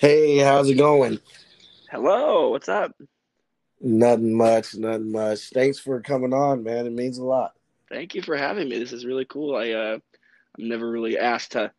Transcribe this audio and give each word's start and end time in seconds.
Hey, 0.00 0.38
how's 0.38 0.70
it 0.70 0.78
going? 0.78 1.20
Hello, 1.90 2.48
what's 2.48 2.70
up? 2.70 2.92
Nothing 3.82 4.34
much, 4.34 4.74
nothing 4.74 5.12
much. 5.12 5.50
Thanks 5.50 5.78
for 5.78 6.00
coming 6.00 6.32
on, 6.32 6.62
man. 6.62 6.86
It 6.86 6.94
means 6.94 7.18
a 7.18 7.24
lot. 7.24 7.52
Thank 7.90 8.14
you 8.14 8.22
for 8.22 8.34
having 8.34 8.70
me. 8.70 8.78
This 8.78 8.94
is 8.94 9.04
really 9.04 9.26
cool. 9.26 9.56
I 9.56 9.72
uh, 9.72 9.98
I'm 10.58 10.68
never 10.70 10.90
really 10.90 11.18
asked 11.18 11.52
to 11.52 11.70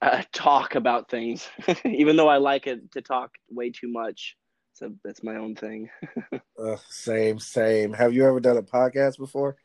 uh, 0.00 0.22
talk 0.32 0.76
about 0.76 1.10
things, 1.10 1.48
even 1.84 2.14
though 2.14 2.28
I 2.28 2.36
like 2.36 2.68
it 2.68 2.92
to 2.92 3.02
talk 3.02 3.32
way 3.50 3.70
too 3.70 3.90
much. 3.90 4.36
So 4.74 4.94
that's 5.04 5.24
my 5.24 5.34
own 5.34 5.56
thing. 5.56 5.90
Uh, 6.56 6.76
same, 6.88 7.40
same. 7.40 7.92
Have 7.92 8.14
you 8.14 8.24
ever 8.24 8.38
done 8.38 8.56
a 8.56 8.62
podcast 8.62 9.18
before? 9.18 9.56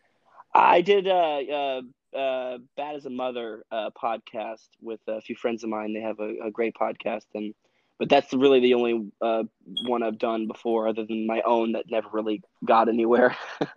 I 0.55 0.81
did 0.81 1.07
uh, 1.07 1.41
uh, 1.41 1.81
uh, 2.17 2.57
Bad 2.75 2.95
as 2.95 3.05
a 3.05 3.11
Mother 3.11 3.63
uh, 3.71 3.91
podcast 3.91 4.67
with 4.81 4.99
a 5.07 5.21
few 5.21 5.35
friends 5.35 5.63
of 5.63 5.69
mine. 5.69 5.93
They 5.93 6.01
have 6.01 6.19
a, 6.19 6.47
a 6.47 6.51
great 6.51 6.73
podcast, 6.73 7.25
and 7.35 7.53
but 7.99 8.09
that's 8.09 8.33
really 8.33 8.61
the 8.61 8.73
only 8.73 9.11
uh, 9.21 9.43
one 9.85 10.01
I've 10.01 10.17
done 10.17 10.47
before, 10.47 10.87
other 10.87 11.05
than 11.05 11.27
my 11.27 11.41
own 11.45 11.73
that 11.73 11.85
never 11.91 12.07
really 12.11 12.41
got 12.65 12.89
anywhere. 12.89 13.35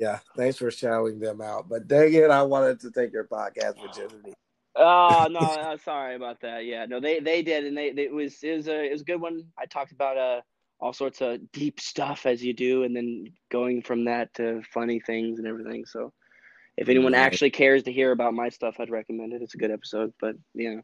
Yeah, 0.00 0.18
thanks 0.34 0.56
for 0.56 0.70
shouting 0.70 1.20
them 1.20 1.42
out. 1.42 1.68
But 1.68 1.86
dang 1.86 2.14
it, 2.14 2.30
I 2.30 2.42
wanted 2.42 2.80
to 2.80 2.90
take 2.90 3.12
your 3.12 3.24
podcast 3.24 3.74
virginity. 3.78 4.32
Oh 4.74 5.28
no, 5.30 5.40
no, 5.62 5.76
sorry 5.76 6.14
about 6.14 6.40
that. 6.40 6.64
Yeah, 6.64 6.86
no, 6.86 7.00
they 7.00 7.20
they 7.20 7.42
did, 7.42 7.66
and 7.66 7.76
they, 7.76 7.92
they 7.92 8.04
it 8.04 8.12
was 8.12 8.42
it 8.42 8.56
was 8.56 8.66
a 8.66 8.86
it 8.86 8.92
was 8.92 9.02
a 9.02 9.04
good 9.04 9.20
one. 9.20 9.44
I 9.58 9.66
talked 9.66 9.92
about 9.92 10.16
uh 10.16 10.40
all 10.80 10.94
sorts 10.94 11.20
of 11.20 11.52
deep 11.52 11.78
stuff 11.78 12.24
as 12.24 12.42
you 12.42 12.54
do, 12.54 12.84
and 12.84 12.96
then 12.96 13.26
going 13.50 13.82
from 13.82 14.06
that 14.06 14.32
to 14.34 14.62
funny 14.72 15.00
things 15.00 15.38
and 15.38 15.46
everything. 15.46 15.84
So, 15.84 16.14
if 16.78 16.88
anyone 16.88 17.12
actually 17.12 17.50
cares 17.50 17.82
to 17.82 17.92
hear 17.92 18.10
about 18.12 18.32
my 18.32 18.48
stuff, 18.48 18.76
I'd 18.80 18.88
recommend 18.88 19.34
it. 19.34 19.42
It's 19.42 19.54
a 19.54 19.58
good 19.58 19.70
episode, 19.70 20.14
but 20.18 20.34
yeah. 20.54 20.76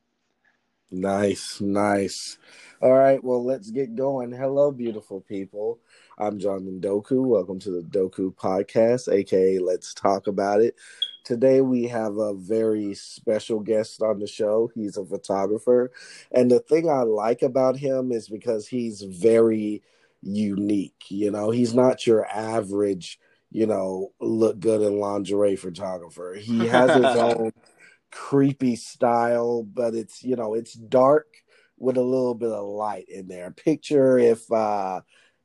Nice, 0.90 1.60
nice. 1.60 2.38
All 2.80 2.92
right, 2.92 3.22
well, 3.22 3.44
let's 3.44 3.70
get 3.70 3.96
going. 3.96 4.32
Hello, 4.32 4.70
beautiful 4.70 5.20
people. 5.20 5.78
I'm 6.18 6.38
John 6.38 6.80
Doku. 6.80 7.24
Welcome 7.24 7.58
to 7.60 7.70
the 7.70 7.82
Doku 7.82 8.34
Podcast, 8.34 9.12
aka 9.12 9.58
Let's 9.58 9.94
Talk 9.94 10.26
About 10.26 10.60
It. 10.60 10.76
Today 11.24 11.60
we 11.60 11.88
have 11.88 12.18
a 12.18 12.34
very 12.34 12.94
special 12.94 13.58
guest 13.58 14.00
on 14.00 14.20
the 14.20 14.28
show. 14.28 14.70
He's 14.74 14.96
a 14.96 15.04
photographer. 15.04 15.90
And 16.30 16.50
the 16.50 16.60
thing 16.60 16.88
I 16.88 17.02
like 17.02 17.42
about 17.42 17.76
him 17.76 18.12
is 18.12 18.28
because 18.28 18.68
he's 18.68 19.02
very 19.02 19.82
unique. 20.22 21.04
You 21.08 21.32
know, 21.32 21.50
he's 21.50 21.74
not 21.74 22.06
your 22.06 22.26
average, 22.26 23.18
you 23.50 23.66
know, 23.66 24.12
look 24.20 24.60
good 24.60 24.82
in 24.82 25.00
lingerie 25.00 25.56
photographer. 25.56 26.36
He 26.40 26.66
has 26.68 26.94
his 26.94 27.04
own 27.04 27.52
creepy 28.10 28.76
style, 28.76 29.62
but 29.62 29.94
it's, 29.94 30.22
you 30.22 30.36
know, 30.36 30.54
it's 30.54 30.74
dark 30.74 31.26
with 31.78 31.96
a 31.96 32.02
little 32.02 32.34
bit 32.34 32.50
of 32.50 32.66
light 32.66 33.08
in 33.08 33.28
there. 33.28 33.50
Picture 33.50 34.18
if 34.18 34.50
uh 34.50 35.00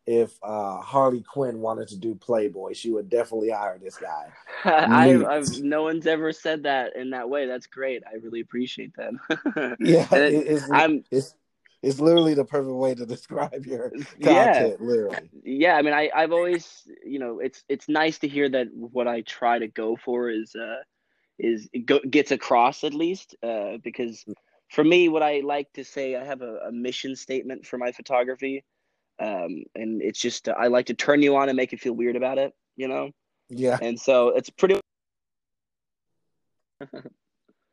if 0.08 0.32
uh 0.42 0.78
Harley 0.78 1.22
Quinn 1.22 1.60
wanted 1.60 1.90
to 1.90 1.98
do 1.98 2.16
Playboy, 2.16 2.74
she 2.74 2.92
would 2.92 3.10
definitely 3.10 3.50
hire 3.50 3.80
this 3.82 3.98
guy. 3.98 4.32
I've, 4.66 5.26
I've 5.26 5.62
no 5.62 5.84
one's 5.84 6.08
ever 6.08 6.32
said 6.32 6.64
that 6.64 6.96
in 6.96 7.12
that 7.12 7.30
way. 7.30 7.46
That's 7.48 7.68
great. 7.68 8.04
I 8.10 8.16
really 8.16 8.42
appreciate 8.42 8.94
that. 8.96 9.78
Yeah, 9.80 10.08
it, 10.12 10.34
it, 10.34 10.48
it's 10.48 10.72
I'm 10.72 11.04
it's 11.12 11.36
it's 11.84 12.00
literally 12.00 12.34
the 12.34 12.46
perfect 12.46 12.76
way 12.76 12.96
to 12.96 13.06
describe 13.08 13.66
your 13.66 13.92
yeah. 14.20 14.54
content, 14.54 14.82
literally. 14.82 15.30
Yeah, 15.44 15.76
I 15.76 15.82
mean, 15.82 15.94
I, 15.94 16.10
I've 16.16 16.32
always, 16.32 16.88
you 17.06 17.20
know, 17.20 17.40
it's 17.40 17.64
it's 17.70 17.90
nice 17.90 18.20
to 18.20 18.28
hear 18.28 18.50
that 18.50 18.68
what 18.74 19.08
I 19.08 19.22
try 19.22 19.60
to 19.60 19.68
go 19.68 19.98
for 20.04 20.30
is 20.30 20.56
uh 20.56 20.82
is 21.42 21.68
it 21.74 21.86
go, 21.86 22.00
gets 22.10 22.32
across 22.32 22.84
at 22.84 22.94
least 22.94 23.36
uh 23.44 23.78
because 23.84 24.26
for 24.72 24.84
me, 24.86 25.10
what 25.10 25.22
I 25.22 25.42
like 25.42 25.72
to 25.74 25.84
say, 25.84 26.16
I 26.16 26.24
have 26.24 26.42
a, 26.42 26.56
a 26.68 26.72
mission 26.72 27.14
statement 27.16 27.66
for 27.66 27.78
my 27.78 27.92
photography, 27.92 28.64
um, 29.20 29.64
and 29.76 30.02
it's 30.02 30.20
just 30.20 30.48
uh, 30.48 30.56
I 30.58 30.68
like 30.68 30.86
to 30.86 30.94
turn 30.94 31.22
you 31.22 31.36
on 31.36 31.50
and 31.50 31.58
make 31.58 31.74
you 31.74 31.78
feel 31.78 31.94
weird 31.94 32.16
about 32.16 32.38
it, 32.38 32.54
you 32.78 32.88
know, 32.88 33.12
Yeah, 33.50 33.78
and 33.82 34.00
so 34.00 34.30
it's 34.30 34.50
pretty. 34.50 34.80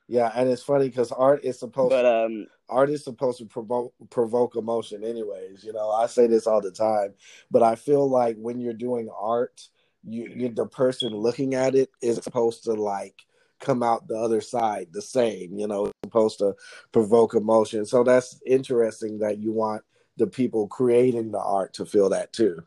yeah, 0.09 0.33
and 0.35 0.49
it's 0.49 0.65
funny 0.65 0.89
because 0.89 1.13
art 1.13 1.45
is 1.45 1.61
supposed 1.61 1.91
But 1.91 2.05
um, 2.05 2.49
art 2.69 2.91
is 2.91 3.05
supposed 3.05 3.39
to 3.39 3.47
provoke 3.47 3.95
provoke 4.11 4.57
emotion 4.57 5.03
anyways 5.03 5.65
you 5.65 5.73
know 5.73 5.91
i 5.91 6.07
say 6.07 6.27
this 6.27 6.47
all 6.47 6.61
the 6.61 6.71
time 6.71 7.15
but 7.51 7.63
i 7.63 7.75
feel 7.75 8.09
like 8.09 8.37
when 8.37 8.61
you're 8.61 8.75
doing 8.75 9.09
art 9.19 9.69
you, 10.05 10.31
you 10.37 10.49
the 10.51 10.67
person 10.67 11.15
looking 11.15 11.55
at 11.55 11.75
it 11.75 11.89
is 12.03 12.17
supposed 12.23 12.65
to 12.65 12.75
like 12.75 13.25
come 13.61 13.83
out 13.83 14.07
the 14.09 14.17
other 14.17 14.41
side 14.41 14.89
the 14.93 15.03
same 15.03 15.59
you 15.59 15.67
know 15.67 15.91
supposed 16.05 16.39
to 16.39 16.55
provoke 16.93 17.35
emotion 17.35 17.85
so 17.85 18.03
that's 18.03 18.41
interesting 18.47 19.19
that 19.19 19.39
you 19.39 19.53
want 19.53 19.83
the 20.17 20.27
people 20.27 20.67
creating 20.69 21.31
the 21.31 21.41
art 21.41 21.73
to 21.75 21.85
feel 21.85 22.09
that 22.09 22.33
too 22.33 22.63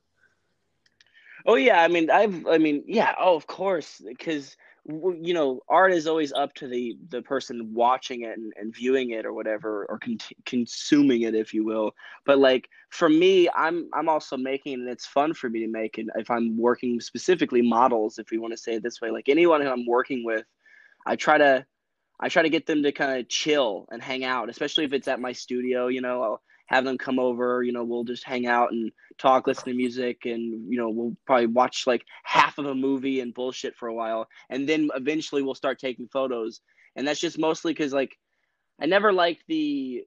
Oh 1.45 1.55
yeah, 1.55 1.81
I 1.81 1.87
mean, 1.87 2.09
I've, 2.09 2.45
I 2.47 2.57
mean, 2.57 2.83
yeah, 2.85 3.15
oh, 3.19 3.35
of 3.35 3.47
course, 3.47 4.01
because 4.05 4.55
you 4.87 5.33
know, 5.33 5.59
art 5.69 5.93
is 5.93 6.07
always 6.07 6.33
up 6.33 6.53
to 6.55 6.67
the 6.67 6.97
the 7.09 7.21
person 7.21 7.71
watching 7.73 8.23
it 8.23 8.37
and, 8.37 8.51
and 8.59 8.73
viewing 8.75 9.11
it 9.11 9.25
or 9.25 9.33
whatever, 9.33 9.85
or 9.89 9.99
con 9.99 10.17
consuming 10.45 11.21
it, 11.21 11.35
if 11.35 11.53
you 11.53 11.63
will. 11.63 11.93
But 12.25 12.39
like 12.39 12.69
for 12.89 13.09
me, 13.09 13.47
I'm 13.55 13.89
I'm 13.93 14.09
also 14.09 14.37
making, 14.37 14.73
and 14.73 14.89
it's 14.89 15.05
fun 15.05 15.33
for 15.33 15.49
me 15.49 15.59
to 15.61 15.67
make. 15.67 15.97
And 15.97 16.09
if 16.15 16.29
I'm 16.31 16.57
working 16.57 16.99
specifically 16.99 17.61
models, 17.61 18.17
if 18.17 18.31
we 18.31 18.37
want 18.37 18.53
to 18.53 18.57
say 18.57 18.73
it 18.73 18.83
this 18.83 19.01
way, 19.01 19.11
like 19.11 19.29
anyone 19.29 19.61
who 19.61 19.69
I'm 19.69 19.85
working 19.85 20.23
with, 20.25 20.45
I 21.05 21.15
try 21.15 21.37
to 21.37 21.65
I 22.19 22.29
try 22.29 22.43
to 22.43 22.49
get 22.49 22.67
them 22.67 22.83
to 22.83 22.91
kind 22.91 23.19
of 23.19 23.27
chill 23.29 23.87
and 23.91 24.01
hang 24.01 24.23
out, 24.23 24.49
especially 24.49 24.85
if 24.85 24.93
it's 24.93 25.07
at 25.07 25.19
my 25.19 25.31
studio. 25.31 25.87
You 25.87 26.01
know, 26.01 26.21
I'll 26.21 26.41
have 26.67 26.85
them 26.85 26.97
come 26.97 27.19
over. 27.19 27.63
You 27.63 27.71
know, 27.71 27.83
we'll 27.83 28.03
just 28.03 28.23
hang 28.23 28.45
out 28.45 28.71
and 28.71 28.91
talk, 29.17 29.47
listen 29.47 29.65
to 29.65 29.73
music, 29.73 30.25
and 30.25 30.71
you 30.71 30.77
know, 30.77 30.89
we'll 30.89 31.15
probably 31.25 31.47
watch 31.47 31.85
like 31.87 32.05
half 32.23 32.57
of 32.57 32.65
a 32.67 32.75
movie 32.75 33.19
and 33.21 33.33
bullshit 33.33 33.75
for 33.75 33.87
a 33.87 33.93
while, 33.93 34.27
and 34.49 34.69
then 34.69 34.89
eventually 34.95 35.41
we'll 35.41 35.55
start 35.55 35.79
taking 35.79 36.07
photos. 36.07 36.61
And 36.95 37.07
that's 37.07 37.19
just 37.19 37.39
mostly 37.39 37.73
because 37.73 37.93
like 37.93 38.15
I 38.79 38.85
never 38.85 39.11
liked 39.11 39.43
the, 39.47 40.03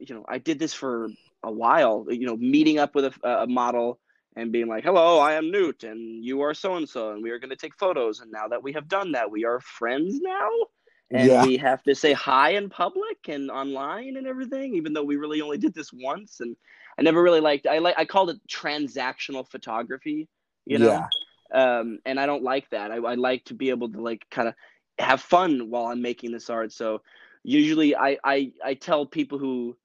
you 0.00 0.14
know, 0.14 0.24
I 0.28 0.38
did 0.38 0.58
this 0.58 0.74
for 0.74 1.08
a 1.42 1.52
while. 1.52 2.06
You 2.10 2.26
know, 2.26 2.36
meeting 2.36 2.78
up 2.78 2.94
with 2.94 3.06
a, 3.06 3.28
a 3.28 3.46
model 3.46 4.00
and 4.36 4.52
being 4.52 4.68
like, 4.68 4.84
"Hello, 4.84 5.18
I 5.18 5.34
am 5.34 5.50
Newt, 5.50 5.84
and 5.84 6.24
you 6.24 6.40
are 6.42 6.54
so 6.54 6.76
and 6.76 6.88
so, 6.88 7.12
and 7.12 7.22
we 7.22 7.30
are 7.30 7.38
going 7.38 7.50
to 7.50 7.56
take 7.56 7.74
photos." 7.76 8.20
And 8.20 8.30
now 8.30 8.48
that 8.48 8.62
we 8.62 8.72
have 8.72 8.88
done 8.88 9.12
that, 9.12 9.30
we 9.30 9.44
are 9.44 9.60
friends 9.60 10.20
now? 10.20 10.48
And 11.10 11.28
yeah. 11.28 11.44
we 11.44 11.56
have 11.58 11.82
to 11.84 11.94
say 11.94 12.12
hi 12.12 12.50
in 12.50 12.68
public 12.70 13.28
and 13.28 13.50
online 13.50 14.16
and 14.16 14.26
everything 14.26 14.74
even 14.74 14.92
though 14.92 15.04
we 15.04 15.16
really 15.16 15.42
only 15.42 15.58
did 15.58 15.74
this 15.74 15.92
once 15.92 16.40
and 16.40 16.56
i 16.98 17.02
never 17.02 17.22
really 17.22 17.40
liked 17.40 17.66
i 17.66 17.78
like 17.78 17.94
i 17.98 18.06
called 18.06 18.30
it 18.30 18.38
transactional 18.48 19.46
photography 19.48 20.28
you 20.66 20.78
know? 20.78 21.06
Yeah. 21.52 21.78
Um 21.78 21.98
and 22.04 22.18
i 22.18 22.26
don't 22.26 22.42
like 22.42 22.68
that. 22.70 22.90
I, 22.90 22.96
I 22.96 23.14
like 23.14 23.44
to 23.46 23.54
be 23.54 23.70
able 23.70 23.90
to 23.92 24.00
like 24.00 24.24
kind 24.30 24.48
of 24.48 24.54
have 24.98 25.20
fun 25.20 25.70
while 25.70 25.86
i'm 25.86 26.02
making 26.02 26.32
this 26.32 26.50
art. 26.50 26.72
So 26.72 27.02
usually 27.42 27.94
i 27.94 28.16
i 28.24 28.50
i 28.64 28.74
tell 28.74 29.06
people 29.06 29.38
who 29.38 29.76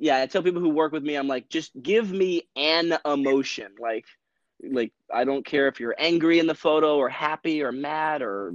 yeah 0.00 0.20
i 0.20 0.26
tell 0.26 0.42
people 0.42 0.60
who 0.60 0.70
work 0.70 0.92
with 0.92 1.02
me 1.02 1.14
i'm 1.14 1.28
like 1.28 1.48
just 1.48 1.70
give 1.80 2.10
me 2.10 2.48
an 2.56 2.96
emotion. 3.04 3.72
Like 3.78 4.06
like 4.62 4.92
i 5.12 5.24
don't 5.24 5.46
care 5.46 5.68
if 5.68 5.80
you're 5.80 5.94
angry 5.98 6.38
in 6.38 6.46
the 6.46 6.54
photo 6.54 6.96
or 6.96 7.08
happy 7.08 7.62
or 7.62 7.72
mad 7.72 8.22
or 8.22 8.54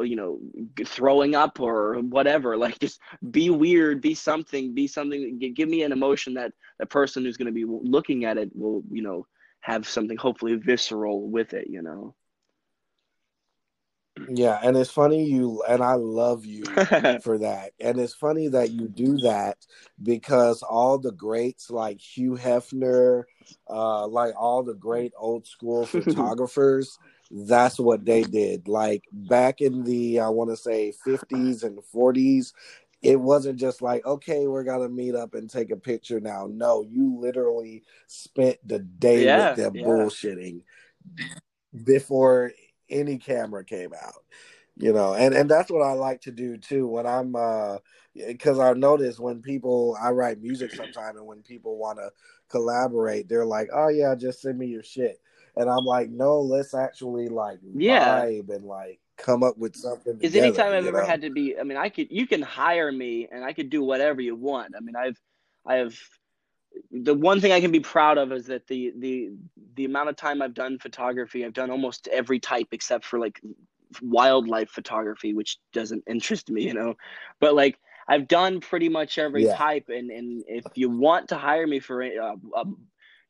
you 0.00 0.16
know 0.16 0.38
throwing 0.84 1.34
up 1.34 1.60
or 1.60 1.94
whatever. 2.00 2.56
Like 2.56 2.78
just 2.78 3.00
be 3.30 3.50
weird 3.50 4.00
be 4.00 4.14
something 4.14 4.74
be 4.74 4.86
something 4.86 5.38
give 5.54 5.68
me 5.68 5.82
an 5.82 5.92
emotion 5.92 6.34
that 6.34 6.52
the 6.78 6.86
person 6.86 7.24
who's 7.24 7.36
going 7.36 7.46
to 7.46 7.52
be 7.52 7.64
looking 7.66 8.24
at 8.24 8.38
it 8.38 8.50
will 8.54 8.82
you 8.90 9.02
know 9.02 9.26
have 9.60 9.88
something 9.88 10.16
hopefully 10.16 10.54
visceral 10.54 11.28
with 11.28 11.52
it 11.54 11.68
you 11.68 11.82
know 11.82 12.14
Yeah, 14.26 14.58
and 14.62 14.76
it's 14.76 14.90
funny 14.90 15.24
you 15.24 15.62
and 15.68 15.82
I 15.82 15.94
love 15.94 16.44
you 16.44 16.64
for 17.22 17.38
that. 17.38 17.72
And 17.80 17.98
it's 17.98 18.14
funny 18.14 18.48
that 18.48 18.70
you 18.70 18.88
do 18.88 19.18
that 19.18 19.58
because 20.02 20.62
all 20.62 20.98
the 20.98 21.12
greats 21.12 21.70
like 21.70 22.00
Hugh 22.00 22.32
Hefner, 22.32 23.24
uh, 23.68 24.06
like 24.06 24.34
all 24.38 24.62
the 24.62 24.74
great 24.74 25.12
old 25.16 25.46
school 25.46 25.86
photographers, 25.86 26.98
that's 27.30 27.78
what 27.78 28.04
they 28.04 28.22
did. 28.22 28.68
Like 28.68 29.04
back 29.12 29.60
in 29.60 29.84
the 29.84 30.20
I 30.20 30.28
want 30.28 30.50
to 30.50 30.56
say 30.56 30.92
50s 31.06 31.62
and 31.62 31.78
40s, 31.94 32.52
it 33.02 33.20
wasn't 33.20 33.58
just 33.58 33.80
like, 33.82 34.04
okay, 34.04 34.46
we're 34.46 34.64
gonna 34.64 34.88
meet 34.88 35.14
up 35.14 35.34
and 35.34 35.48
take 35.48 35.70
a 35.70 35.76
picture 35.76 36.20
now. 36.20 36.48
No, 36.50 36.82
you 36.82 37.18
literally 37.18 37.82
spent 38.06 38.58
the 38.66 38.80
day 38.80 39.26
with 39.26 39.54
them 39.54 39.74
yeah 39.74 39.84
bullshitting 39.86 40.62
before 41.84 42.52
any 42.90 43.18
camera 43.18 43.64
came 43.64 43.92
out 43.92 44.24
you 44.76 44.92
know 44.92 45.14
and 45.14 45.34
and 45.34 45.50
that's 45.50 45.70
what 45.70 45.82
i 45.82 45.92
like 45.92 46.20
to 46.20 46.30
do 46.30 46.56
too 46.56 46.86
when 46.86 47.06
i'm 47.06 47.34
uh 47.36 47.76
because 48.28 48.58
i 48.58 48.72
notice 48.72 49.18
when 49.18 49.42
people 49.42 49.96
i 50.00 50.10
write 50.10 50.40
music 50.40 50.72
sometime 50.72 51.16
and 51.16 51.26
when 51.26 51.42
people 51.42 51.76
want 51.76 51.98
to 51.98 52.10
collaborate 52.48 53.28
they're 53.28 53.44
like 53.44 53.68
oh 53.72 53.88
yeah 53.88 54.14
just 54.14 54.40
send 54.40 54.58
me 54.58 54.66
your 54.66 54.82
shit. 54.82 55.20
And 55.56 55.68
i'm 55.68 55.84
like 55.84 56.10
no 56.10 56.40
let's 56.40 56.74
actually 56.74 57.28
like 57.28 57.58
yeah. 57.74 58.22
vibe 58.22 58.50
and 58.50 58.64
like 58.64 59.00
come 59.18 59.42
up 59.42 59.58
with 59.58 59.76
something 59.76 60.14
because 60.14 60.32
together 60.32 60.46
anytime 60.46 60.72
I've 60.72 60.86
ever 60.86 61.00
know? 61.02 61.06
had 61.06 61.22
to 61.22 61.30
be, 61.30 61.58
I 61.58 61.64
mean, 61.64 61.76
I 61.76 61.88
could, 61.88 62.06
you 62.10 62.26
can 62.26 62.40
hire 62.40 62.90
me 62.90 63.28
and 63.30 63.44
I 63.44 63.52
could 63.52 63.68
do 63.68 63.82
whatever 63.82 64.20
you 64.20 64.36
want. 64.36 64.74
I 64.76 64.80
mean, 64.80 64.96
I've, 64.96 65.20
I 65.66 65.74
have 65.74 65.94
the 66.90 67.14
one 67.14 67.40
thing 67.40 67.52
I 67.52 67.60
can 67.60 67.72
be 67.72 67.80
proud 67.80 68.18
of 68.18 68.32
is 68.32 68.46
that 68.46 68.66
the 68.66 68.92
the 68.98 69.30
the 69.74 69.84
amount 69.84 70.08
of 70.08 70.16
time 70.16 70.42
I've 70.42 70.54
done 70.54 70.78
photography, 70.78 71.44
I've 71.44 71.52
done 71.52 71.70
almost 71.70 72.08
every 72.08 72.40
type 72.40 72.68
except 72.72 73.04
for 73.04 73.18
like 73.18 73.40
wildlife 74.02 74.70
photography, 74.70 75.34
which 75.34 75.58
doesn't 75.72 76.04
interest 76.06 76.50
me, 76.50 76.64
you 76.64 76.74
know. 76.74 76.94
But 77.40 77.54
like 77.54 77.78
I've 78.08 78.28
done 78.28 78.60
pretty 78.60 78.88
much 78.88 79.18
every 79.18 79.44
yeah. 79.44 79.56
type, 79.56 79.88
and 79.88 80.10
and 80.10 80.44
if 80.46 80.64
you 80.74 80.90
want 80.90 81.28
to 81.28 81.36
hire 81.36 81.66
me 81.66 81.80
for 81.80 82.02
uh, 82.02 82.36
um, 82.56 82.78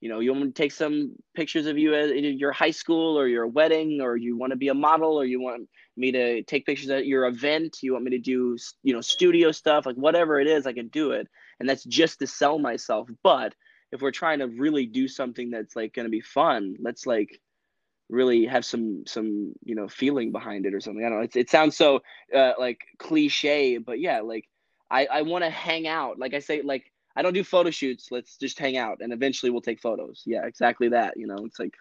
you 0.00 0.09
know, 0.09 0.21
you 0.21 0.33
want 0.33 0.55
to 0.55 0.62
take 0.62 0.73
some 0.73 1.17
pictures 1.35 1.67
of 1.67 1.77
you 1.77 1.95
at 1.95 2.17
your 2.17 2.53
high 2.53 2.71
school 2.71 3.19
or 3.19 3.27
your 3.27 3.47
wedding, 3.47 4.00
or 4.00 4.17
you 4.17 4.37
want 4.37 4.53
to 4.53 4.56
be 4.56 4.69
a 4.69 4.75
model, 4.75 5.19
or 5.21 5.25
you 5.25 5.41
want 5.41 5.69
me 5.97 6.12
to 6.12 6.43
take 6.45 6.65
pictures 6.65 6.91
at 6.91 7.06
your 7.06 7.27
event, 7.27 7.79
you 7.83 7.93
want 7.93 8.05
me 8.05 8.12
to 8.12 8.19
do, 8.19 8.56
you 8.85 8.95
know, 8.95 9.00
studio 9.00 9.50
stuff, 9.50 9.87
like 9.87 9.97
whatever 9.97 10.39
it 10.41 10.47
is, 10.47 10.67
I 10.67 10.73
can 10.73 10.89
do 10.89 11.11
it. 11.11 11.27
And 11.60 11.69
that's 11.69 11.84
just 11.84 12.20
to 12.20 12.26
sell 12.26 12.58
myself. 12.58 13.08
But 13.22 13.55
if 13.93 14.02
we're 14.02 14.10
trying 14.10 14.40
to 14.40 14.46
really 14.46 14.87
do 14.87 15.08
something 15.08 15.50
that's 15.50 15.75
like 15.75 15.94
going 15.94 16.06
to 16.06 16.10
be 16.10 16.20
fun, 16.20 16.76
let's 16.81 17.06
like 17.06 17.40
really 18.08 18.46
have 18.46 18.64
some 18.64 19.05
some 19.06 19.52
you 19.64 19.75
know 19.75 19.88
feeling 19.88 20.32
behind 20.32 20.66
it 20.66 20.75
or 20.75 20.81
something. 20.81 21.05
I 21.05 21.08
don't 21.08 21.19
know. 21.19 21.25
It, 21.25 21.37
it 21.37 21.50
sounds 21.50 21.76
so 21.76 22.00
uh, 22.34 22.52
like 22.58 22.81
cliche, 22.99 23.78
but 23.78 24.00
yeah, 24.00 24.20
like 24.20 24.44
I 24.90 25.06
I 25.06 25.22
want 25.22 25.44
to 25.44 25.50
hang 25.50 25.87
out. 25.87 26.19
Like 26.19 26.34
I 26.34 26.38
say, 26.38 26.62
like 26.62 26.90
I 27.16 27.22
don't 27.22 27.34
do 27.34 27.44
photo 27.44 27.70
shoots. 27.70 28.08
Let's 28.11 28.37
just 28.37 28.58
hang 28.58 28.76
out, 28.76 28.99
and 29.00 29.12
eventually 29.12 29.50
we'll 29.50 29.61
take 29.61 29.81
photos. 29.81 30.22
Yeah, 30.26 30.46
exactly 30.46 30.88
that. 30.90 31.14
You 31.16 31.26
know, 31.26 31.44
it's 31.44 31.58
like 31.58 31.75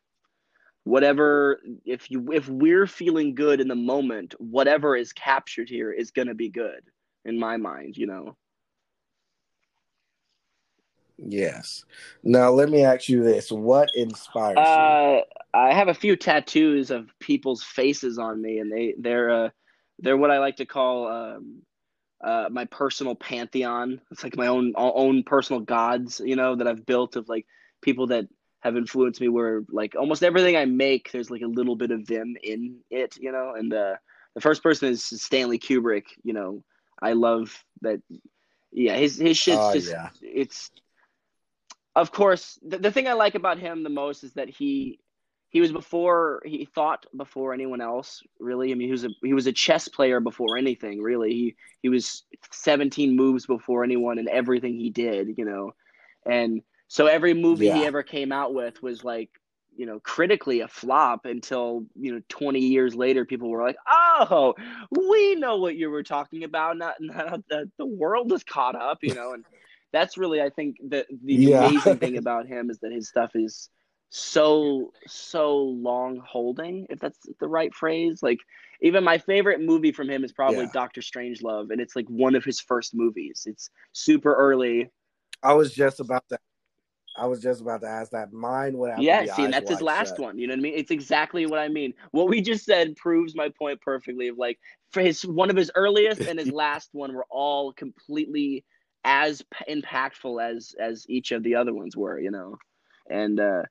whatever 0.83 1.59
if 1.85 2.09
you 2.09 2.31
if 2.31 2.47
we're 2.47 2.87
feeling 2.87 3.35
good 3.35 3.61
in 3.61 3.67
the 3.67 3.75
moment, 3.75 4.35
whatever 4.39 4.95
is 4.95 5.13
captured 5.13 5.69
here 5.69 5.91
is 5.91 6.11
gonna 6.11 6.35
be 6.35 6.49
good 6.49 6.81
in 7.25 7.39
my 7.39 7.57
mind. 7.57 7.97
You 7.97 8.07
know. 8.07 8.37
Yes. 11.17 11.83
Now 12.23 12.51
let 12.51 12.69
me 12.69 12.83
ask 12.83 13.09
you 13.09 13.23
this: 13.23 13.51
What 13.51 13.89
inspires 13.95 14.57
uh, 14.57 15.17
you? 15.17 15.23
I 15.53 15.73
have 15.73 15.87
a 15.87 15.93
few 15.93 16.15
tattoos 16.15 16.91
of 16.91 17.09
people's 17.19 17.63
faces 17.63 18.19
on 18.19 18.41
me, 18.41 18.59
and 18.59 18.71
they 18.71 18.93
they're 18.97 19.45
uh, 19.45 19.49
they're 19.99 20.17
what 20.17 20.31
I 20.31 20.39
like 20.39 20.57
to 20.57 20.65
call 20.65 21.07
um, 21.07 21.61
uh, 22.23 22.49
my 22.51 22.65
personal 22.65 23.15
pantheon. 23.15 24.01
It's 24.11 24.23
like 24.23 24.37
my 24.37 24.47
own 24.47 24.73
own 24.75 25.23
personal 25.23 25.61
gods, 25.61 26.21
you 26.23 26.35
know, 26.35 26.55
that 26.55 26.67
I've 26.67 26.85
built 26.85 27.15
of 27.15 27.27
like 27.29 27.45
people 27.81 28.07
that 28.07 28.27
have 28.59 28.77
influenced 28.77 29.21
me. 29.21 29.27
Where 29.27 29.63
like 29.69 29.95
almost 29.95 30.23
everything 30.23 30.55
I 30.55 30.65
make, 30.65 31.11
there's 31.11 31.31
like 31.31 31.41
a 31.41 31.47
little 31.47 31.75
bit 31.75 31.91
of 31.91 32.05
them 32.05 32.35
in 32.43 32.79
it, 32.89 33.17
you 33.19 33.31
know. 33.31 33.53
And 33.57 33.73
uh, 33.73 33.95
the 34.35 34.41
first 34.41 34.61
person 34.61 34.89
is 34.89 35.03
Stanley 35.03 35.57
Kubrick. 35.57 36.05
You 36.23 36.33
know, 36.33 36.63
I 37.01 37.13
love 37.13 37.63
that. 37.81 38.01
Yeah, 38.71 38.95
his 38.97 39.17
his 39.17 39.37
shit's 39.37 39.57
uh, 39.57 39.73
just 39.73 39.89
yeah. 39.89 40.09
it's. 40.21 40.69
Of 41.97 42.11
course, 42.11 42.59
the, 42.61 42.77
the 42.77 42.91
thing 42.91 43.07
I 43.07 43.13
like 43.13 43.33
about 43.33 43.57
him 43.57 43.81
the 43.81 43.89
most 43.89 44.23
is 44.23 44.33
that 44.33 44.49
he 44.49 44.99
he 45.49 45.59
was 45.59 45.71
before 45.71 46.43
he 46.45 46.63
thought 46.63 47.07
before 47.17 47.55
anyone 47.55 47.81
else 47.81 48.21
really. 48.39 48.71
I 48.71 48.75
mean 48.75 48.87
he 48.87 48.91
was 48.91 49.03
a 49.03 49.09
he 49.23 49.33
was 49.33 49.47
a 49.47 49.51
chess 49.51 49.87
player 49.87 50.19
before 50.19 50.57
anything 50.57 51.01
really. 51.01 51.31
He 51.33 51.55
he 51.81 51.89
was 51.89 52.21
17 52.51 53.15
moves 53.15 53.47
before 53.47 53.83
anyone 53.83 54.19
and 54.19 54.29
everything 54.29 54.75
he 54.75 54.91
did 54.91 55.39
you 55.39 55.45
know. 55.45 55.73
And 56.23 56.61
so 56.87 57.07
every 57.07 57.33
movie 57.33 57.65
yeah. 57.65 57.77
he 57.77 57.85
ever 57.85 58.03
came 58.03 58.31
out 58.31 58.53
with 58.53 58.83
was 58.83 59.03
like 59.03 59.31
you 59.75 59.87
know 59.87 59.99
critically 60.01 60.61
a 60.61 60.67
flop 60.67 61.25
until 61.25 61.83
you 61.95 62.13
know 62.13 62.21
20 62.29 62.59
years 62.59 62.93
later 62.93 63.25
people 63.25 63.49
were 63.49 63.63
like 63.63 63.77
oh 63.91 64.53
we 64.91 65.33
know 65.33 65.57
what 65.57 65.75
you 65.75 65.89
were 65.89 66.03
talking 66.03 66.43
about. 66.43 66.77
Not, 66.77 66.97
not 66.99 67.47
the, 67.49 67.71
the 67.79 67.87
world 67.87 68.31
is 68.33 68.43
caught 68.43 68.75
up 68.75 68.99
you 69.01 69.15
know 69.15 69.33
and 69.33 69.43
that's 69.91 70.17
really 70.17 70.41
i 70.41 70.49
think 70.49 70.77
the 70.87 71.05
the 71.23 71.33
yeah. 71.33 71.65
amazing 71.67 71.97
thing 71.97 72.17
about 72.17 72.47
him 72.47 72.69
is 72.69 72.79
that 72.79 72.91
his 72.91 73.07
stuff 73.07 73.31
is 73.35 73.69
so 74.09 74.91
so 75.05 75.57
long 75.57 76.21
holding 76.25 76.87
if 76.89 76.99
that's 76.99 77.19
the 77.39 77.47
right 77.47 77.73
phrase 77.73 78.23
like 78.23 78.39
even 78.81 79.03
my 79.03 79.17
favorite 79.17 79.59
movie 79.59 79.91
from 79.91 80.09
him 80.09 80.23
is 80.23 80.31
probably 80.31 80.61
yeah. 80.61 80.71
doctor 80.73 81.01
strangelove 81.01 81.71
and 81.71 81.81
it's 81.81 81.95
like 81.95 82.07
one 82.07 82.33
of 82.33 82.43
his 82.43 82.59
first 82.59 82.95
movies 82.95 83.43
it's 83.45 83.69
super 83.91 84.33
early 84.33 84.89
i 85.43 85.53
was 85.53 85.73
just 85.73 85.99
about 85.99 86.23
to 86.29 86.39
i 87.17 87.25
was 87.25 87.41
just 87.41 87.59
about 87.59 87.81
to 87.81 87.87
ask 87.87 88.11
that 88.11 88.31
mine 88.31 88.77
would 88.77 88.91
have 88.91 88.99
yeah 89.01 89.25
see 89.25 89.43
and 89.43 89.53
that's 89.53 89.69
his 89.69 89.81
last 89.81 90.11
shut. 90.11 90.19
one 90.19 90.37
you 90.37 90.47
know 90.47 90.53
what 90.53 90.59
i 90.59 90.61
mean 90.61 90.73
it's 90.73 90.91
exactly 90.91 91.45
what 91.45 91.59
i 91.59 91.67
mean 91.67 91.93
what 92.11 92.29
we 92.29 92.39
just 92.39 92.63
said 92.63 92.95
proves 92.95 93.35
my 93.35 93.49
point 93.59 93.79
perfectly 93.81 94.29
of 94.29 94.37
like 94.37 94.57
for 94.89 95.01
his 95.01 95.25
one 95.25 95.49
of 95.49 95.57
his 95.57 95.69
earliest 95.75 96.21
and 96.21 96.39
his 96.39 96.51
last 96.53 96.89
one 96.93 97.13
were 97.13 97.25
all 97.29 97.73
completely 97.73 98.63
as 99.07 99.41
impactful 99.67 100.43
as 100.43 100.75
as 100.79 101.05
each 101.09 101.31
of 101.31 101.41
the 101.41 101.55
other 101.55 101.73
ones 101.73 101.97
were 101.97 102.19
you 102.19 102.29
know 102.29 102.57
and 103.09 103.39
uh 103.39 103.63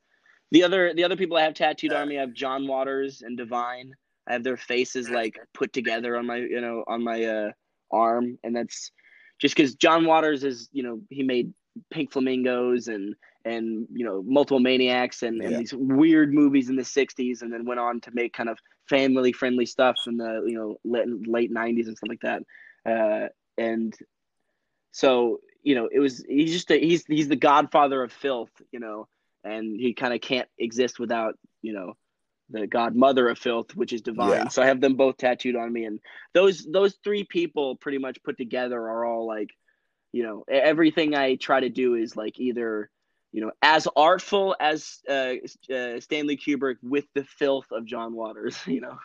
the 0.53 0.63
other 0.63 0.95
the 0.95 1.05
other 1.05 1.17
people 1.17 1.37
I 1.37 1.43
have 1.43 1.55
tattooed 1.55 1.93
on 1.93 2.09
me, 2.09 2.19
I 2.19 2.21
have 2.21 2.33
John 2.33 2.67
Waters 2.67 3.23
and 3.23 3.37
Divine. 3.37 3.93
I 4.29 4.33
have 4.33 4.45
their 4.45 4.57
faces 4.57 5.09
like 5.09 5.39
put 5.55 5.73
together 5.73 6.17
on 6.17 6.27
my 6.27 6.37
you 6.37 6.61
know 6.61 6.85
on 6.87 7.03
my 7.03 7.25
uh, 7.25 7.51
arm, 7.91 8.39
and 8.45 8.55
that's 8.55 8.91
just 9.41 9.57
because 9.57 9.75
John 9.75 10.05
Waters 10.05 10.45
is 10.45 10.69
you 10.73 10.83
know 10.83 11.01
he 11.11 11.23
made 11.23 11.53
Pink 11.91 12.13
Flamingos 12.13 12.89
and 12.89 13.15
and 13.45 13.87
you 13.93 14.05
know 14.05 14.23
multiple 14.25 14.61
maniacs 14.61 15.23
and, 15.23 15.39
yeah. 15.39 15.49
and 15.49 15.57
these 15.59 15.75
weird 15.75 16.33
movies 16.33 16.69
in 16.69 16.77
the 16.77 16.83
60s 16.83 17.43
and 17.43 17.53
then 17.53 17.65
went 17.65 17.79
on 17.79 18.01
to 18.01 18.11
make 18.13 18.33
kind 18.33 18.49
of 18.49 18.59
family 18.89 19.31
friendly 19.33 19.67
stuff 19.67 19.97
in 20.07 20.17
the 20.17 20.43
you 20.47 20.55
know 20.55 20.77
late, 20.85 21.07
late 21.29 21.53
90s 21.53 21.87
and 21.87 21.97
stuff 21.97 22.09
like 22.09 22.21
that 22.23 22.43
uh, 22.91 23.29
and 23.57 23.95
so 24.97 25.41
you 25.63 25.75
know 25.75 25.91
it 25.93 25.99
was 25.99 26.25
he's 26.27 26.53
just 26.53 26.71
a, 26.71 26.81
he's 26.81 27.05
he's 27.05 27.29
the 27.29 27.37
godfather 27.37 28.03
of 28.03 28.11
filth 28.11 28.51
you 28.73 28.81
know 28.81 29.07
and 29.45 29.79
he 29.79 29.93
kind 29.93 30.15
of 30.15 30.23
can't 30.23 30.49
exist 30.59 30.99
without 30.99 31.35
you 31.61 31.75
know 31.75 31.93
the 32.49 32.67
godmother 32.67 33.29
of 33.29 33.39
filth 33.39 33.77
which 33.77 33.93
is 33.93 34.01
divine 34.01 34.31
yeah. 34.31 34.49
so 34.49 34.63
i 34.63 34.67
have 34.67 34.81
them 34.81 34.95
both 34.95 35.19
tattooed 35.19 35.55
on 35.55 35.71
me 35.71 35.85
and 35.85 36.01
those 36.33 36.65
those 36.73 36.97
three 37.05 37.25
people 37.25 37.77
pretty 37.77 37.99
much 37.99 38.23
put 38.23 38.39
together 38.39 38.81
are 38.81 39.05
all 39.05 39.27
like 39.27 39.51
you 40.13 40.23
know 40.23 40.45
everything 40.49 41.15
i 41.15 41.35
try 41.35 41.61
to 41.61 41.69
do 41.69 41.95
is 41.95 42.17
like 42.17 42.41
either 42.41 42.89
you 43.33 43.43
know 43.43 43.53
as 43.61 43.87
artful 43.97 44.57
as 44.59 45.01
uh, 45.11 45.35
uh 45.75 46.01
stanley 46.01 46.39
kubrick 46.39 46.77
with 46.83 47.05
the 47.15 47.25
filth 47.25 47.67
of 47.71 47.85
john 47.85 48.15
waters 48.15 48.59
you 48.67 48.81
know 48.81 48.97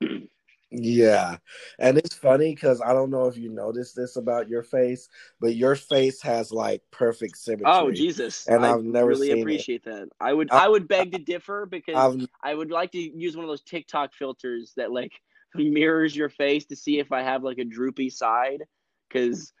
Yeah. 0.76 1.36
And 1.78 1.98
it's 1.98 2.14
funny 2.14 2.54
because 2.54 2.80
I 2.80 2.92
don't 2.92 3.10
know 3.10 3.26
if 3.26 3.36
you 3.36 3.50
noticed 3.50 3.94
this 3.94 4.16
about 4.16 4.48
your 4.48 4.62
face, 4.62 5.08
but 5.40 5.54
your 5.54 5.76
face 5.76 6.20
has 6.22 6.52
like 6.52 6.82
perfect 6.90 7.34
oh, 7.36 7.40
symmetry. 7.40 7.72
Oh 7.72 7.90
Jesus. 7.92 8.46
And 8.46 8.64
I 8.64 8.70
have 8.70 8.82
never 8.82 9.08
really 9.08 9.40
appreciate 9.40 9.82
it. 9.86 9.90
that. 9.90 10.08
I 10.20 10.32
would 10.32 10.50
I, 10.50 10.64
I 10.64 10.68
would 10.68 10.88
beg 10.88 11.12
to 11.12 11.18
differ 11.24 11.66
because 11.66 11.96
I've, 11.96 12.28
I 12.42 12.54
would 12.54 12.70
like 12.70 12.92
to 12.92 12.98
use 12.98 13.36
one 13.36 13.44
of 13.44 13.50
those 13.50 13.62
TikTok 13.62 14.12
filters 14.12 14.72
that 14.76 14.92
like 14.92 15.12
mirrors 15.54 16.16
your 16.16 16.28
face 16.28 16.64
to 16.66 16.76
see 16.76 16.98
if 16.98 17.12
I 17.12 17.22
have 17.22 17.44
like 17.44 17.58
a 17.58 17.64
droopy 17.64 18.10
side. 18.10 18.64
Cause 19.12 19.52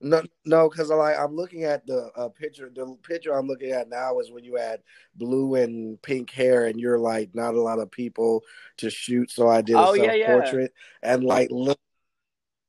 no, 0.00 0.22
no, 0.44 0.68
because 0.68 0.90
like 0.90 1.18
I'm 1.18 1.34
looking 1.34 1.64
at 1.64 1.86
the 1.86 2.10
uh, 2.16 2.28
picture. 2.28 2.70
The 2.72 2.96
picture 3.02 3.32
I'm 3.32 3.48
looking 3.48 3.72
at 3.72 3.88
now 3.88 4.20
is 4.20 4.30
when 4.30 4.44
you 4.44 4.54
had 4.54 4.80
blue 5.16 5.56
and 5.56 6.00
pink 6.02 6.30
hair, 6.30 6.66
and 6.66 6.78
you're 6.78 6.98
like 6.98 7.34
not 7.34 7.54
a 7.54 7.60
lot 7.60 7.80
of 7.80 7.90
people 7.90 8.44
to 8.76 8.90
shoot, 8.90 9.30
so 9.30 9.48
I 9.48 9.60
did 9.60 9.74
a 9.74 9.80
oh, 9.80 9.94
self 9.94 10.26
portrait, 10.26 10.72
yeah, 11.02 11.08
yeah. 11.08 11.14
and 11.14 11.24
like 11.24 11.48
look, 11.50 11.80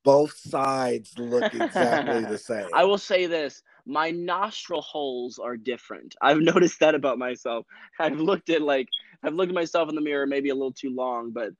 both 0.04 0.36
sides 0.38 1.14
look 1.20 1.54
exactly 1.54 2.26
the 2.26 2.38
same. 2.40 2.68
I 2.74 2.86
will 2.86 2.98
say 2.98 3.28
this: 3.28 3.62
my 3.86 4.10
nostril 4.10 4.82
holes 4.82 5.38
are 5.38 5.56
different. 5.56 6.16
I've 6.22 6.40
noticed 6.40 6.80
that 6.80 6.96
about 6.96 7.20
myself. 7.20 7.66
I've 8.00 8.20
looked 8.20 8.50
at 8.50 8.64
like 8.64 8.88
I've 9.22 9.36
looked 9.36 9.50
at 9.50 9.56
myself 9.56 9.88
in 9.88 9.96
the 9.96 10.02
mirror 10.02 10.26
maybe 10.26 10.50
a 10.50 10.56
little 10.56 10.74
too 10.74 10.96
long, 10.96 11.32
but 11.32 11.52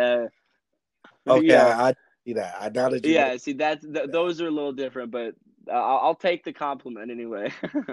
uh, 0.00 0.28
okay, 1.26 1.46
yeah. 1.46 1.76
I 1.78 1.94
see 2.28 2.34
that. 2.34 2.56
I 2.60 2.68
doubted 2.68 3.04
you. 3.04 3.12
Yeah, 3.12 3.36
see 3.36 3.54
that's 3.54 3.84
th- 3.84 4.10
those 4.10 4.40
are 4.40 4.46
a 4.46 4.50
little 4.50 4.72
different, 4.72 5.10
but 5.10 5.34
uh, 5.68 5.72
I'll, 5.72 5.98
I'll 6.08 6.14
take 6.14 6.44
the 6.44 6.52
compliment 6.52 7.10
anyway. 7.10 7.52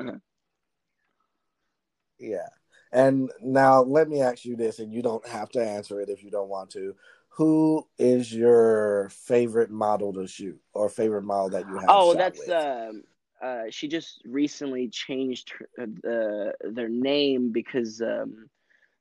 yeah. 2.20 2.48
And 2.92 3.32
now 3.42 3.82
let 3.82 4.10
me 4.10 4.22
ask 4.22 4.46
you 4.46 4.56
this, 4.56 4.80
and 4.80 4.94
you 4.94 5.02
don't 5.02 5.26
have 5.28 5.50
to 5.52 5.66
answer 5.66 6.00
it 6.00 6.10
if 6.10 6.24
you 6.24 6.32
don't 6.32 6.50
want 6.50 6.70
to. 6.72 6.96
Who 7.30 7.88
is 7.98 8.34
your 8.34 9.10
favorite 9.10 9.70
model 9.70 10.14
to 10.14 10.28
shoot, 10.28 10.60
or 10.74 10.88
favorite 10.88 11.24
model 11.24 11.50
that 11.50 11.68
you 11.68 11.76
have? 11.76 11.90
Oh, 11.90 12.14
that's 12.14 12.48
um, 12.48 13.04
uh, 13.42 13.64
she 13.70 13.90
just 13.90 14.22
recently 14.26 14.88
changed 14.88 15.52
her, 15.78 15.84
uh, 15.84 16.70
their 16.72 16.88
name 16.88 17.52
because 17.52 18.02
um, 18.02 18.50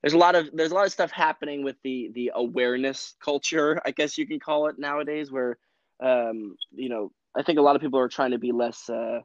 there's 0.05 0.13
a 0.13 0.19
lot 0.19 0.35
of 0.35 0.51
there's 0.53 0.69
a 0.69 0.75
lot 0.75 0.85
of 0.85 0.91
stuff 0.91 1.09
happening 1.09 1.63
with 1.63 1.77
the 1.83 2.11
the 2.13 2.31
awareness 2.35 3.15
culture, 3.25 3.81
I 3.83 3.89
guess 3.89 4.19
you 4.19 4.27
can 4.27 4.39
call 4.39 4.67
it 4.67 4.77
nowadays, 4.77 5.31
where 5.31 5.57
um, 5.99 6.55
you 6.71 6.89
know 6.89 7.11
I 7.35 7.41
think 7.41 7.57
a 7.57 7.63
lot 7.63 7.75
of 7.75 7.81
people 7.81 7.97
are 7.99 8.07
trying 8.07 8.29
to 8.29 8.37
be 8.37 8.51
less 8.51 8.87
uh, 8.87 9.21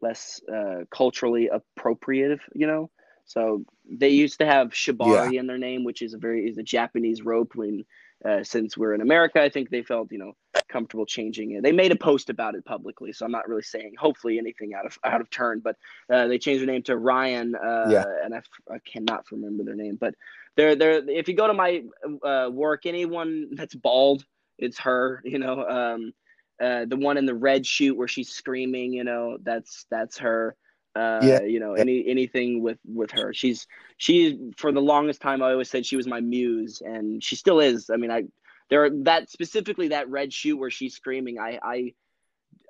less 0.00 0.40
uh, 0.48 0.84
culturally 0.92 1.50
appropriative, 1.52 2.38
you 2.54 2.68
know. 2.68 2.88
So 3.24 3.64
they 3.84 4.10
used 4.10 4.38
to 4.38 4.46
have 4.46 4.68
shibari 4.68 5.32
yeah. 5.32 5.40
in 5.40 5.48
their 5.48 5.58
name, 5.58 5.82
which 5.82 6.02
is 6.02 6.14
a 6.14 6.18
very 6.18 6.48
is 6.48 6.56
a 6.56 6.62
Japanese 6.62 7.22
rope 7.22 7.56
when 7.56 7.84
uh, 8.24 8.42
since 8.42 8.76
we're 8.76 8.94
in 8.94 9.00
America, 9.00 9.42
I 9.42 9.48
think 9.48 9.70
they 9.70 9.82
felt 9.82 10.10
you 10.10 10.18
know 10.18 10.32
comfortable 10.68 11.06
changing 11.06 11.52
it. 11.52 11.62
They 11.62 11.72
made 11.72 11.92
a 11.92 11.96
post 11.96 12.30
about 12.30 12.54
it 12.54 12.64
publicly, 12.64 13.12
so 13.12 13.24
I'm 13.24 13.32
not 13.32 13.48
really 13.48 13.62
saying 13.62 13.94
hopefully 13.98 14.38
anything 14.38 14.74
out 14.74 14.86
of 14.86 14.98
out 15.04 15.20
of 15.20 15.30
turn. 15.30 15.60
But 15.60 15.76
uh, 16.10 16.26
they 16.26 16.38
changed 16.38 16.60
their 16.60 16.72
name 16.72 16.82
to 16.84 16.96
Ryan, 16.96 17.54
uh, 17.54 17.86
yeah. 17.88 18.04
and 18.24 18.34
I, 18.34 18.42
I 18.72 18.78
cannot 18.80 19.24
remember 19.30 19.64
their 19.64 19.74
name. 19.74 19.96
But 20.00 20.14
they're 20.56 20.76
they're 20.76 21.08
if 21.08 21.28
you 21.28 21.34
go 21.34 21.46
to 21.46 21.54
my 21.54 21.82
uh, 22.24 22.50
work, 22.50 22.86
anyone 22.86 23.48
that's 23.52 23.74
bald, 23.74 24.24
it's 24.58 24.78
her. 24.80 25.22
You 25.24 25.38
know, 25.38 25.66
um, 25.66 26.12
uh, 26.60 26.86
the 26.86 26.96
one 26.96 27.18
in 27.18 27.26
the 27.26 27.34
red 27.34 27.66
shoot 27.66 27.96
where 27.96 28.08
she's 28.08 28.30
screaming. 28.30 28.92
You 28.92 29.04
know, 29.04 29.38
that's 29.42 29.86
that's 29.90 30.18
her. 30.18 30.56
Uh, 30.96 31.20
yeah. 31.22 31.42
you 31.42 31.60
know, 31.60 31.74
any 31.74 32.06
anything 32.08 32.62
with 32.62 32.78
with 32.86 33.10
her. 33.10 33.34
She's 33.34 33.66
she 33.98 34.38
for 34.56 34.72
the 34.72 34.80
longest 34.80 35.20
time 35.20 35.42
I 35.42 35.52
always 35.52 35.68
said 35.68 35.84
she 35.84 35.96
was 35.96 36.06
my 36.06 36.20
muse, 36.20 36.80
and 36.80 37.22
she 37.22 37.36
still 37.36 37.60
is. 37.60 37.90
I 37.90 37.96
mean, 37.96 38.10
I 38.10 38.24
there 38.70 38.88
that 39.02 39.30
specifically 39.30 39.88
that 39.88 40.08
red 40.08 40.32
shoot 40.32 40.56
where 40.56 40.70
she's 40.70 40.94
screaming. 40.94 41.38
I 41.38 41.58
I 41.62 41.94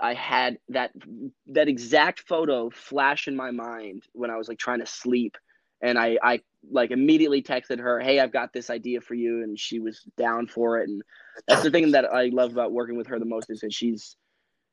I 0.00 0.14
had 0.14 0.58
that 0.70 0.90
that 1.48 1.68
exact 1.68 2.20
photo 2.20 2.70
flash 2.70 3.28
in 3.28 3.36
my 3.36 3.52
mind 3.52 4.02
when 4.12 4.30
I 4.30 4.36
was 4.36 4.48
like 4.48 4.58
trying 4.58 4.80
to 4.80 4.86
sleep, 4.86 5.36
and 5.80 5.96
I 5.96 6.18
I 6.20 6.40
like 6.68 6.90
immediately 6.90 7.42
texted 7.42 7.78
her, 7.78 8.00
"Hey, 8.00 8.18
I've 8.18 8.32
got 8.32 8.52
this 8.52 8.70
idea 8.70 9.00
for 9.00 9.14
you," 9.14 9.44
and 9.44 9.56
she 9.56 9.78
was 9.78 10.02
down 10.18 10.48
for 10.48 10.80
it. 10.80 10.88
And 10.88 11.00
that's 11.46 11.62
the 11.62 11.70
thing 11.70 11.92
that 11.92 12.06
I 12.06 12.26
love 12.32 12.50
about 12.50 12.72
working 12.72 12.96
with 12.96 13.06
her 13.06 13.20
the 13.20 13.24
most 13.24 13.50
is 13.50 13.60
that 13.60 13.72
she's 13.72 14.16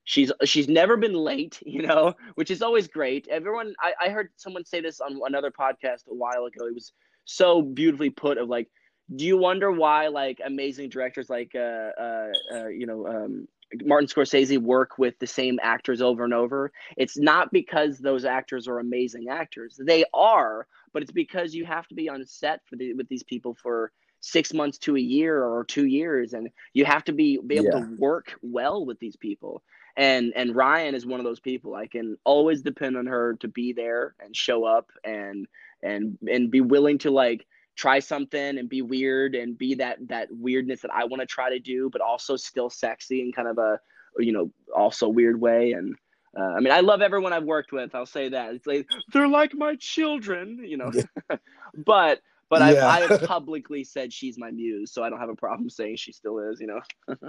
she's 0.04 0.32
she's 0.44 0.68
never 0.68 0.98
been 0.98 1.14
late 1.14 1.60
you 1.66 1.82
know 1.82 2.14
which 2.36 2.52
is 2.52 2.62
always 2.62 2.88
great 2.88 3.28
everyone 3.30 3.74
I, 3.80 3.94
I 4.06 4.10
heard 4.10 4.30
someone 4.36 4.66
say 4.66 4.82
this 4.82 5.02
on 5.02 5.20
another 5.26 5.52
podcast 5.52 6.08
a 6.10 6.14
while 6.14 6.46
ago 6.46 6.68
it 6.68 6.74
was 6.74 6.94
so 7.26 7.62
beautifully 7.62 8.10
put 8.10 8.38
of 8.38 8.50
like 8.50 8.70
do 9.16 9.26
you 9.26 9.38
wonder 9.38 9.72
why 9.72 10.08
like 10.08 10.40
amazing 10.46 10.90
directors 10.90 11.30
like 11.30 11.52
uh 11.56 11.92
uh, 12.00 12.32
uh 12.54 12.68
you 12.68 12.86
know 12.86 13.08
um 13.08 13.48
Martin 13.84 14.08
Scorsese 14.08 14.60
work 14.60 15.00
with 15.00 15.18
the 15.18 15.26
same 15.26 15.60
actors 15.64 16.00
over 16.00 16.24
and 16.24 16.34
over. 16.34 16.72
It's 16.96 17.18
not 17.18 17.52
because 17.52 17.98
those 17.98 18.24
actors 18.24 18.68
are 18.68 18.78
amazing 18.78 19.30
actors. 19.30 19.80
They 19.84 20.06
are, 20.14 20.68
but 20.94 21.02
it's 21.02 21.12
because 21.12 21.56
you 21.56 21.66
have 21.66 21.88
to 21.88 21.96
be 21.96 22.08
on 22.08 22.24
set 22.28 22.60
for 22.68 22.76
the, 22.76 22.94
with 22.94 23.08
these 23.08 23.24
people 23.24 23.56
for 23.56 23.92
six 24.20 24.54
months 24.54 24.78
to 24.80 24.96
a 24.96 25.00
year 25.00 25.44
or 25.44 25.64
two 25.64 25.88
years, 25.88 26.34
and 26.34 26.50
you 26.74 26.86
have 26.86 27.04
to 27.06 27.14
be 27.14 27.40
be 27.48 27.56
able 27.56 27.66
yeah. 27.66 27.80
to 27.80 27.96
work 27.98 28.36
well 28.44 28.86
with 28.86 29.00
these 29.00 29.16
people 29.16 29.64
and 29.96 30.34
and 30.36 30.56
Ryan 30.56 30.96
is 30.96 31.06
one 31.06 31.20
of 31.20 31.26
those 31.26 31.40
people 31.40 31.76
I 31.76 31.88
can 31.88 32.18
always 32.24 32.62
depend 32.62 32.98
on 32.98 33.06
her 33.06 33.36
to 33.42 33.48
be 33.48 33.74
there 33.74 34.16
and 34.20 34.36
show 34.36 34.66
up 34.66 34.90
and 35.04 35.48
and 35.82 36.18
and 36.28 36.50
be 36.50 36.62
willing 36.62 36.98
to 37.00 37.12
like 37.12 37.46
try 37.76 38.00
something 38.00 38.58
and 38.58 38.70
be 38.70 38.82
weird 38.82 39.36
and 39.36 39.58
be 39.58 39.76
that 39.76 39.98
that 40.08 40.30
weirdness 40.32 40.82
that 40.82 40.94
I 40.94 41.06
want 41.06 41.22
to 41.22 41.26
try 41.26 41.50
to 41.50 41.60
do 41.60 41.90
but 41.92 42.02
also 42.02 42.36
still 42.36 42.70
sexy 42.70 43.22
and 43.22 43.36
kind 43.36 43.48
of 43.48 43.58
a 43.58 43.80
you 44.18 44.32
know 44.32 44.52
also 44.76 45.08
weird 45.08 45.40
way. 45.40 45.74
And 45.74 45.96
uh, 46.38 46.54
I 46.56 46.60
mean 46.60 46.74
I 46.74 46.80
love 46.80 47.02
everyone 47.02 47.34
I've 47.34 47.44
worked 47.44 47.72
with 47.72 47.94
I'll 47.94 48.06
say 48.06 48.30
that. 48.30 48.56
It's 48.56 48.68
like 48.68 48.88
they're 49.12 49.28
like 49.28 49.54
my 49.54 49.76
children 49.76 50.60
you 50.64 50.78
know. 50.78 50.92
But 51.76 52.22
but 52.50 52.62
yeah. 52.62 52.86
I, 52.86 52.98
I 52.98 53.08
have 53.08 53.24
publicly 53.28 53.84
said 53.84 54.14
she's 54.14 54.38
my 54.38 54.52
muse 54.52 54.92
so 54.92 55.04
I 55.04 55.10
don't 55.10 55.20
have 55.20 55.30
a 55.30 55.36
problem 55.36 55.72
saying 55.72 55.98
she 55.98 56.12
still 56.12 56.40
is 56.40 56.60
you 56.60 56.68
know. 56.68 56.82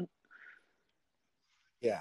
Yeah 1.81 2.01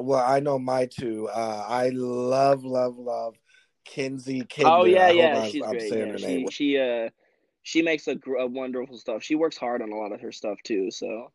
well, 0.00 0.24
I 0.24 0.40
know 0.40 0.58
my 0.58 0.86
two. 0.86 1.28
Uh, 1.28 1.64
I 1.66 1.90
love, 1.90 2.64
love, 2.64 2.98
love 2.98 3.38
Kenzie 3.84 4.44
Kinder. 4.44 4.70
Oh 4.70 4.84
yeah, 4.84 5.10
yeah, 5.10 5.40
I, 5.40 5.50
she's 5.50 5.62
I'm 5.62 5.70
great. 5.70 5.92
Yeah. 5.92 6.16
She, 6.16 6.46
she, 6.50 6.78
uh, 6.78 7.10
she 7.62 7.82
makes 7.82 8.06
a, 8.08 8.16
a 8.38 8.46
wonderful 8.46 8.98
stuff. 8.98 9.22
She 9.22 9.34
works 9.34 9.56
hard 9.56 9.82
on 9.82 9.92
a 9.92 9.96
lot 9.96 10.12
of 10.12 10.20
her 10.20 10.32
stuff 10.32 10.58
too. 10.64 10.90
So. 10.90 11.32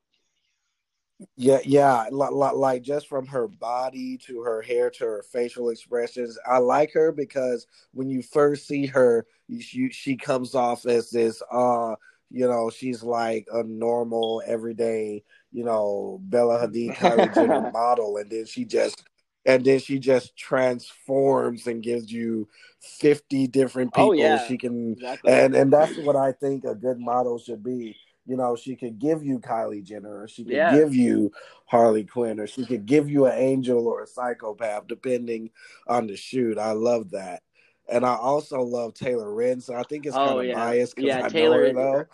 Yeah, 1.36 1.60
yeah, 1.64 2.08
like 2.12 2.82
just 2.82 3.08
from 3.08 3.28
her 3.28 3.48
body 3.48 4.18
to 4.26 4.42
her 4.42 4.62
hair 4.62 4.90
to 4.90 5.04
her 5.04 5.24
facial 5.32 5.70
expressions, 5.70 6.38
I 6.48 6.58
like 6.58 6.94
her 6.94 7.12
because 7.12 7.68
when 7.94 8.10
you 8.10 8.24
first 8.24 8.68
see 8.68 8.88
her, 8.88 9.28
she 9.60 9.92
she 9.92 10.16
comes 10.16 10.56
off 10.56 10.88
as 10.88 11.12
this, 11.12 11.44
uh, 11.52 11.96
you 12.32 12.48
know, 12.48 12.72
she's 12.72 13.04
like 13.04 13.46
a 13.54 13.62
normal, 13.62 14.42
everyday 14.48 15.24
you 15.52 15.64
know, 15.64 16.20
Bella 16.24 16.68
Hadid, 16.68 16.96
Kylie 16.96 17.34
Jenner 17.34 17.72
model, 17.72 18.18
and 18.18 18.30
then 18.30 18.46
she 18.46 18.66
just 18.66 19.04
and 19.46 19.66
then 19.66 19.80
she 19.80 20.00
just 20.00 20.36
transforms 20.38 21.68
and 21.68 21.82
gives 21.82 22.12
you 22.12 22.48
50 22.82 23.48
different 23.48 23.92
oh, 23.96 23.98
people 23.98 24.10
oh, 24.10 24.14
yeah. 24.14 24.48
she 24.48 24.58
can 24.58 24.94
exactly. 24.94 25.32
and 25.32 25.56
and 25.56 25.72
that's 25.72 25.98
what 26.00 26.16
i 26.16 26.32
think 26.32 26.64
a 26.64 26.76
good 26.76 27.00
model 27.00 27.38
should 27.38 27.64
be 27.64 27.96
you 28.26 28.38
know 28.38 28.56
she 28.56 28.76
could 28.76 29.00
give 29.00 29.24
you 29.24 29.40
kylie 29.40 29.84
jenner 29.84 30.22
or 30.22 30.28
she 30.28 30.44
could 30.44 30.54
yeah. 30.54 30.74
give 30.74 30.94
you 30.94 31.32
harley 31.66 32.04
quinn 32.04 32.40
or 32.40 32.48
she 32.48 32.66
could 32.66 32.86
give 32.86 33.10
you 33.10 33.26
an 33.26 33.38
angel 33.38 33.88
or 33.88 34.04
a 34.04 34.08
psychopath 34.08 34.88
depending 34.88 35.50
on 35.88 36.08
the 36.08 36.16
shoot 36.16 36.58
i 36.58 36.72
love 36.72 37.12
that 37.12 37.42
and 37.90 38.06
i 38.06 38.16
also 38.16 38.62
love 38.62 38.94
taylor 38.94 39.28
renz 39.28 39.64
so 39.64 39.76
i 39.76 39.84
think 39.84 40.06
it's 40.06 40.16
oh, 40.16 40.26
kind 40.26 40.40
of 40.40 40.46
yeah. 40.46 40.56
biased 40.56 40.96
because 40.96 41.24
i 41.24 41.30
taylor, 41.30 41.74
know 41.74 41.80
her 41.80 42.04
though 42.04 42.06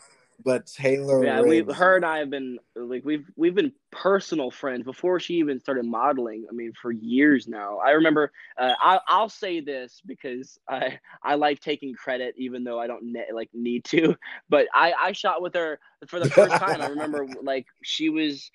but 0.43 0.67
Taylor, 0.67 1.25
yeah, 1.25 1.41
we've 1.41 1.67
her 1.67 1.95
and 1.95 2.05
I 2.05 2.19
have 2.19 2.29
been 2.29 2.59
like 2.75 3.03
we've 3.03 3.25
we've 3.35 3.55
been 3.55 3.73
personal 3.91 4.51
friends 4.51 4.83
before 4.83 5.19
she 5.19 5.35
even 5.35 5.59
started 5.59 5.85
modeling. 5.85 6.45
I 6.49 6.53
mean, 6.53 6.73
for 6.79 6.91
years 6.91 7.47
now. 7.47 7.79
I 7.79 7.91
remember. 7.91 8.31
Uh, 8.57 8.73
I, 8.79 8.99
I'll 9.07 9.29
say 9.29 9.61
this 9.61 10.01
because 10.05 10.59
I 10.69 10.99
I 11.23 11.35
like 11.35 11.59
taking 11.59 11.95
credit, 11.95 12.35
even 12.37 12.63
though 12.63 12.79
I 12.79 12.87
don't 12.87 13.11
ne- 13.13 13.31
like 13.33 13.49
need 13.53 13.83
to. 13.85 14.15
But 14.47 14.67
I 14.73 14.93
I 14.93 15.11
shot 15.13 15.41
with 15.41 15.55
her 15.55 15.79
for 16.07 16.19
the 16.19 16.29
first 16.29 16.55
time. 16.55 16.81
I 16.81 16.87
remember 16.87 17.27
like 17.41 17.65
she 17.83 18.09
was 18.09 18.51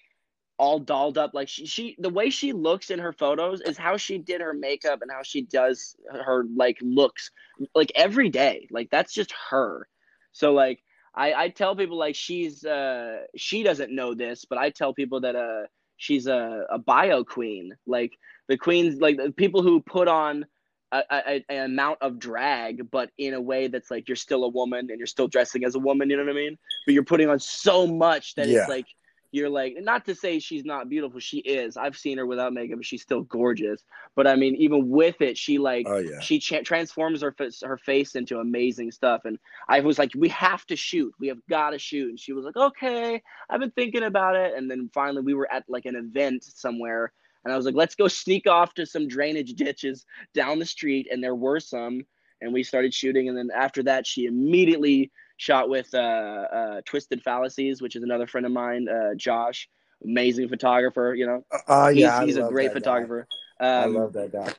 all 0.58 0.78
dolled 0.78 1.18
up 1.18 1.34
like 1.34 1.48
she, 1.48 1.66
she 1.66 1.96
the 1.98 2.10
way 2.10 2.30
she 2.30 2.52
looks 2.52 2.90
in 2.90 2.98
her 2.98 3.12
photos 3.12 3.60
is 3.62 3.76
how 3.76 3.96
she 3.96 4.18
did 4.18 4.40
her 4.40 4.52
makeup 4.54 5.02
and 5.02 5.10
how 5.10 5.22
she 5.22 5.42
does 5.42 5.96
her 6.12 6.44
like 6.54 6.78
looks 6.80 7.32
like 7.74 7.90
every 7.96 8.28
day 8.28 8.68
like 8.70 8.88
that's 8.90 9.12
just 9.12 9.32
her 9.50 9.88
so 10.30 10.52
like 10.52 10.80
I, 11.14 11.35
I 11.35 11.49
tell 11.49 11.76
people 11.76 11.99
like 11.99 12.14
she's 12.14 12.64
uh 12.64 13.23
she 13.37 13.62
doesn't 13.62 13.95
know 13.95 14.14
this, 14.14 14.45
but 14.45 14.59
I 14.59 14.71
tell 14.71 14.95
people 14.95 15.21
that 15.21 15.37
uh 15.37 15.66
she's 15.97 16.26
a, 16.26 16.66
a 16.71 16.78
bio 16.78 17.25
queen. 17.25 17.76
Like 17.87 18.12
the 18.49 18.57
queens 18.57 19.00
like 19.00 19.16
the 19.16 19.33
people 19.33 19.62
who 19.62 19.81
put 19.81 20.09
on 20.09 20.47
a, 20.90 21.02
a, 21.11 21.45
an 21.49 21.71
amount 21.71 21.99
of 22.02 22.19
drag, 22.19 22.90
but 22.90 23.11
in 23.16 23.35
a 23.35 23.40
way 23.40 23.69
that's 23.69 23.90
like 23.90 24.09
you're 24.09 24.16
still 24.16 24.45
a 24.45 24.49
woman 24.49 24.88
and 24.90 24.99
you're 24.99 25.07
still 25.07 25.28
dressing 25.28 25.64
as 25.64 25.75
a 25.75 25.78
woman, 25.78 26.11
you 26.11 26.16
know 26.16 26.25
what 26.25 26.31
I 26.31 26.35
mean? 26.35 26.59
But 26.87 26.95
you're 26.95 27.04
putting 27.04 27.28
on 27.28 27.40
so 27.40 27.87
much 27.87 28.35
that 28.35 28.49
yeah. 28.49 28.61
it's 28.61 28.69
like 28.69 28.87
you're 29.32 29.48
like 29.48 29.76
not 29.80 30.04
to 30.04 30.14
say 30.14 30.38
she's 30.38 30.64
not 30.64 30.90
beautiful 30.90 31.18
she 31.18 31.38
is. 31.38 31.76
I've 31.76 31.96
seen 31.96 32.18
her 32.18 32.26
without 32.26 32.52
makeup 32.52 32.78
she's 32.82 33.02
still 33.02 33.22
gorgeous. 33.22 33.82
But 34.14 34.26
i 34.26 34.36
mean 34.36 34.54
even 34.56 34.88
with 34.90 35.20
it 35.20 35.36
she 35.36 35.58
like 35.58 35.86
oh, 35.88 35.96
yeah. 35.96 36.20
she 36.20 36.38
cha- 36.38 36.60
transforms 36.62 37.22
her 37.22 37.34
her 37.64 37.78
face 37.78 38.14
into 38.14 38.38
amazing 38.38 38.92
stuff. 38.92 39.22
And 39.24 39.38
i 39.68 39.80
was 39.80 39.98
like 39.98 40.12
we 40.14 40.28
have 40.28 40.64
to 40.66 40.76
shoot. 40.76 41.12
We 41.18 41.28
have 41.28 41.44
got 41.48 41.70
to 41.70 41.78
shoot. 41.78 42.10
And 42.10 42.20
she 42.20 42.32
was 42.34 42.44
like 42.44 42.56
okay 42.56 43.22
i've 43.50 43.60
been 43.60 43.72
thinking 43.72 44.04
about 44.04 44.36
it. 44.36 44.54
And 44.56 44.70
then 44.70 44.90
finally 44.92 45.22
we 45.22 45.34
were 45.34 45.50
at 45.50 45.64
like 45.66 45.86
an 45.86 45.96
event 45.96 46.44
somewhere. 46.44 47.12
And 47.44 47.52
i 47.52 47.56
was 47.56 47.64
like 47.64 47.74
let's 47.74 47.94
go 47.94 48.08
sneak 48.08 48.46
off 48.46 48.74
to 48.74 48.86
some 48.86 49.08
drainage 49.08 49.54
ditches 49.54 50.04
down 50.34 50.58
the 50.58 50.66
street. 50.66 51.08
And 51.10 51.24
there 51.24 51.34
were 51.34 51.58
some. 51.58 52.02
And 52.42 52.52
we 52.52 52.64
started 52.64 52.92
shooting. 52.92 53.28
And 53.28 53.38
then 53.38 53.48
after 53.56 53.82
that 53.84 54.06
she 54.06 54.26
immediately 54.26 55.10
shot 55.42 55.68
with 55.68 55.92
uh, 55.92 55.99
uh, 55.99 56.80
Twisted 56.84 57.20
Fallacies, 57.22 57.82
which 57.82 57.96
is 57.96 58.04
another 58.04 58.28
friend 58.28 58.46
of 58.46 58.52
mine, 58.52 58.87
uh, 58.88 59.14
Josh, 59.16 59.68
amazing 60.04 60.49
photographer. 60.49 61.14
You 61.16 61.26
know, 61.26 61.44
uh, 61.68 61.90
yeah, 61.92 62.20
he's, 62.20 62.37
he's 62.37 62.44
a 62.44 62.49
great 62.49 62.72
photographer. 62.72 63.26
Um, 63.58 63.66
I 63.66 63.84
love 63.87 64.12
that 64.12 64.32
guy. 64.32 64.52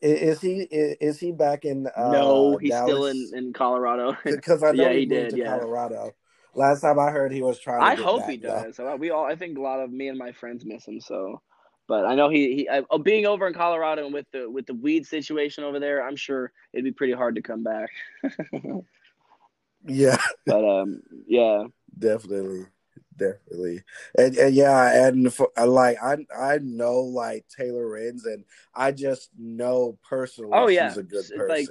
Is, 0.00 0.40
he 0.40 0.68
is 0.70 1.18
he 1.18 1.32
back 1.32 1.64
in? 1.64 1.88
Uh, 1.96 2.12
no, 2.12 2.56
he's 2.58 2.70
Dallas? 2.70 2.90
still 2.90 3.06
in, 3.06 3.30
in 3.34 3.52
Colorado. 3.52 4.16
Because 4.24 4.62
I 4.62 4.72
know 4.72 4.84
yeah, 4.84 4.92
he, 4.92 5.00
he 5.00 5.06
moved 5.06 5.30
did, 5.30 5.30
to 5.30 5.38
yeah. 5.38 5.58
Colorado. 5.58 6.12
Last 6.54 6.82
time 6.82 6.98
I 6.98 7.10
heard, 7.10 7.32
he 7.32 7.42
was 7.42 7.58
trying. 7.58 7.80
To. 7.80 7.86
I 7.86 8.04
hope 8.04 8.20
back, 8.20 8.30
he 8.30 8.36
does. 8.36 8.76
So 8.76 8.96
we 8.96 9.10
all, 9.10 9.24
I 9.24 9.34
think 9.34 9.56
a 9.56 9.60
lot 9.60 9.80
of 9.80 9.90
me 9.90 10.08
and 10.08 10.18
my 10.18 10.32
friends 10.32 10.64
miss 10.64 10.86
him. 10.86 11.00
So, 11.00 11.40
but 11.88 12.04
I 12.04 12.14
know 12.14 12.28
he, 12.28 12.54
he 12.54 12.68
uh, 12.68 12.98
being 12.98 13.26
over 13.26 13.46
in 13.46 13.54
Colorado 13.54 14.04
and 14.04 14.14
with 14.14 14.26
the 14.32 14.48
with 14.48 14.66
the 14.66 14.74
weed 14.74 15.06
situation 15.06 15.64
over 15.64 15.80
there, 15.80 16.06
I'm 16.06 16.16
sure 16.16 16.52
it'd 16.74 16.84
be 16.84 16.92
pretty 16.92 17.14
hard 17.14 17.34
to 17.36 17.42
come 17.42 17.64
back. 17.64 17.90
Yeah. 19.86 20.18
But 20.46 20.64
um, 20.64 21.02
yeah. 21.26 21.64
Definitely, 21.98 22.66
definitely, 23.16 23.82
and, 24.16 24.36
and 24.36 24.54
yeah, 24.54 25.08
and 25.08 25.32
for, 25.32 25.50
like 25.58 25.96
I 26.02 26.16
I 26.38 26.58
know 26.62 27.00
like 27.00 27.44
Taylor 27.56 27.86
Renz, 27.86 28.24
and 28.24 28.44
I 28.74 28.92
just 28.92 29.30
know 29.36 29.98
personally 30.08 30.52
oh, 30.54 30.68
yeah. 30.68 30.88
she's 30.88 30.98
a 30.98 31.02
good 31.02 31.24
person. 31.36 31.48
Like, 31.48 31.68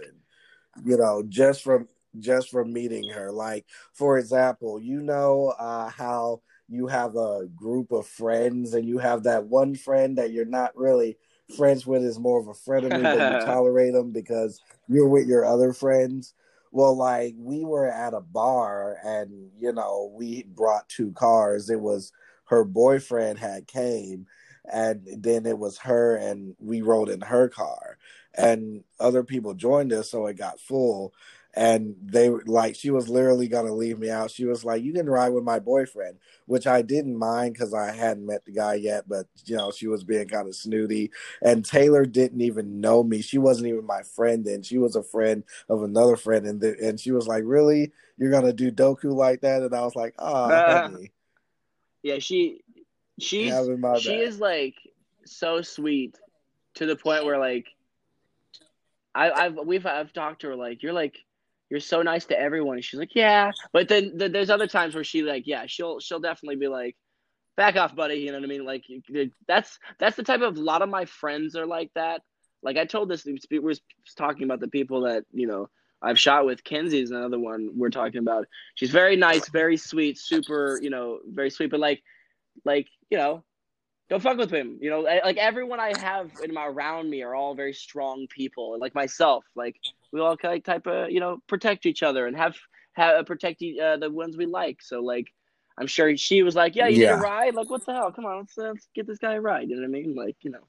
you 0.85 0.97
know, 0.97 1.23
just 1.27 1.63
from 1.63 1.87
just 2.19 2.49
from 2.49 2.73
meeting 2.73 3.09
her. 3.11 3.31
Like 3.31 3.65
for 3.93 4.17
example, 4.17 4.81
you 4.81 5.01
know 5.01 5.53
uh, 5.57 5.89
how 5.89 6.41
you 6.67 6.87
have 6.87 7.15
a 7.15 7.47
group 7.55 7.91
of 7.91 8.05
friends, 8.05 8.73
and 8.73 8.85
you 8.85 8.97
have 8.97 9.23
that 9.23 9.45
one 9.45 9.75
friend 9.75 10.17
that 10.17 10.31
you're 10.31 10.45
not 10.45 10.75
really 10.75 11.17
friends 11.55 11.87
with 11.87 12.03
is 12.03 12.19
more 12.19 12.39
of 12.39 12.47
a 12.47 12.51
frenemy, 12.53 13.01
but 13.01 13.33
you 13.39 13.39
tolerate 13.45 13.93
them 13.93 14.11
because 14.11 14.59
you're 14.89 15.07
with 15.07 15.27
your 15.27 15.45
other 15.45 15.71
friends 15.71 16.33
Well, 16.77 16.95
like 16.95 17.35
we 17.39 17.65
were 17.65 17.87
at 17.87 18.13
a 18.13 18.21
bar 18.21 18.97
and 19.03 19.49
you 19.57 19.73
know, 19.73 20.11
we 20.15 20.43
brought 20.43 20.89
two 20.89 21.11
cars. 21.13 21.71
It 21.71 21.81
was 21.81 22.11
her 22.45 22.63
boyfriend 22.65 23.39
had 23.39 23.67
came 23.67 24.27
and 24.71 25.01
then 25.23 25.47
it 25.47 25.57
was 25.59 25.79
her 25.79 26.17
and 26.17 26.55
we 26.59 26.81
rode 26.83 27.09
in 27.09 27.21
her 27.21 27.49
car 27.49 27.97
and 28.35 28.83
other 28.99 29.23
people 29.23 29.55
joined 29.55 29.91
us 29.93 30.11
so 30.11 30.27
it 30.27 30.37
got 30.37 30.59
full 30.59 31.13
and 31.57 31.95
they 32.01 32.29
like 32.29 32.75
she 32.75 32.91
was 32.91 33.09
literally 33.09 33.47
gonna 33.47 33.73
leave 33.73 33.99
me 33.99 34.09
out. 34.09 34.31
She 34.31 34.45
was 34.45 34.63
like 34.63 34.83
you 34.83 34.93
can 34.93 35.09
ride 35.09 35.29
with 35.29 35.43
my 35.43 35.59
boyfriend 35.59 36.17
which 36.47 36.65
i 36.65 36.81
didn't 36.81 37.15
mind 37.15 37.53
because 37.53 37.73
i 37.73 37.91
hadn't 37.91 38.25
met 38.25 38.43
the 38.45 38.51
guy 38.51 38.73
yet 38.73 39.07
but 39.07 39.27
you 39.45 39.55
know 39.55 39.69
she 39.71 39.87
was 39.87 40.03
being 40.03 40.27
kind 40.27 40.47
of 40.47 40.55
snooty. 40.55 41.11
And 41.41 41.63
taylor 41.63 42.05
didn't 42.05 42.41
even 42.41 42.81
know 42.81 43.03
me. 43.03 43.21
She 43.21 43.37
wasn't 43.37 43.67
even 43.67 43.85
my 43.85 44.01
friend 44.01 44.45
and 44.47 44.65
she 44.65 44.77
was 44.77 44.95
a 44.95 45.03
friend 45.03 45.43
of 45.69 45.83
another 45.83 46.15
friend 46.15 46.47
and 46.47 46.59
the, 46.59 46.75
and 46.81 46.99
she 46.99 47.11
was 47.11 47.27
like 47.27 47.43
really? 47.45 47.91
You're 48.17 48.31
gonna 48.31 48.53
do 48.53 48.71
doku 48.71 49.13
like 49.13 49.41
that? 49.41 49.61
And 49.61 49.75
i 49.75 49.81
was 49.81 49.95
like 49.95 50.15
oh 50.19 50.49
uh, 50.49 50.89
yeah 52.01 52.19
she 52.19 52.61
she's 53.19 53.53
she 53.99 54.15
is 54.15 54.39
like 54.39 54.75
so 55.25 55.61
sweet 55.61 56.15
to 56.75 56.85
the 56.85 56.95
point 56.95 57.25
where 57.25 57.37
like 57.37 57.67
I, 59.13 59.31
I've 59.31 59.55
we've 59.65 59.85
I've 59.85 60.13
talked 60.13 60.41
to 60.41 60.49
her 60.49 60.55
like 60.55 60.83
you're 60.83 60.93
like 60.93 61.17
you're 61.69 61.79
so 61.79 62.01
nice 62.01 62.25
to 62.25 62.39
everyone. 62.39 62.75
And 62.77 62.85
she's 62.85 62.99
like, 62.99 63.15
yeah. 63.15 63.51
But 63.73 63.89
then 63.89 64.13
there's 64.15 64.49
other 64.49 64.67
times 64.67 64.95
where 64.95 65.03
she 65.03 65.23
like, 65.23 65.47
yeah, 65.47 65.65
she'll 65.67 65.99
she'll 65.99 66.19
definitely 66.19 66.57
be 66.57 66.67
like, 66.67 66.95
back 67.57 67.75
off, 67.75 67.95
buddy. 67.95 68.15
You 68.15 68.27
know 68.27 68.37
what 68.37 68.45
I 68.45 68.47
mean? 68.47 68.65
Like 68.65 68.85
that's 69.47 69.77
that's 69.99 70.15
the 70.15 70.23
type 70.23 70.41
of 70.41 70.55
a 70.55 70.61
lot 70.61 70.81
of 70.81 70.89
my 70.89 71.05
friends 71.05 71.55
are 71.55 71.65
like 71.65 71.91
that. 71.95 72.21
Like 72.63 72.77
I 72.77 72.85
told 72.85 73.09
this, 73.09 73.27
we 73.51 73.59
were 73.59 73.73
talking 74.15 74.43
about 74.43 74.61
the 74.61 74.69
people 74.69 75.01
that 75.01 75.25
you 75.33 75.47
know 75.47 75.69
I've 76.01 76.19
shot 76.19 76.45
with. 76.45 76.63
Kenzie's 76.63 77.11
another 77.11 77.39
one 77.39 77.71
we're 77.75 77.89
talking 77.89 78.19
about. 78.19 78.47
She's 78.75 78.91
very 78.91 79.15
nice, 79.15 79.49
very 79.49 79.77
sweet, 79.77 80.17
super, 80.17 80.79
you 80.81 80.89
know, 80.89 81.19
very 81.27 81.49
sweet. 81.49 81.71
But 81.71 81.79
like, 81.79 82.01
like 82.63 82.87
you 83.09 83.17
know, 83.17 83.43
don't 84.09 84.23
fuck 84.23 84.37
with 84.37 84.51
him. 84.51 84.77
You 84.79 84.89
know, 84.89 85.01
like 85.01 85.37
everyone 85.37 85.79
I 85.79 85.97
have 85.99 86.31
in 86.43 86.53
my 86.53 86.65
around 86.65 87.09
me 87.09 87.23
are 87.23 87.35
all 87.35 87.55
very 87.55 87.73
strong 87.73 88.27
people, 88.29 88.77
like 88.79 88.95
myself. 88.95 89.43
Like 89.55 89.75
we 90.11 90.19
all 90.19 90.37
kind 90.37 90.57
of 90.57 90.63
type 90.63 90.87
of 90.87 91.11
you 91.11 91.19
know 91.19 91.39
protect 91.47 91.85
each 91.85 92.03
other 92.03 92.27
and 92.27 92.35
have 92.35 92.55
have 92.93 93.25
protect 93.25 93.61
uh, 93.61 93.97
the 93.97 94.09
ones 94.09 94.37
we 94.37 94.45
like. 94.45 94.81
So 94.81 95.01
like, 95.01 95.27
I'm 95.77 95.87
sure 95.87 96.15
she 96.17 96.43
was 96.43 96.55
like, 96.55 96.75
yeah, 96.75 96.87
you 96.87 97.01
yeah. 97.01 97.15
need 97.15 97.19
a 97.19 97.21
ride. 97.21 97.55
Like 97.55 97.69
what 97.69 97.85
the 97.85 97.93
hell? 97.93 98.11
Come 98.11 98.25
on, 98.25 98.39
let's, 98.39 98.57
uh, 98.57 98.63
let's 98.73 98.87
get 98.95 99.07
this 99.07 99.19
guy 99.19 99.33
a 99.33 99.41
ride. 99.41 99.69
You 99.69 99.75
know 99.75 99.81
what 99.81 99.97
I 99.97 100.01
mean? 100.01 100.15
Like 100.15 100.37
you 100.41 100.51
know. 100.51 100.67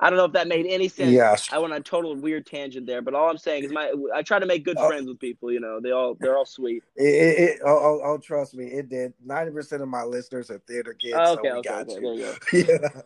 I 0.00 0.10
don't 0.10 0.16
know 0.16 0.24
if 0.24 0.32
that 0.32 0.48
made 0.48 0.66
any 0.66 0.88
sense. 0.88 1.12
Yes. 1.12 1.48
I 1.52 1.58
went 1.58 1.72
on 1.72 1.78
a 1.78 1.82
total 1.82 2.16
weird 2.16 2.44
tangent 2.44 2.88
there, 2.88 3.02
but 3.02 3.14
all 3.14 3.30
I'm 3.30 3.38
saying 3.38 3.62
is 3.62 3.72
my 3.72 3.92
I 4.12 4.22
try 4.22 4.40
to 4.40 4.46
make 4.46 4.64
good 4.64 4.76
oh. 4.76 4.88
friends 4.88 5.06
with 5.06 5.20
people. 5.20 5.52
You 5.52 5.60
know, 5.60 5.78
they 5.80 5.92
all 5.92 6.16
they're 6.18 6.36
all 6.36 6.44
sweet. 6.44 6.82
It, 6.96 7.04
it, 7.04 7.38
it 7.38 7.60
oh, 7.64 7.70
oh, 7.70 8.00
oh, 8.02 8.18
trust 8.18 8.54
me, 8.54 8.64
it 8.64 8.88
did. 8.88 9.12
Ninety 9.24 9.52
percent 9.52 9.80
of 9.80 9.88
my 9.88 10.02
listeners 10.02 10.50
are 10.50 10.58
theater 10.66 10.94
kids. 10.94 11.14
Oh, 11.16 11.34
okay, 11.34 11.50
so 11.50 11.58
okay, 11.58 11.68
got 11.68 11.88
okay, 11.88 12.00
you. 12.00 12.34
you 12.52 12.66
yeah, 12.68 13.00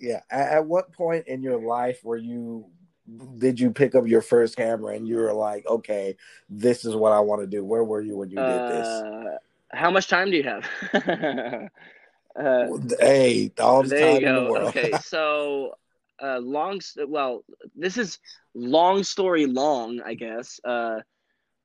yeah. 0.00 0.20
At, 0.28 0.52
at 0.54 0.66
what 0.66 0.92
point 0.92 1.28
in 1.28 1.40
your 1.40 1.60
life 1.60 2.02
were 2.02 2.16
you? 2.16 2.66
Did 3.38 3.58
you 3.58 3.70
pick 3.70 3.94
up 3.94 4.06
your 4.06 4.20
first 4.20 4.56
camera 4.56 4.94
and 4.94 5.08
you 5.08 5.16
were 5.16 5.32
like, 5.32 5.66
okay, 5.66 6.16
this 6.48 6.84
is 6.84 6.94
what 6.94 7.12
I 7.12 7.20
want 7.20 7.40
to 7.40 7.46
do? 7.46 7.64
Where 7.64 7.84
were 7.84 8.02
you 8.02 8.16
when 8.16 8.30
you 8.30 8.38
uh, 8.38 8.46
did 8.46 8.76
this? 8.76 8.86
Uh, 8.86 9.38
how 9.72 9.90
much 9.90 10.08
time 10.08 10.30
do 10.30 10.36
you 10.36 10.42
have? 10.42 10.64
uh, 12.38 12.66
hey, 13.00 13.50
all 13.58 13.82
the 13.82 13.98
time 13.98 14.24
in 14.24 14.34
the 14.34 14.50
world. 14.50 14.68
Okay, 14.68 14.92
so 15.02 15.74
uh, 16.22 16.38
long. 16.38 16.80
Well, 17.06 17.44
this 17.74 17.96
is 17.96 18.18
long 18.54 19.02
story 19.02 19.46
long, 19.46 20.00
I 20.04 20.14
guess. 20.14 20.60
Uh, 20.64 21.00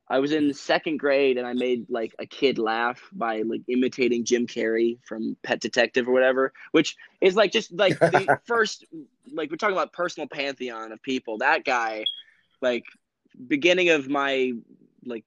I 0.10 0.20
was 0.20 0.32
in 0.32 0.54
second 0.54 0.98
grade 0.98 1.38
and 1.38 1.48
I 1.48 1.54
made 1.54 1.90
like 1.90 2.14
a 2.20 2.26
kid 2.26 2.58
laugh 2.58 3.02
by 3.14 3.42
like 3.44 3.62
imitating 3.68 4.26
Jim 4.26 4.46
Carrey 4.48 5.00
from 5.06 5.38
Pet 5.44 5.62
Detective 5.62 6.08
or 6.08 6.12
whatever, 6.12 6.52
which 6.72 6.96
is 7.22 7.36
like 7.36 7.52
just 7.52 7.72
like 7.72 7.98
the 8.00 8.40
first 8.46 8.86
like 9.32 9.50
we're 9.50 9.58
talking 9.58 9.76
about 9.76 9.94
personal 9.94 10.28
pantheon 10.28 10.92
of 10.92 11.02
people. 11.02 11.38
That 11.38 11.64
guy, 11.64 12.04
like 12.62 12.84
beginning 13.48 13.90
of 13.90 14.10
my 14.10 14.52
like 15.06 15.24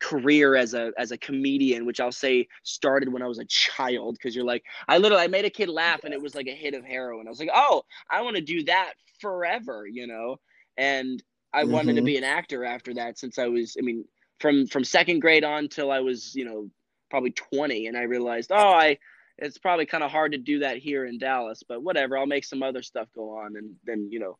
career 0.00 0.56
as 0.56 0.74
a 0.74 0.92
as 0.98 1.12
a 1.12 1.18
comedian, 1.18 1.86
which 1.86 2.00
I'll 2.00 2.10
say 2.10 2.48
started 2.64 3.12
when 3.12 3.22
I 3.22 3.28
was 3.28 3.38
a 3.38 3.44
child. 3.44 4.16
Because 4.18 4.34
you're 4.34 4.44
like, 4.44 4.64
I 4.88 4.98
literally 4.98 5.22
I 5.22 5.28
made 5.28 5.44
a 5.44 5.50
kid 5.50 5.68
laugh, 5.68 6.02
and 6.02 6.12
it 6.12 6.20
was 6.20 6.34
like 6.34 6.48
a 6.48 6.54
hit 6.54 6.74
of 6.74 6.84
heroin. 6.84 7.28
I 7.28 7.30
was 7.30 7.38
like, 7.38 7.50
oh, 7.54 7.84
I 8.10 8.22
want 8.22 8.36
to 8.36 8.42
do 8.42 8.64
that 8.64 8.94
forever, 9.20 9.86
you 9.86 10.08
know. 10.08 10.36
And 10.76 11.22
I 11.52 11.62
mm-hmm. 11.62 11.72
wanted 11.72 11.94
to 11.94 12.00
mm-hmm. 12.00 12.06
be 12.06 12.16
an 12.16 12.24
actor 12.24 12.64
after 12.64 12.92
that, 12.94 13.18
since 13.18 13.38
I 13.38 13.46
was, 13.46 13.76
I 13.78 13.82
mean, 13.82 14.04
from 14.38 14.66
from 14.66 14.84
second 14.84 15.20
grade 15.20 15.44
on 15.44 15.68
till 15.68 15.90
I 15.90 16.00
was, 16.00 16.34
you 16.34 16.44
know, 16.44 16.68
probably 17.10 17.30
20, 17.30 17.86
and 17.86 17.96
I 17.96 18.02
realized, 18.02 18.50
oh, 18.52 18.56
I 18.56 18.98
it's 19.38 19.58
probably 19.58 19.86
kind 19.86 20.02
of 20.02 20.10
hard 20.10 20.32
to 20.32 20.38
do 20.38 20.60
that 20.60 20.78
here 20.78 21.04
in 21.04 21.18
Dallas, 21.18 21.62
but 21.68 21.82
whatever, 21.82 22.16
I'll 22.16 22.26
make 22.26 22.44
some 22.44 22.62
other 22.62 22.82
stuff 22.82 23.08
go 23.14 23.38
on, 23.38 23.56
and 23.56 23.74
then 23.84 24.08
you 24.10 24.18
know 24.18 24.38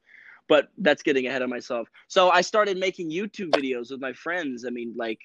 but 0.48 0.68
that's 0.78 1.02
getting 1.02 1.26
ahead 1.26 1.42
of 1.42 1.50
myself. 1.50 1.88
So 2.08 2.30
I 2.30 2.40
started 2.40 2.78
making 2.78 3.10
YouTube 3.10 3.50
videos 3.50 3.90
with 3.90 4.00
my 4.00 4.12
friends. 4.12 4.64
I 4.64 4.70
mean, 4.70 4.94
like, 4.96 5.20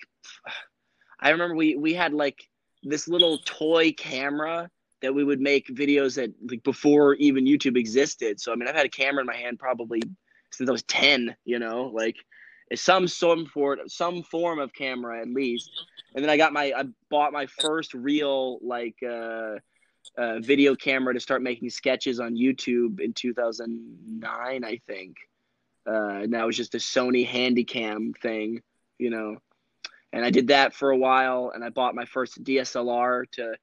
I 1.20 1.30
remember 1.30 1.56
we 1.56 1.76
we 1.76 1.94
had 1.94 2.14
like 2.14 2.48
this 2.84 3.08
little 3.08 3.38
toy 3.46 3.92
camera 3.94 4.70
that 5.04 5.14
we 5.14 5.24
would 5.24 5.40
make 5.40 5.68
videos 5.68 6.16
that 6.16 6.34
like 6.50 6.64
before 6.64 7.14
even 7.16 7.46
YouTube 7.46 7.78
existed. 7.78 8.40
So 8.40 8.52
I 8.52 8.56
mean, 8.56 8.68
I've 8.68 8.76
had 8.76 8.88
a 8.88 8.90
camera 8.90 9.22
in 9.22 9.28
my 9.28 9.36
hand 9.36 9.60
probably 9.60 10.02
since 10.52 10.68
I 10.68 10.72
was 10.72 10.84
ten. 10.84 11.36
You 11.46 11.60
know, 11.60 11.92
like 11.94 12.16
some 12.76 13.08
some 13.08 13.46
for 13.46 13.78
some 13.88 14.24
form 14.24 14.60
of 14.60 14.74
camera 14.74 15.22
at 15.22 15.28
least. 15.28 15.70
And 16.16 16.24
then 16.24 16.30
I 16.30 16.38
got 16.38 16.54
my 16.54 16.74
I 16.76 16.84
bought 17.10 17.34
my 17.34 17.46
first 17.46 17.94
real 17.94 18.60
like. 18.62 18.96
uh 19.04 19.58
uh, 20.18 20.40
video 20.40 20.76
camera 20.76 21.14
to 21.14 21.20
start 21.20 21.42
making 21.42 21.70
sketches 21.70 22.20
on 22.20 22.36
YouTube 22.36 23.00
in 23.00 23.14
2009, 23.14 24.64
I 24.64 24.78
think. 24.88 25.16
Uh, 25.88 26.22
and 26.24 26.34
that 26.34 26.46
was 26.46 26.58
just 26.58 26.76
a 26.76 26.80
Sony 26.80 27.28
Handycam 27.28 28.16
thing, 28.22 28.62
you 29.00 29.10
know. 29.10 29.38
And 30.14 30.26
I 30.26 30.30
did 30.30 30.48
that 30.48 30.74
for 30.74 30.92
a 30.92 30.98
while, 30.98 31.52
and 31.56 31.64
I 31.64 31.70
bought 31.70 31.96
my 31.96 32.06
first 32.06 32.44
DSLR 32.44 33.24
to 33.32 33.54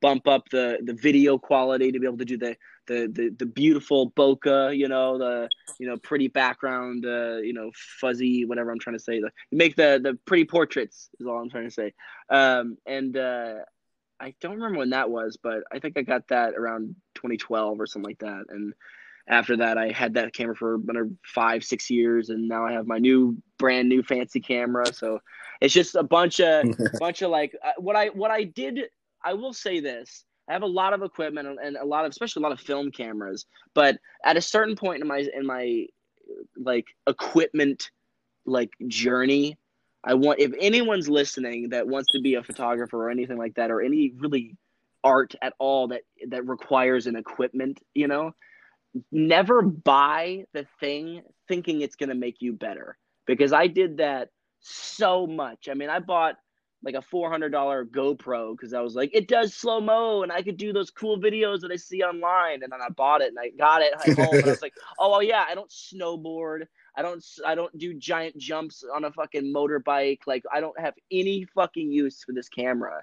bump 0.00 0.26
up 0.26 0.48
the 0.50 0.78
the 0.82 0.94
video 0.94 1.38
quality 1.38 1.92
to 1.92 2.00
be 2.00 2.06
able 2.06 2.18
to 2.18 2.24
do 2.24 2.36
the 2.36 2.56
the 2.86 3.10
the, 3.12 3.34
the 3.38 3.46
beautiful 3.46 4.10
bokeh, 4.12 4.76
you 4.76 4.88
know, 4.88 5.18
the 5.18 5.48
you 5.78 5.86
know 5.86 5.96
pretty 5.96 6.28
background, 6.28 7.04
uh, 7.06 7.36
you 7.36 7.52
know, 7.52 7.70
fuzzy 8.00 8.44
whatever 8.44 8.70
I'm 8.70 8.78
trying 8.78 8.96
to 8.96 9.02
say. 9.02 9.20
The, 9.20 9.30
make 9.52 9.76
the 9.76 10.00
the 10.02 10.18
pretty 10.24 10.44
portraits 10.44 11.08
is 11.18 11.26
all 11.26 11.38
I'm 11.38 11.50
trying 11.50 11.68
to 11.68 11.70
say. 11.70 11.92
Um, 12.30 12.78
and 12.86 13.16
uh, 13.16 13.54
I 14.20 14.34
don't 14.40 14.54
remember 14.54 14.78
when 14.78 14.90
that 14.90 15.10
was, 15.10 15.36
but 15.42 15.64
I 15.72 15.78
think 15.78 15.98
I 15.98 16.02
got 16.02 16.28
that 16.28 16.54
around 16.54 16.96
2012 17.16 17.80
or 17.80 17.86
something 17.86 18.08
like 18.08 18.18
that. 18.18 18.44
And 18.48 18.72
after 19.28 19.56
that, 19.58 19.76
I 19.76 19.90
had 19.90 20.14
that 20.14 20.32
camera 20.32 20.54
for 20.54 20.76
another 20.76 21.10
five, 21.24 21.64
six 21.64 21.90
years, 21.90 22.30
and 22.30 22.48
now 22.48 22.64
I 22.64 22.72
have 22.72 22.86
my 22.86 22.98
new, 22.98 23.36
brand 23.58 23.88
new, 23.88 24.02
fancy 24.02 24.40
camera. 24.40 24.92
So 24.92 25.20
it's 25.60 25.74
just 25.74 25.96
a 25.96 26.02
bunch 26.02 26.40
of, 26.40 26.66
bunch 27.00 27.22
of 27.22 27.30
like 27.30 27.56
uh, 27.64 27.72
what 27.78 27.96
I 27.96 28.08
what 28.08 28.30
I 28.30 28.44
did. 28.44 28.80
I 29.24 29.34
will 29.34 29.52
say 29.52 29.80
this: 29.80 30.24
I 30.48 30.52
have 30.52 30.62
a 30.62 30.66
lot 30.66 30.92
of 30.92 31.02
equipment 31.02 31.58
and 31.62 31.76
a 31.76 31.84
lot 31.84 32.04
of, 32.04 32.10
especially 32.10 32.40
a 32.40 32.44
lot 32.44 32.52
of 32.52 32.60
film 32.60 32.90
cameras. 32.90 33.46
But 33.74 33.98
at 34.24 34.36
a 34.36 34.40
certain 34.40 34.76
point 34.76 35.02
in 35.02 35.08
my 35.08 35.26
in 35.34 35.46
my 35.46 35.86
like 36.56 36.86
equipment 37.06 37.90
like 38.44 38.70
journey, 38.86 39.58
I 40.04 40.14
want 40.14 40.38
if 40.38 40.52
anyone's 40.60 41.08
listening 41.08 41.70
that 41.70 41.86
wants 41.86 42.12
to 42.12 42.20
be 42.20 42.34
a 42.34 42.42
photographer 42.42 42.96
or 43.06 43.10
anything 43.10 43.38
like 43.38 43.54
that, 43.54 43.70
or 43.70 43.80
any 43.80 44.12
really 44.18 44.56
art 45.02 45.34
at 45.42 45.54
all 45.58 45.88
that 45.88 46.02
that 46.28 46.46
requires 46.46 47.06
an 47.06 47.16
equipment, 47.16 47.80
you 47.94 48.06
know, 48.06 48.32
never 49.10 49.62
buy 49.62 50.44
the 50.52 50.66
thing 50.80 51.22
thinking 51.48 51.80
it's 51.80 51.96
going 51.96 52.08
to 52.08 52.14
make 52.14 52.40
you 52.40 52.52
better 52.52 52.96
because 53.26 53.52
I 53.52 53.66
did 53.66 53.98
that 53.98 54.30
so 54.60 55.26
much. 55.26 55.68
I 55.70 55.74
mean, 55.74 55.90
I 55.90 56.00
bought 56.00 56.36
like 56.86 56.94
a 56.94 57.02
$400 57.14 57.50
GoPro 57.90 58.56
because 58.56 58.72
I 58.72 58.80
was 58.80 58.94
like, 58.94 59.10
it 59.12 59.26
does 59.26 59.52
slow 59.52 59.80
mo 59.80 60.22
and 60.22 60.30
I 60.30 60.40
could 60.40 60.56
do 60.56 60.72
those 60.72 60.88
cool 60.88 61.18
videos 61.18 61.60
that 61.62 61.72
I 61.72 61.76
see 61.76 62.02
online. 62.02 62.62
And 62.62 62.70
then 62.72 62.80
I 62.80 62.88
bought 62.90 63.22
it 63.22 63.28
and 63.28 63.38
I 63.38 63.50
got 63.50 63.82
it 63.82 63.92
home. 64.16 64.34
and 64.36 64.44
I 64.44 64.50
was 64.50 64.62
like, 64.62 64.74
oh, 65.00 65.10
well, 65.10 65.22
yeah, 65.22 65.44
I 65.46 65.56
don't 65.56 65.68
snowboard. 65.68 66.66
I 66.96 67.02
don't 67.02 67.22
I 67.44 67.56
don't 67.56 67.76
do 67.76 67.92
giant 67.92 68.38
jumps 68.38 68.84
on 68.94 69.04
a 69.04 69.10
fucking 69.10 69.52
motorbike. 69.52 70.20
Like 70.28 70.44
I 70.50 70.60
don't 70.60 70.78
have 70.78 70.94
any 71.10 71.44
fucking 71.56 71.90
use 71.90 72.22
for 72.24 72.32
this 72.32 72.48
camera. 72.48 73.02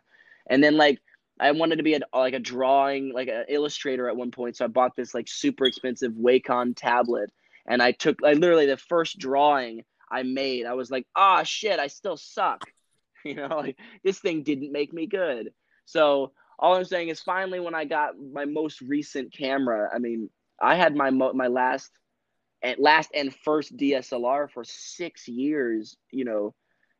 And 0.50 0.63
then 0.63 0.78
like 0.78 1.00
I 1.39 1.52
wanted 1.52 1.76
to 1.76 1.84
be 1.84 1.96
a, 1.96 2.00
like 2.13 2.34
a 2.34 2.39
drawing 2.39 3.13
like 3.13 3.28
an 3.28 3.46
illustrator 3.50 4.08
at 4.08 4.15
one 4.15 4.32
point, 4.32 4.56
so 4.56 4.65
I 4.65 4.69
bought 4.69 4.96
this 4.96 5.13
like 5.13 5.28
super 5.28 5.65
expensive 5.65 6.13
Wacom 6.13 6.74
tablet. 6.76 7.32
And 7.67 7.84
I 7.84 7.91
took 7.91 8.24
I 8.24 8.34
literally 8.34 8.65
the 8.65 8.78
first 8.78 9.19
drawing 9.19 9.84
I 10.10 10.24
made, 10.24 10.65
I 10.65 10.74
was 10.74 10.89
like, 10.89 11.06
ah 11.15 11.41
oh, 11.41 11.43
shit, 11.43 11.80
I 11.80 11.88
still 11.88 12.17
suck. 12.17 12.63
You 13.25 13.36
know, 13.36 13.57
like 13.57 13.77
this 14.03 14.19
thing 14.19 14.43
didn't 14.43 14.71
make 14.71 14.93
me 14.93 15.07
good. 15.07 15.53
So 15.86 16.33
all 16.59 16.75
I'm 16.75 16.86
saying 16.86 17.09
is 17.09 17.21
finally 17.21 17.59
when 17.59 17.75
I 17.75 17.86
got 17.86 18.13
my 18.19 18.45
most 18.45 18.81
recent 18.81 19.33
camera, 19.33 19.89
I 19.93 19.99
mean, 19.99 20.29
I 20.62 20.75
had 20.75 20.95
my 20.95 21.09
mo- 21.09 21.33
my 21.33 21.47
last 21.47 21.91
and 22.62 22.79
last 22.79 23.12
and 23.13 23.33
first 23.33 23.75
DSLR 23.75 24.49
for 24.49 24.63
six 24.63 25.27
years, 25.27 25.97
you 26.12 26.25
know, 26.25 26.53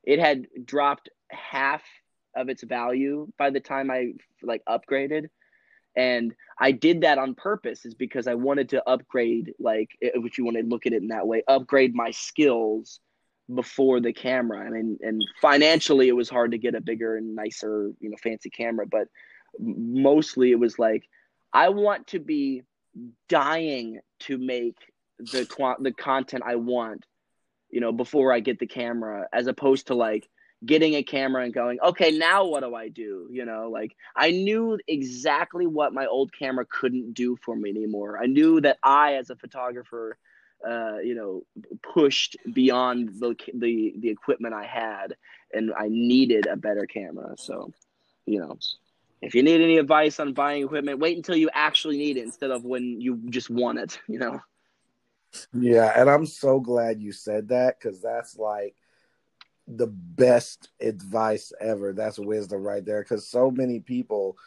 it 0.04 0.20
had 0.20 0.48
dropped 0.66 1.10
half 1.30 1.84
of 2.36 2.50
its 2.50 2.64
value 2.64 3.28
by 3.38 3.50
the 3.50 3.60
time 3.60 3.90
I 3.90 4.14
like 4.42 4.64
upgraded. 4.68 5.30
And 5.96 6.34
I 6.60 6.72
did 6.72 7.02
that 7.02 7.20
on 7.20 7.36
purpose 7.36 7.86
is 7.86 7.94
because 7.94 8.28
I 8.28 8.34
wanted 8.34 8.70
to 8.70 8.90
upgrade 8.90 9.54
like 9.60 9.90
eh, 10.02 10.10
if 10.16 10.38
you 10.38 10.46
want 10.46 10.58
to 10.58 10.64
look 10.64 10.86
at 10.86 10.94
it 10.94 11.02
in 11.02 11.10
that 11.10 11.28
way, 11.28 11.44
upgrade 11.48 11.96
my 11.96 12.12
skills 12.12 13.00
before 13.54 14.00
the 14.00 14.14
camera. 14.14 14.66
I 14.66 14.70
mean, 14.70 14.98
and 15.02 15.22
financially 15.42 16.08
it 16.08 16.16
was 16.16 16.30
hard 16.30 16.52
to 16.52 16.58
get 16.58 16.76
a 16.76 16.82
bigger 16.82 17.18
and 17.18 17.36
nicer, 17.36 17.92
you 18.00 18.10
know, 18.10 18.18
fancy 18.22 18.50
camera, 18.50 18.86
but 18.88 19.08
mostly 19.60 20.52
it 20.52 20.60
was 20.60 20.80
like 20.80 21.04
I 21.52 21.70
want 21.70 22.08
to 22.08 22.20
be 22.20 22.64
dying 23.30 24.00
to 24.22 24.38
make 24.38 24.78
the 25.20 25.48
the 25.80 25.92
content 25.92 26.44
I 26.46 26.56
want, 26.56 27.06
you 27.70 27.82
know, 27.82 27.92
before 27.92 28.34
I 28.34 28.40
get 28.40 28.60
the 28.60 28.68
camera, 28.68 29.28
as 29.34 29.48
opposed 29.48 29.88
to 29.88 29.96
like 29.96 30.28
getting 30.66 30.96
a 30.96 31.04
camera 31.04 31.44
and 31.44 31.54
going, 31.54 31.80
okay, 31.82 32.12
now 32.12 32.46
what 32.46 32.62
do 32.62 32.74
I 32.74 32.88
do? 32.90 33.28
You 33.30 33.46
know, 33.46 33.70
like 33.70 33.96
I 34.16 34.32
knew 34.32 34.80
exactly 34.88 35.68
what 35.68 35.94
my 35.94 36.06
old 36.06 36.32
camera 36.38 36.66
couldn't 36.66 37.14
do 37.14 37.36
for 37.36 37.56
me 37.56 37.70
anymore. 37.70 38.20
I 38.22 38.28
knew 38.28 38.62
that 38.62 38.78
I, 38.82 39.16
as 39.16 39.30
a 39.30 39.36
photographer, 39.36 40.18
uh, 40.68 40.98
you 41.00 41.16
know, 41.16 41.44
pushed 41.82 42.38
beyond 42.54 43.20
the, 43.20 43.36
the 43.54 43.94
the 44.00 44.10
equipment 44.10 44.54
I 44.54 44.66
had, 44.66 45.16
and 45.54 45.72
I 45.78 45.88
needed 45.90 46.48
a 46.48 46.56
better 46.56 46.86
camera. 46.86 47.36
So, 47.38 47.72
you 48.26 48.40
know, 48.40 48.58
if 49.22 49.36
you 49.36 49.44
need 49.44 49.62
any 49.62 49.78
advice 49.78 50.20
on 50.20 50.34
buying 50.34 50.64
equipment, 50.64 51.00
wait 51.00 51.18
until 51.18 51.36
you 51.36 51.50
actually 51.54 51.98
need 51.98 52.18
it 52.18 52.24
instead 52.24 52.52
of 52.52 52.64
when 52.64 53.00
you 53.00 53.22
just 53.30 53.50
want 53.50 53.80
it. 53.80 54.00
You 54.08 54.20
know. 54.20 54.40
Yeah, 55.54 55.92
and 55.96 56.10
I'm 56.10 56.26
so 56.26 56.60
glad 56.60 57.02
you 57.02 57.12
said 57.12 57.50
that 57.50 57.80
because 57.80 58.02
that's 58.02 58.38
like 58.38 58.76
the 59.68 59.88
best 59.88 60.70
advice 60.80 61.52
ever. 61.60 61.94
That's 61.94 62.20
wisdom 62.20 62.64
right 62.64 62.86
there. 62.86 63.02
Because 63.02 63.28
so 63.28 63.50
many 63.50 63.80
people 63.80 64.38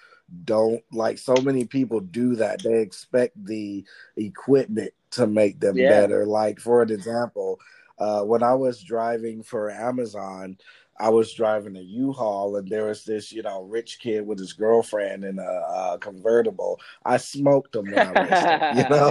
don't 0.44 0.82
like 0.92 1.18
so 1.18 1.34
many 1.36 1.64
people 1.64 2.00
do 2.00 2.36
that. 2.36 2.62
They 2.62 2.80
expect 2.80 3.44
the 3.44 3.84
equipment 4.16 4.92
to 5.16 5.26
make 5.26 5.60
them 5.60 5.76
yeah. 5.76 5.88
better. 5.88 6.24
Like 6.24 6.60
for 6.60 6.82
an 6.82 6.90
example, 6.90 7.60
uh, 7.98 8.22
when 8.22 8.42
I 8.42 8.54
was 8.54 8.82
driving 8.82 9.42
for 9.42 9.70
Amazon, 9.70 10.58
I 10.98 11.10
was 11.10 11.34
driving 11.34 11.76
a 11.76 11.80
U-Haul 11.80 12.56
and 12.56 12.68
there 12.68 12.86
was 12.86 13.04
this, 13.04 13.32
you 13.32 13.42
know, 13.42 13.62
rich 13.62 13.98
kid 14.00 14.26
with 14.26 14.38
his 14.38 14.54
girlfriend 14.54 15.24
in 15.24 15.38
a, 15.38 15.42
a 15.42 15.98
convertible. 16.00 16.80
I 17.04 17.18
smoked 17.18 17.76
him 17.76 17.90
when 17.90 17.98
I 17.98 18.24
him, 18.24 18.78
you 18.78 18.88
know. 18.90 19.08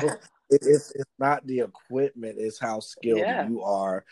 It, 0.50 0.62
it's 0.62 0.92
it's 0.92 1.12
not 1.18 1.46
the 1.48 1.62
equipment; 1.62 2.36
it's 2.38 2.60
how 2.60 2.80
skilled 2.80 3.20
yeah. 3.20 3.48
you 3.48 3.64
are 3.64 4.06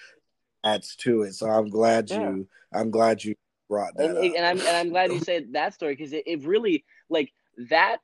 adds 0.63 0.95
to 0.95 1.23
it. 1.23 1.35
So 1.35 1.47
I'm 1.47 1.69
glad 1.69 2.09
yeah. 2.09 2.21
you 2.21 2.47
I'm 2.73 2.89
glad 2.89 3.23
you 3.23 3.35
brought 3.69 3.95
that 3.97 4.09
and, 4.09 4.17
up. 4.17 4.23
and 4.23 4.45
I'm 4.45 4.59
and 4.59 4.77
I'm 4.77 4.89
glad 4.89 5.11
you 5.11 5.19
said 5.19 5.53
that 5.53 5.73
story 5.73 5.95
because 5.95 6.13
it, 6.13 6.23
it 6.25 6.43
really 6.43 6.85
like 7.09 7.31
that 7.69 7.99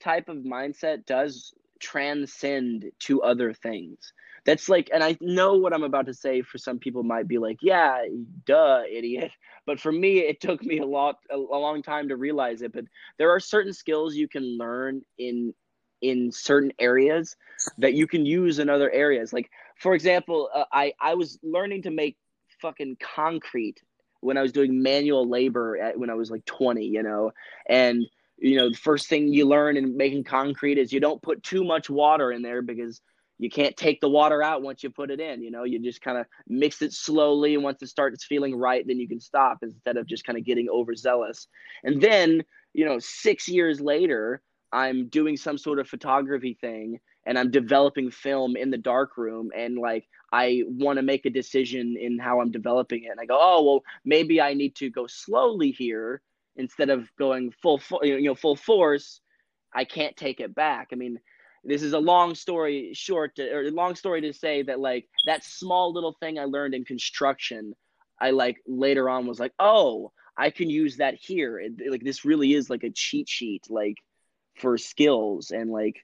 type 0.00 0.28
of 0.28 0.38
mindset 0.38 1.04
does 1.06 1.52
transcend 1.80 2.90
to 3.00 3.22
other 3.22 3.52
things. 3.52 4.12
That's 4.44 4.68
like, 4.68 4.90
and 4.92 5.04
I 5.04 5.16
know 5.20 5.54
what 5.54 5.74
I'm 5.74 5.82
about 5.82 6.06
to 6.06 6.14
say. 6.14 6.42
For 6.42 6.58
some 6.58 6.78
people, 6.78 7.02
might 7.02 7.28
be 7.28 7.38
like, 7.38 7.58
"Yeah, 7.60 8.04
duh, 8.46 8.82
idiot." 8.90 9.32
But 9.66 9.78
for 9.78 9.92
me, 9.92 10.20
it 10.20 10.40
took 10.40 10.62
me 10.62 10.78
a 10.78 10.86
lot, 10.86 11.16
a, 11.30 11.36
long 11.36 11.82
time 11.82 12.08
to 12.08 12.16
realize 12.16 12.62
it. 12.62 12.72
But 12.72 12.84
there 13.18 13.30
are 13.30 13.38
certain 13.38 13.74
skills 13.74 14.14
you 14.14 14.26
can 14.26 14.56
learn 14.56 15.02
in 15.18 15.52
in 16.00 16.32
certain 16.32 16.72
areas 16.78 17.36
that 17.76 17.92
you 17.92 18.06
can 18.06 18.24
use 18.24 18.60
in 18.60 18.70
other 18.70 18.90
areas. 18.90 19.32
Like 19.34 19.50
for 19.78 19.94
example, 19.94 20.48
uh, 20.54 20.64
I 20.72 20.92
I 21.00 21.14
was 21.14 21.38
learning 21.42 21.82
to 21.82 21.90
make 21.90 22.16
fucking 22.60 22.96
concrete 23.00 23.80
when 24.20 24.36
I 24.36 24.42
was 24.42 24.52
doing 24.52 24.82
manual 24.82 25.28
labor 25.28 25.76
at, 25.78 25.98
when 25.98 26.10
I 26.10 26.14
was 26.14 26.30
like 26.30 26.44
20, 26.44 26.84
you 26.84 27.02
know, 27.02 27.30
and 27.68 28.04
you 28.38 28.56
know 28.56 28.70
the 28.70 28.76
first 28.76 29.08
thing 29.08 29.32
you 29.32 29.46
learn 29.46 29.76
in 29.76 29.96
making 29.96 30.24
concrete 30.24 30.78
is 30.78 30.92
you 30.92 31.00
don't 31.00 31.22
put 31.22 31.42
too 31.42 31.64
much 31.64 31.90
water 31.90 32.32
in 32.32 32.42
there 32.42 32.62
because 32.62 33.00
you 33.38 33.48
can't 33.48 33.76
take 33.76 34.00
the 34.00 34.08
water 34.08 34.42
out 34.42 34.62
once 34.62 34.82
you 34.82 34.90
put 34.90 35.10
it 35.10 35.20
in 35.20 35.42
you 35.42 35.50
know? 35.50 35.64
You 35.64 35.80
just 35.80 36.00
kind 36.00 36.18
of 36.18 36.26
mix 36.48 36.82
it 36.82 36.92
slowly 36.92 37.54
and 37.54 37.62
once 37.62 37.82
it 37.82 37.88
starts 37.88 38.24
feeling 38.24 38.56
right 38.56 38.84
then 38.86 38.98
you 38.98 39.08
can 39.08 39.20
stop 39.20 39.58
instead 39.62 39.96
of 39.96 40.06
just 40.06 40.24
kind 40.24 40.38
of 40.38 40.44
getting 40.44 40.68
overzealous. 40.68 41.46
And 41.84 42.00
then 42.00 42.42
you 42.74 42.84
know 42.84 42.98
six 42.98 43.48
years 43.48 43.80
later 43.80 44.42
i'm 44.72 45.08
doing 45.08 45.38
some 45.38 45.56
sort 45.56 45.78
of 45.78 45.88
photography 45.88 46.58
thing 46.60 47.00
and 47.28 47.38
I'm 47.38 47.50
developing 47.50 48.10
film 48.10 48.56
in 48.56 48.70
the 48.70 48.78
dark 48.78 49.18
room 49.18 49.50
and 49.54 49.76
like 49.76 50.08
I 50.32 50.62
want 50.66 50.96
to 50.96 51.02
make 51.02 51.26
a 51.26 51.30
decision 51.30 51.96
in 52.00 52.18
how 52.18 52.40
I'm 52.40 52.50
developing 52.50 53.04
it. 53.04 53.10
And 53.10 53.20
I 53.20 53.26
go 53.26 53.38
oh 53.38 53.62
well 53.62 53.82
maybe 54.04 54.40
I 54.40 54.54
need 54.54 54.74
to 54.76 54.90
go 54.90 55.06
slowly 55.06 55.70
here 55.70 56.22
instead 56.58 56.90
of 56.90 57.08
going 57.18 57.52
full 57.62 57.80
you 58.02 58.20
know 58.22 58.34
full 58.34 58.56
force 58.56 59.20
I 59.74 59.84
can't 59.84 60.16
take 60.16 60.40
it 60.40 60.54
back. 60.54 60.88
I 60.92 60.96
mean 60.96 61.18
this 61.64 61.82
is 61.82 61.92
a 61.92 61.98
long 61.98 62.34
story 62.34 62.92
short 62.94 63.34
to, 63.36 63.50
or 63.52 63.70
long 63.70 63.94
story 63.94 64.20
to 64.22 64.32
say 64.32 64.62
that 64.62 64.80
like 64.80 65.06
that 65.26 65.44
small 65.44 65.92
little 65.92 66.16
thing 66.20 66.38
I 66.38 66.44
learned 66.44 66.74
in 66.74 66.84
construction 66.84 67.74
I 68.20 68.30
like 68.30 68.56
later 68.66 69.08
on 69.08 69.26
was 69.26 69.40
like 69.40 69.52
oh 69.58 70.12
I 70.40 70.50
can 70.50 70.70
use 70.70 70.98
that 70.98 71.14
here. 71.14 71.58
It, 71.58 71.90
like 71.90 72.04
this 72.04 72.24
really 72.24 72.52
is 72.54 72.70
like 72.70 72.84
a 72.84 72.90
cheat 72.90 73.28
sheet 73.28 73.64
like 73.68 73.96
for 74.56 74.78
skills 74.78 75.50
and 75.50 75.70
like 75.70 75.96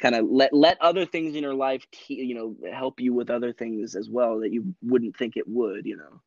kind 0.00 0.14
of 0.14 0.26
let 0.28 0.52
let 0.52 0.80
other 0.80 1.06
things 1.06 1.36
in 1.36 1.42
your 1.42 1.54
life 1.54 1.86
you 2.08 2.34
know 2.34 2.56
help 2.72 3.00
you 3.00 3.12
with 3.12 3.30
other 3.30 3.52
things 3.52 3.94
as 3.94 4.08
well 4.08 4.40
that 4.40 4.52
you 4.52 4.74
wouldn't 4.82 5.16
think 5.16 5.36
it 5.36 5.48
would 5.48 5.86
you 5.86 5.96
know 5.96 6.20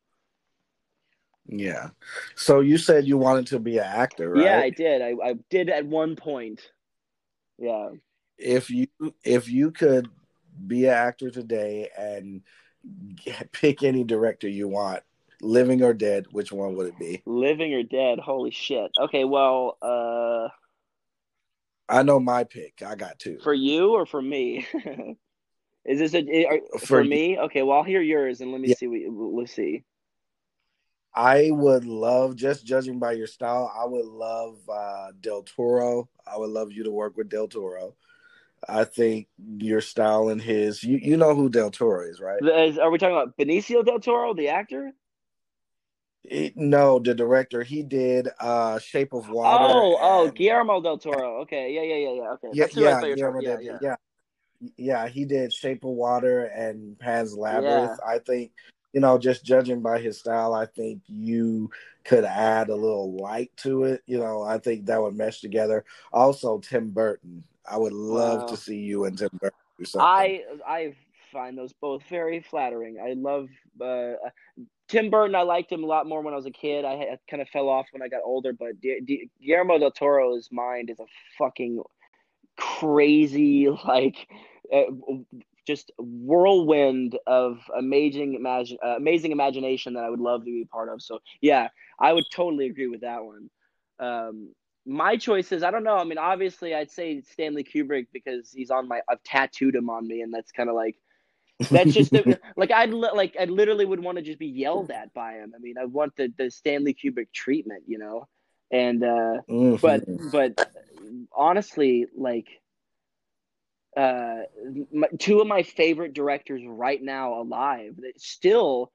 yeah 1.47 1.89
so 2.35 2.59
you 2.59 2.77
said 2.77 3.07
you 3.07 3.17
wanted 3.17 3.47
to 3.47 3.59
be 3.59 3.77
an 3.77 3.85
actor 3.85 4.29
right 4.31 4.43
yeah 4.43 4.59
i 4.59 4.69
did 4.69 5.01
i, 5.01 5.13
I 5.23 5.35
did 5.49 5.69
at 5.69 5.85
one 5.85 6.15
point 6.15 6.61
yeah 7.57 7.89
if 8.37 8.69
you 8.69 8.87
if 9.23 9.49
you 9.49 9.71
could 9.71 10.09
be 10.65 10.85
an 10.85 10.93
actor 10.93 11.29
today 11.29 11.89
and 11.97 12.41
pick 13.51 13.83
any 13.83 14.03
director 14.03 14.47
you 14.47 14.67
want 14.67 15.03
living 15.41 15.83
or 15.83 15.93
dead 15.93 16.25
which 16.31 16.51
one 16.51 16.75
would 16.75 16.87
it 16.87 16.99
be 16.99 17.21
living 17.25 17.73
or 17.73 17.83
dead 17.83 18.19
holy 18.19 18.51
shit 18.51 18.91
okay 18.99 19.23
well 19.23 19.77
uh 19.81 20.47
I 21.89 22.03
know 22.03 22.19
my 22.19 22.43
pick. 22.43 22.83
I 22.85 22.95
got 22.95 23.19
two. 23.19 23.39
For 23.43 23.53
you 23.53 23.93
or 23.93 24.05
for 24.05 24.21
me? 24.21 24.67
Is 25.85 25.99
this 25.99 26.13
a 26.13 26.45
are, 26.45 26.59
for, 26.79 26.85
for, 26.85 27.03
me? 27.03 27.39
Okay, 27.39 27.63
well 27.63 27.77
I'll 27.77 27.83
hear 27.83 28.01
yours 28.01 28.41
and 28.41 28.51
let 28.51 28.59
me 28.59 28.69
yeah. 28.69 28.75
see 28.75 28.87
what 28.87 29.39
let's 29.39 29.53
see. 29.53 29.83
I 31.17 31.49
would 31.49 31.83
love, 31.83 32.35
just 32.35 32.63
judging 32.63 32.99
by 32.99 33.13
your 33.13 33.25
style, 33.25 33.73
I 33.75 33.85
would 33.85 34.05
love 34.05 34.59
uh, 34.69 35.07
Del 35.19 35.41
Toro. 35.41 36.07
I 36.31 36.37
would 36.37 36.51
love 36.51 36.71
you 36.71 36.83
to 36.83 36.91
work 36.91 37.17
with 37.17 37.27
Del 37.27 37.47
Toro. 37.47 37.95
I 38.69 38.83
think 38.83 39.27
your 39.57 39.81
style 39.81 40.29
and 40.29 40.39
his, 40.39 40.83
you 40.83 40.99
you 41.01 41.17
know 41.17 41.33
who 41.33 41.49
Del 41.49 41.71
Toro 41.71 42.07
is, 42.07 42.21
right? 42.21 42.39
Are 42.79 42.91
we 42.91 42.99
talking 42.99 43.15
about 43.15 43.35
Benicio 43.35 43.83
Del 43.83 43.99
Toro, 43.99 44.35
the 44.35 44.49
actor? 44.49 44.93
no, 46.55 46.99
the 46.99 47.15
director. 47.15 47.63
He 47.63 47.81
did 47.81 48.29
uh 48.39 48.77
Shape 48.77 49.13
of 49.13 49.29
Water. 49.29 49.65
Oh, 49.65 49.97
oh, 49.99 50.31
Guillermo 50.31 50.81
del 50.81 50.99
Toro. 50.99 51.41
Okay, 51.41 51.73
yeah, 51.73 51.81
yeah, 51.81 51.95
yeah, 51.95 52.21
yeah. 52.21 52.31
Okay, 52.33 52.49
yeah, 52.53 53.01
yeah, 53.01 53.15
Guillermo 53.15 53.41
yeah, 53.41 53.57
yeah, 53.59 53.77
yeah, 53.81 53.95
yeah. 54.77 55.07
He 55.07 55.25
did 55.25 55.51
Shape 55.51 55.83
of 55.83 55.91
Water 55.91 56.45
and 56.45 56.99
Pan's 56.99 57.35
Labyrinth. 57.35 57.99
Yeah. 58.03 58.13
I 58.13 58.19
think 58.19 58.51
you 58.93 59.01
know, 59.01 59.17
just 59.17 59.45
judging 59.45 59.81
by 59.81 59.99
his 59.99 60.19
style, 60.19 60.53
I 60.53 60.65
think 60.65 61.01
you 61.07 61.69
could 62.03 62.23
add 62.23 62.69
a 62.69 62.75
little 62.75 63.15
light 63.15 63.51
to 63.57 63.83
it. 63.83 64.01
You 64.05 64.19
know, 64.19 64.41
I 64.41 64.57
think 64.57 64.85
that 64.85 65.01
would 65.01 65.15
mesh 65.15 65.41
together. 65.41 65.85
Also, 66.11 66.59
Tim 66.59 66.89
Burton. 66.89 67.43
I 67.69 67.77
would 67.77 67.93
love 67.93 68.41
wow. 68.41 68.47
to 68.47 68.57
see 68.57 68.77
you 68.77 69.05
and 69.05 69.17
Tim 69.17 69.29
Burton. 69.33 69.57
I 69.99 70.43
I 70.65 70.93
find 71.31 71.57
those 71.57 71.73
both 71.73 72.01
very 72.09 72.39
flattering. 72.39 72.97
I 72.99 73.13
love 73.13 73.49
uh, 73.81 74.13
Tim 74.87 75.09
Burton, 75.09 75.35
I 75.35 75.41
liked 75.41 75.71
him 75.71 75.83
a 75.83 75.87
lot 75.87 76.07
more 76.07 76.21
when 76.21 76.33
I 76.33 76.37
was 76.37 76.45
a 76.45 76.51
kid. 76.51 76.85
I, 76.85 76.93
I 76.93 77.17
kind 77.29 77.41
of 77.41 77.49
fell 77.49 77.67
off 77.67 77.87
when 77.91 78.01
I 78.01 78.07
got 78.07 78.21
older, 78.23 78.53
but 78.53 78.79
D- 78.79 79.01
D- 79.03 79.29
Guillermo 79.41 79.79
del 79.79 79.91
Toro's 79.91 80.49
mind 80.51 80.89
is 80.89 80.99
a 80.99 81.05
fucking 81.37 81.81
crazy, 82.57 83.69
like, 83.87 84.27
uh, 84.73 84.83
just 85.67 85.91
whirlwind 85.99 87.19
of 87.27 87.59
amazing 87.77 88.35
imagine 88.35 88.77
uh, 88.83 88.95
amazing 88.95 89.33
imagination 89.33 89.93
that 89.93 90.05
I 90.05 90.09
would 90.09 90.21
love 90.21 90.41
to 90.41 90.45
be 90.45 90.65
part 90.65 90.89
of. 90.89 91.01
So 91.01 91.19
yeah, 91.41 91.67
I 91.99 92.13
would 92.13 92.25
totally 92.33 92.67
agree 92.67 92.87
with 92.87 93.01
that 93.01 93.23
one. 93.23 93.49
Um, 93.99 94.53
my 94.85 95.17
choices, 95.17 95.63
I 95.63 95.71
don't 95.71 95.83
know. 95.83 95.97
I 95.97 96.05
mean, 96.05 96.17
obviously, 96.17 96.73
I'd 96.73 96.89
say 96.89 97.21
Stanley 97.21 97.65
Kubrick 97.65 98.07
because 98.13 98.51
he's 98.51 98.71
on 98.71 98.87
my. 98.87 99.01
I've 99.09 99.21
tattooed 99.23 99.75
him 99.75 99.89
on 99.89 100.07
me, 100.07 100.21
and 100.21 100.33
that's 100.33 100.53
kind 100.53 100.69
of 100.69 100.75
like 100.75 100.95
that's 101.69 101.93
just 101.93 102.11
the, 102.11 102.39
like 102.55 102.71
I'd 102.71 102.93
like 102.93 103.35
I 103.39 103.45
literally 103.45 103.85
would 103.85 103.99
want 103.99 104.17
to 104.17 104.21
just 104.21 104.39
be 104.39 104.47
yelled 104.47 104.89
at 104.89 105.13
by 105.13 105.33
him. 105.33 105.53
I 105.53 105.59
mean, 105.59 105.75
I 105.77 105.85
want 105.85 106.15
the 106.15 106.33
the 106.37 106.49
Stanley 106.49 106.95
Kubrick 106.95 107.33
treatment, 107.33 107.83
you 107.87 107.97
know. 107.97 108.27
And 108.71 109.03
uh 109.03 109.41
mm-hmm. 109.49 109.75
but 109.75 110.03
but 110.31 110.71
honestly, 111.35 112.07
like 112.15 112.47
uh 113.97 114.43
my, 114.93 115.07
two 115.19 115.39
of 115.39 115.47
my 115.47 115.63
favorite 115.63 116.13
directors 116.13 116.61
right 116.65 117.01
now 117.01 117.41
alive 117.41 117.95
that 117.97 118.19
still 118.19 118.91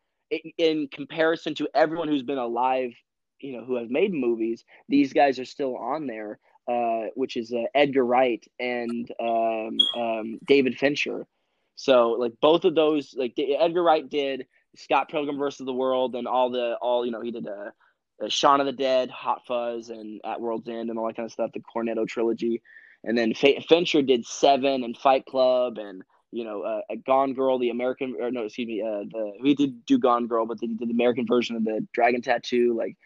in 0.57 0.89
comparison 0.89 1.55
to 1.55 1.69
everyone 1.75 2.09
who's 2.09 2.23
been 2.23 2.39
alive, 2.39 2.93
you 3.41 3.57
know, 3.57 3.65
who 3.65 3.77
have 3.77 3.91
made 3.91 4.13
movies, 4.15 4.65
these 4.89 5.13
guys 5.13 5.39
are 5.39 5.45
still 5.45 5.77
on 5.77 6.07
there. 6.07 6.39
Uh, 6.69 7.07
which 7.17 7.37
is 7.37 7.53
uh, 7.53 7.65
Edgar 7.75 8.07
Wright 8.07 8.47
and 8.61 9.11
um, 9.19 9.77
um, 9.97 10.39
David 10.47 10.79
Fincher. 10.79 11.27
So 11.75 12.11
like 12.11 12.35
both 12.41 12.65
of 12.65 12.77
those, 12.77 13.15
like 13.19 13.35
Edgar 13.37 13.83
Wright 13.83 14.09
did 14.09 14.47
Scott 14.77 15.11
Pilgrim 15.11 15.39
versus 15.39 15.67
the 15.67 15.73
World 15.73 16.15
and 16.15 16.29
all 16.29 16.51
the 16.51 16.77
all 16.81 17.05
you 17.05 17.11
know 17.11 17.21
he 17.21 17.33
did 17.33 17.47
a, 17.47 17.73
a 18.21 18.31
Shaun 18.31 18.61
of 18.61 18.67
the 18.67 18.73
Dead, 18.73 19.11
Hot 19.11 19.43
Fuzz, 19.45 19.89
and 19.91 20.21
At 20.25 20.41
World's 20.41 20.69
End 20.69 20.89
and 20.89 20.99
all 20.99 21.09
that 21.09 21.17
kind 21.17 21.27
of 21.27 21.33
stuff. 21.33 21.51
The 21.53 21.61
Cornetto 21.61 22.07
trilogy, 22.07 22.63
and 23.05 23.17
then 23.17 23.33
F- 23.33 23.65
Fincher 23.69 24.03
did 24.03 24.27
Seven 24.27 24.85
and 24.85 24.97
Fight 24.97 25.27
Club 25.27 25.79
and 25.79 26.03
you 26.31 26.45
know 26.45 26.63
uh, 26.63 26.81
Gone 27.07 27.35
Girl, 27.35 27.59
the 27.59 27.71
American 27.71 28.17
or 28.21 28.31
no 28.31 28.45
excuse 28.45 28.69
me, 28.69 28.83
uh, 28.83 29.05
the 29.11 29.33
he 29.43 29.55
did 29.55 29.85
do 29.87 29.99
Gone 29.99 30.27
Girl, 30.27 30.47
but 30.47 30.61
then 30.61 30.71
he 30.71 30.77
did 30.77 30.89
the 30.89 30.95
American 30.95 31.27
version 31.27 31.57
of 31.57 31.65
the 31.65 31.87
Dragon 31.93 32.23
Tattoo. 32.23 32.75
Like 32.77 32.97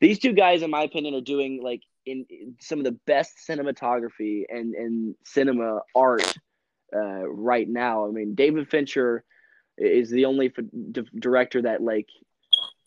these 0.00 0.18
two 0.18 0.32
guys, 0.32 0.62
in 0.62 0.70
my 0.70 0.82
opinion, 0.82 1.14
are 1.14 1.20
doing 1.20 1.62
like 1.62 1.82
in, 2.06 2.26
in 2.28 2.56
some 2.60 2.78
of 2.78 2.84
the 2.84 2.98
best 3.06 3.36
cinematography 3.48 4.44
and 4.48 4.74
and 4.74 5.14
cinema 5.24 5.80
art 5.94 6.36
uh, 6.94 7.28
right 7.28 7.68
now. 7.68 8.06
I 8.06 8.10
mean, 8.10 8.34
David 8.34 8.68
Fincher 8.68 9.24
is 9.76 10.10
the 10.10 10.26
only 10.26 10.52
director 11.18 11.62
that 11.62 11.82
like 11.82 12.08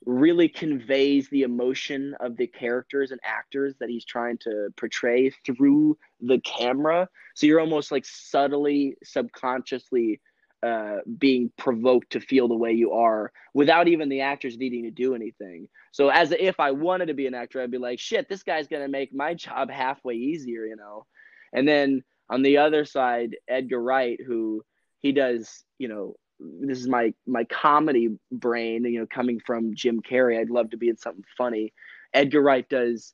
really 0.07 0.47
conveys 0.47 1.27
the 1.29 1.41
emotion 1.41 2.15
of 2.21 2.37
the 2.37 2.47
characters 2.47 3.11
and 3.11 3.19
actors 3.25 3.75
that 3.79 3.89
he's 3.89 4.05
trying 4.05 4.37
to 4.37 4.69
portray 4.77 5.29
through 5.45 5.97
the 6.21 6.39
camera. 6.39 7.09
So 7.35 7.45
you're 7.45 7.59
almost 7.59 7.91
like 7.91 8.05
subtly, 8.05 8.95
subconsciously 9.03 10.21
uh, 10.63 10.99
being 11.19 11.51
provoked 11.57 12.11
to 12.11 12.21
feel 12.21 12.47
the 12.47 12.55
way 12.55 12.71
you 12.71 12.93
are 12.93 13.33
without 13.53 13.89
even 13.89 14.07
the 14.07 14.21
actors 14.21 14.57
needing 14.57 14.85
to 14.85 14.91
do 14.91 15.13
anything. 15.13 15.67
So 15.91 16.09
as 16.09 16.31
if 16.31 16.57
I 16.59 16.71
wanted 16.71 17.07
to 17.07 17.13
be 17.13 17.27
an 17.27 17.35
actor, 17.35 17.61
I'd 17.61 17.69
be 17.69 17.77
like, 17.77 17.99
shit, 17.99 18.29
this 18.29 18.43
guy's 18.43 18.67
gonna 18.67 18.87
make 18.87 19.13
my 19.13 19.33
job 19.33 19.69
halfway 19.69 20.15
easier, 20.15 20.65
you 20.65 20.77
know. 20.77 21.05
And 21.51 21.67
then 21.67 22.01
on 22.29 22.43
the 22.43 22.57
other 22.57 22.85
side, 22.85 23.35
Edgar 23.47 23.81
Wright, 23.81 24.19
who 24.25 24.63
he 24.99 25.11
does, 25.11 25.65
you 25.77 25.89
know, 25.89 26.15
this 26.39 26.79
is 26.79 26.87
my 26.87 27.13
my 27.25 27.43
comedy 27.45 28.17
brain, 28.31 28.85
you 28.85 28.99
know, 28.99 29.07
coming 29.07 29.39
from 29.45 29.75
Jim 29.75 30.01
Carrey. 30.01 30.39
I'd 30.39 30.49
love 30.49 30.71
to 30.71 30.77
be 30.77 30.89
in 30.89 30.97
something 30.97 31.23
funny. 31.37 31.73
Edgar 32.13 32.41
Wright 32.41 32.67
does 32.67 33.13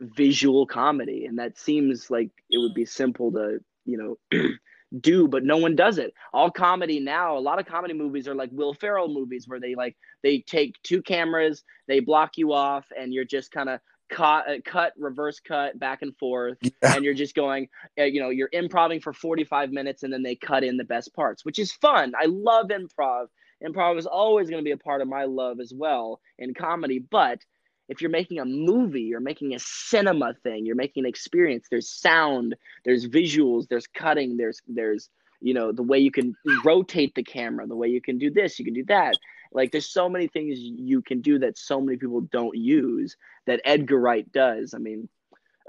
visual 0.00 0.66
comedy, 0.66 1.26
and 1.26 1.38
that 1.38 1.58
seems 1.58 2.10
like 2.10 2.30
it 2.50 2.58
would 2.58 2.74
be 2.74 2.84
simple 2.84 3.32
to, 3.32 3.58
you 3.84 4.18
know, 4.32 4.40
do, 5.00 5.28
but 5.28 5.44
no 5.44 5.56
one 5.56 5.76
does 5.76 5.98
it. 5.98 6.14
All 6.32 6.50
comedy 6.50 7.00
now, 7.00 7.36
a 7.36 7.40
lot 7.40 7.58
of 7.58 7.66
comedy 7.66 7.94
movies 7.94 8.28
are 8.28 8.34
like 8.34 8.50
Will 8.52 8.74
Ferrell 8.74 9.08
movies 9.08 9.46
where 9.46 9.60
they 9.60 9.74
like 9.74 9.96
they 10.22 10.40
take 10.40 10.80
two 10.82 11.02
cameras, 11.02 11.64
they 11.86 12.00
block 12.00 12.36
you 12.36 12.52
off, 12.52 12.86
and 12.96 13.12
you're 13.12 13.24
just 13.24 13.50
kind 13.50 13.68
of 13.68 13.80
cut, 14.10 14.48
uh, 14.48 14.54
cut, 14.64 14.92
reverse 14.98 15.40
cut, 15.40 15.78
back 15.78 16.02
and 16.02 16.16
forth, 16.16 16.58
yeah. 16.60 16.70
and 16.82 17.04
you're 17.04 17.14
just 17.14 17.34
going, 17.34 17.68
uh, 17.98 18.04
you 18.04 18.20
know, 18.20 18.30
you're 18.30 18.50
improvising 18.52 19.00
for 19.00 19.12
45 19.12 19.70
minutes, 19.70 20.02
and 20.02 20.12
then 20.12 20.22
they 20.22 20.36
cut 20.36 20.64
in 20.64 20.76
the 20.76 20.84
best 20.84 21.14
parts, 21.14 21.44
which 21.44 21.58
is 21.58 21.72
fun. 21.72 22.12
I 22.20 22.26
love 22.26 22.66
improv. 22.68 23.26
Improv 23.64 23.98
is 23.98 24.06
always 24.06 24.50
going 24.50 24.62
to 24.62 24.64
be 24.64 24.72
a 24.72 24.76
part 24.76 25.00
of 25.00 25.08
my 25.08 25.24
love 25.24 25.60
as 25.60 25.72
well 25.74 26.20
in 26.38 26.54
comedy, 26.54 26.98
but 26.98 27.40
if 27.88 28.00
you're 28.00 28.10
making 28.10 28.38
a 28.38 28.44
movie, 28.44 29.02
you're 29.02 29.20
making 29.20 29.54
a 29.54 29.58
cinema 29.58 30.34
thing, 30.42 30.64
you're 30.64 30.76
making 30.76 31.04
an 31.04 31.08
experience. 31.08 31.66
There's 31.70 31.90
sound, 31.90 32.56
there's 32.84 33.06
visuals, 33.06 33.68
there's 33.68 33.86
cutting, 33.86 34.36
there's 34.36 34.62
there's 34.66 35.10
you 35.40 35.52
know 35.52 35.72
the 35.72 35.82
way 35.82 35.98
you 35.98 36.10
can 36.10 36.34
rotate 36.64 37.14
the 37.14 37.22
camera, 37.22 37.66
the 37.66 37.76
way 37.76 37.88
you 37.88 38.00
can 38.00 38.18
do 38.18 38.30
this, 38.30 38.58
you 38.58 38.64
can 38.64 38.74
do 38.74 38.84
that. 38.86 39.16
Like 39.54 39.70
there's 39.70 39.88
so 39.88 40.08
many 40.08 40.26
things 40.26 40.58
you 40.58 41.00
can 41.00 41.20
do 41.20 41.38
that 41.38 41.56
so 41.56 41.80
many 41.80 41.96
people 41.96 42.20
don't 42.20 42.56
use 42.56 43.16
that 43.46 43.60
Edgar 43.64 43.98
Wright 43.98 44.30
does. 44.32 44.74
I 44.74 44.78
mean, 44.78 45.08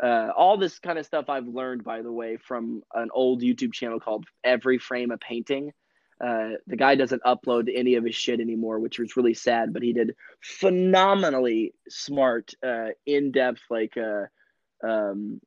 uh, 0.02 0.30
all 0.36 0.58
this 0.58 0.80
kind 0.80 1.00
of 1.00 1.06
stuff 1.06 1.30
I've 1.30 1.48
learned, 1.48 1.84
by 1.84 2.02
the 2.02 2.12
way, 2.12 2.38
from 2.38 2.84
an 2.94 3.10
old 3.14 3.42
YouTube 3.42 3.74
channel 3.74 4.00
called 4.00 4.26
Every 4.44 4.80
Frame 4.80 5.12
a 5.12 5.18
Painting. 5.18 5.72
Uh, 6.20 6.52
the 6.66 6.78
guy 6.78 6.96
doesn't 6.96 7.24
upload 7.24 7.70
any 7.74 7.96
of 7.96 8.04
his 8.04 8.16
shit 8.16 8.40
anymore, 8.40 8.80
which 8.80 9.00
was 9.00 9.16
really 9.16 9.34
sad. 9.34 9.72
But 9.72 9.84
he 9.84 9.94
did 9.94 10.16
phenomenally 10.42 11.74
smart, 11.88 12.54
uh, 12.66 12.90
in-depth, 13.06 13.62
like 13.70 13.96
uh, 13.98 14.26
um, 14.86 15.40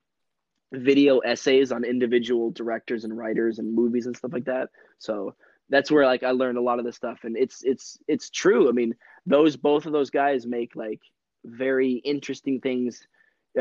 video 0.73 1.19
essays 1.19 1.73
on 1.73 1.85
individual 1.85 2.51
directors 2.51 3.05
and 3.05 3.17
writers 3.17 3.59
and 3.59 3.75
movies 3.75 4.07
and 4.07 4.17
stuff 4.17 4.33
like 4.33 4.45
that. 4.45 4.69
So 4.99 5.35
that's 5.71 5.91
where 5.91 6.07
like 6.07 6.23
I 6.23 6.31
learned 6.31 6.59
a 6.59 6.63
lot 6.63 6.79
of 6.79 6.85
this 6.85 6.97
stuff, 6.97 7.21
and 7.25 7.37
it's 7.37 7.63
it's 7.63 7.99
it's 8.09 8.31
true. 8.31 8.69
I 8.69 8.73
mean, 8.73 8.95
those 9.27 9.57
both 9.57 9.87
of 9.87 9.93
those 9.93 10.11
guys 10.11 10.47
make 10.47 10.75
like 10.75 11.01
very 11.45 11.95
interesting 12.05 12.61
things 12.61 13.07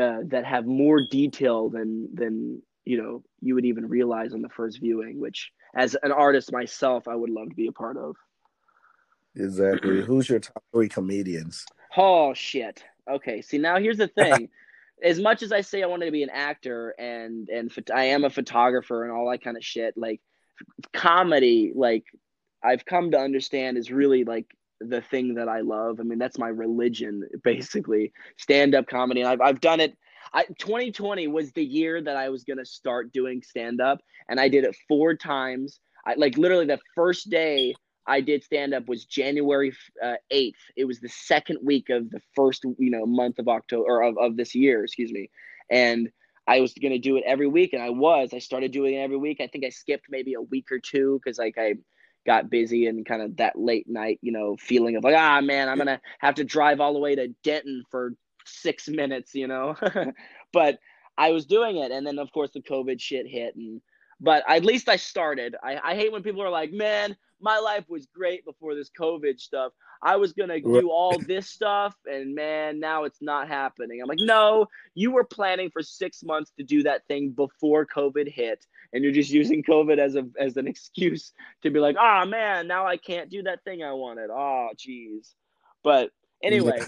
uh, 0.00 0.18
that 0.24 0.44
have 0.44 0.66
more 0.66 1.00
detail 1.10 1.68
than 1.68 2.08
than 2.14 2.62
you 2.84 3.02
know 3.02 3.22
you 3.40 3.54
would 3.54 3.64
even 3.64 3.88
realize 3.88 4.32
on 4.32 4.42
the 4.42 4.48
first 4.48 4.80
viewing. 4.80 5.20
Which, 5.20 5.52
as 5.74 5.96
an 6.02 6.12
artist 6.12 6.52
myself, 6.52 7.08
I 7.08 7.14
would 7.14 7.30
love 7.30 7.50
to 7.50 7.54
be 7.54 7.68
a 7.68 7.72
part 7.72 7.96
of. 7.96 8.16
Exactly. 9.36 10.02
Who's 10.04 10.28
your 10.28 10.40
top 10.40 10.62
three 10.72 10.88
comedians? 10.88 11.66
Oh 11.96 12.32
shit. 12.34 12.84
Okay. 13.10 13.42
See, 13.42 13.58
now 13.58 13.78
here's 13.78 13.98
the 13.98 14.08
thing. 14.18 14.48
as 15.02 15.20
much 15.20 15.42
as 15.42 15.52
I 15.52 15.60
say 15.60 15.82
I 15.82 15.86
wanted 15.86 16.06
to 16.06 16.12
be 16.12 16.22
an 16.22 16.30
actor 16.30 16.94
and 16.98 17.48
and 17.50 17.70
I 17.94 18.04
am 18.04 18.24
a 18.24 18.30
photographer 18.30 19.04
and 19.04 19.12
all 19.12 19.30
that 19.30 19.42
kind 19.42 19.56
of 19.56 19.64
shit, 19.64 19.96
like 19.96 20.20
comedy, 20.92 21.72
like 21.74 22.04
I've 22.62 22.84
come 22.84 23.10
to 23.12 23.18
understand 23.18 23.78
is 23.78 23.90
really 23.90 24.24
like 24.24 24.46
the 24.80 25.00
thing 25.00 25.34
that 25.34 25.48
I 25.48 25.60
love. 25.60 26.00
I 26.00 26.02
mean, 26.04 26.18
that's 26.18 26.38
my 26.38 26.48
religion, 26.48 27.24
basically. 27.44 28.12
Stand 28.36 28.74
up 28.74 28.86
comedy. 28.86 29.20
And 29.20 29.30
I've 29.30 29.40
I've 29.40 29.60
done 29.60 29.80
it. 29.80 29.96
I 30.32 30.44
2020 30.58 31.26
was 31.28 31.52
the 31.52 31.64
year 31.64 32.02
that 32.02 32.16
I 32.16 32.28
was 32.28 32.44
gonna 32.44 32.64
start 32.64 33.12
doing 33.12 33.42
stand 33.42 33.80
up, 33.80 34.00
and 34.28 34.38
I 34.38 34.48
did 34.48 34.64
it 34.64 34.76
four 34.86 35.14
times. 35.14 35.80
I 36.06 36.14
like 36.16 36.36
literally 36.38 36.66
the 36.66 36.80
first 36.94 37.30
day 37.30 37.74
I 38.08 38.22
did 38.22 38.42
stand 38.42 38.72
up 38.72 38.88
was 38.88 39.04
January 39.04 39.72
uh, 40.02 40.14
8th. 40.32 40.52
It 40.76 40.86
was 40.86 40.98
the 40.98 41.10
second 41.10 41.58
week 41.62 41.90
of 41.90 42.10
the 42.10 42.20
first, 42.34 42.64
you 42.64 42.90
know, 42.90 43.04
month 43.04 43.38
of 43.38 43.48
October 43.48 43.84
or 43.86 44.02
of, 44.02 44.16
of 44.16 44.36
this 44.36 44.54
year, 44.54 44.82
excuse 44.82 45.12
me. 45.12 45.28
And 45.70 46.10
I 46.48 46.60
was 46.60 46.72
going 46.72 46.92
to 46.92 46.98
do 46.98 47.18
it 47.18 47.24
every 47.26 47.46
week 47.46 47.74
and 47.74 47.82
I 47.82 47.90
was, 47.90 48.30
I 48.32 48.38
started 48.38 48.72
doing 48.72 48.94
it 48.94 49.00
every 49.00 49.18
week. 49.18 49.38
I 49.40 49.46
think 49.48 49.66
I 49.66 49.68
skipped 49.68 50.06
maybe 50.08 50.32
a 50.32 50.40
week 50.40 50.72
or 50.72 50.78
two 50.78 51.20
cuz 51.22 51.38
like 51.38 51.58
I 51.58 51.74
got 52.26 52.48
busy 52.48 52.86
and 52.86 53.04
kind 53.04 53.20
of 53.20 53.36
that 53.36 53.58
late 53.58 53.86
night, 53.86 54.18
you 54.22 54.32
know, 54.32 54.56
feeling 54.56 54.96
of 54.96 55.04
like, 55.04 55.14
ah, 55.14 55.42
man, 55.42 55.68
I'm 55.68 55.78
to 55.78 56.00
have 56.20 56.36
to 56.36 56.44
drive 56.44 56.80
all 56.80 56.94
the 56.94 56.98
way 56.98 57.14
to 57.14 57.28
Denton 57.44 57.84
for 57.90 58.14
6 58.46 58.88
minutes, 58.88 59.34
you 59.34 59.46
know. 59.46 59.76
but 60.54 60.78
I 61.18 61.32
was 61.32 61.44
doing 61.44 61.76
it 61.76 61.92
and 61.92 62.06
then 62.06 62.18
of 62.18 62.32
course 62.32 62.50
the 62.52 62.62
COVID 62.62 62.98
shit 62.98 63.26
hit 63.26 63.54
and 63.54 63.82
but 64.20 64.42
at 64.48 64.64
least 64.64 64.88
I 64.88 64.96
started. 64.96 65.54
I, 65.62 65.78
I 65.84 65.94
hate 65.94 66.12
when 66.12 66.22
people 66.22 66.42
are 66.42 66.50
like, 66.50 66.72
man, 66.72 67.14
my 67.40 67.58
life 67.58 67.84
was 67.88 68.06
great 68.06 68.44
before 68.44 68.74
this 68.74 68.90
COVID 68.98 69.40
stuff. 69.40 69.72
I 70.02 70.16
was 70.16 70.32
gonna 70.32 70.60
do 70.60 70.90
all 70.90 71.18
this 71.18 71.48
stuff, 71.48 71.94
and 72.06 72.34
man, 72.34 72.80
now 72.80 73.04
it's 73.04 73.20
not 73.20 73.48
happening. 73.48 74.00
I'm 74.00 74.08
like, 74.08 74.18
no, 74.20 74.66
you 74.94 75.10
were 75.10 75.24
planning 75.24 75.70
for 75.70 75.82
six 75.82 76.22
months 76.22 76.52
to 76.58 76.64
do 76.64 76.84
that 76.84 77.06
thing 77.06 77.30
before 77.30 77.86
COVID 77.86 78.30
hit, 78.30 78.64
and 78.92 79.02
you're 79.02 79.12
just 79.12 79.30
using 79.30 79.62
COVID 79.62 79.98
as 79.98 80.14
a 80.14 80.26
as 80.38 80.56
an 80.56 80.66
excuse 80.72 81.32
to 81.62 81.70
be 81.70 81.80
like, 81.80 81.96
oh 81.98 82.24
man, 82.26 82.68
now 82.68 82.86
I 82.86 82.96
can't 82.96 83.30
do 83.30 83.42
that 83.44 83.64
thing 83.64 83.82
I 83.82 83.92
wanted. 83.92 84.30
Oh, 84.30 84.68
jeez. 84.76 85.34
But 85.82 86.10
anyway, 86.42 86.80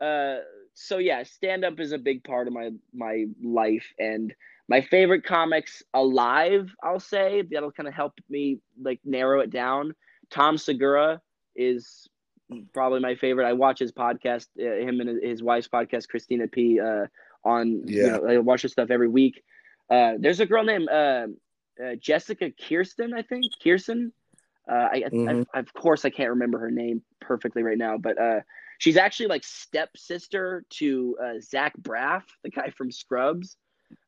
uh, 0.00 0.36
so 0.74 0.98
yeah, 0.98 1.22
stand 1.22 1.64
up 1.64 1.80
is 1.80 1.92
a 1.92 1.98
big 1.98 2.24
part 2.24 2.46
of 2.46 2.52
my 2.52 2.70
my 2.92 3.26
life, 3.42 3.86
and 3.98 4.34
my 4.68 4.80
favorite 4.80 5.24
comics 5.24 5.82
alive, 5.94 6.70
I'll 6.82 7.00
say 7.00 7.42
that'll 7.50 7.72
kind 7.72 7.88
of 7.88 7.94
help 7.94 8.14
me 8.28 8.58
like 8.80 9.00
narrow 9.04 9.40
it 9.40 9.50
down. 9.50 9.94
Tom 10.30 10.58
Segura 10.58 11.20
is 11.54 12.08
probably 12.72 13.00
my 13.00 13.14
favorite. 13.14 13.46
I 13.46 13.52
watch 13.52 13.78
his 13.78 13.92
podcast, 13.92 14.46
uh, 14.58 14.86
him 14.86 15.00
and 15.00 15.22
his 15.22 15.42
wife's 15.42 15.68
podcast, 15.68 16.08
Christina 16.08 16.48
P. 16.48 16.80
Uh, 16.80 17.06
on 17.44 17.82
yeah, 17.86 18.02
you 18.02 18.10
know, 18.10 18.26
I 18.28 18.38
watch 18.38 18.62
his 18.62 18.72
stuff 18.72 18.90
every 18.90 19.08
week. 19.08 19.42
Uh, 19.88 20.14
there's 20.18 20.40
a 20.40 20.46
girl 20.46 20.64
named 20.64 20.88
uh, 20.88 21.28
uh, 21.82 21.94
Jessica 22.00 22.50
Kirsten, 22.50 23.14
I 23.14 23.22
think 23.22 23.44
Kirsten. 23.62 24.12
Uh, 24.68 24.88
I, 24.92 25.04
mm-hmm. 25.12 25.44
I, 25.54 25.58
I, 25.58 25.60
of 25.60 25.72
course 25.72 26.04
I 26.04 26.10
can't 26.10 26.30
remember 26.30 26.58
her 26.58 26.72
name 26.72 27.02
perfectly 27.20 27.62
right 27.62 27.78
now, 27.78 27.98
but 27.98 28.16
she's 28.78 28.96
actually 28.96 29.28
like 29.28 29.44
stepsister 29.44 30.64
to 30.70 31.16
Zach 31.40 31.72
Braff, 31.80 32.24
the 32.42 32.50
guy 32.50 32.70
from 32.70 32.90
Scrubs. 32.90 33.56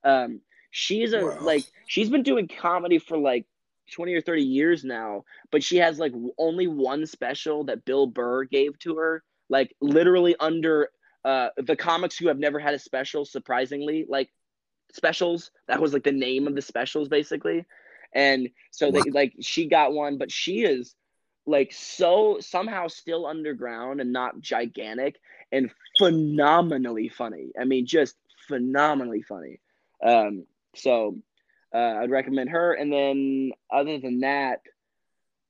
Um, 0.02 0.40
She's 0.70 1.12
a 1.12 1.24
wow. 1.24 1.38
like 1.40 1.64
she's 1.86 2.10
been 2.10 2.22
doing 2.22 2.48
comedy 2.48 2.98
for 2.98 3.16
like 3.16 3.46
20 3.92 4.14
or 4.14 4.20
30 4.20 4.42
years 4.42 4.84
now, 4.84 5.24
but 5.50 5.62
she 5.62 5.78
has 5.78 5.98
like 5.98 6.12
only 6.36 6.66
one 6.66 7.06
special 7.06 7.64
that 7.64 7.84
Bill 7.84 8.06
Burr 8.06 8.44
gave 8.44 8.78
to 8.80 8.96
her, 8.96 9.22
like 9.48 9.74
literally 9.80 10.36
under 10.38 10.90
uh 11.24 11.48
the 11.56 11.76
comics 11.76 12.16
who 12.16 12.28
have 12.28 12.38
never 12.38 12.58
had 12.58 12.74
a 12.74 12.78
special 12.78 13.24
surprisingly, 13.24 14.06
like 14.08 14.30
specials. 14.92 15.50
That 15.68 15.80
was 15.80 15.92
like 15.92 16.04
the 16.04 16.12
name 16.12 16.46
of 16.46 16.54
the 16.54 16.62
specials 16.62 17.08
basically. 17.08 17.64
And 18.14 18.50
so 18.70 18.90
they 18.90 19.02
like 19.10 19.34
she 19.40 19.66
got 19.66 19.92
one, 19.92 20.18
but 20.18 20.30
she 20.30 20.62
is 20.62 20.94
like 21.46 21.72
so 21.72 22.38
somehow 22.40 22.88
still 22.88 23.26
underground 23.26 24.00
and 24.00 24.12
not 24.12 24.40
gigantic 24.40 25.18
and 25.50 25.70
phenomenally 25.98 27.08
funny. 27.08 27.52
I 27.58 27.64
mean, 27.64 27.86
just 27.86 28.16
phenomenally 28.46 29.22
funny. 29.22 29.60
Um, 30.02 30.44
so 30.78 31.18
uh, 31.74 31.78
I'd 32.00 32.10
recommend 32.10 32.50
her. 32.50 32.74
And 32.74 32.92
then 32.92 33.52
other 33.70 33.98
than 33.98 34.20
that, 34.20 34.60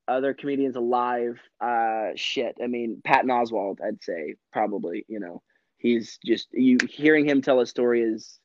other 0.07 0.35
comedians 0.35 0.77
alive, 0.77 1.39
uh, 1.61 2.11
shit. 2.17 2.57
I 2.63 2.67
mean, 2.67 3.03
Patton 3.05 3.31
Oswalt, 3.31 3.79
I'd 3.83 4.03
say 4.03 4.37
probably. 4.53 5.05
You 5.09 5.21
know, 5.21 5.43
he's 5.77 6.19
just 6.25 6.49
you 6.53 6.79
hearing 6.89 7.27
him 7.27 7.43
tell 7.43 7.61
a 7.61 7.67
story 7.67 8.03
is. 8.03 8.39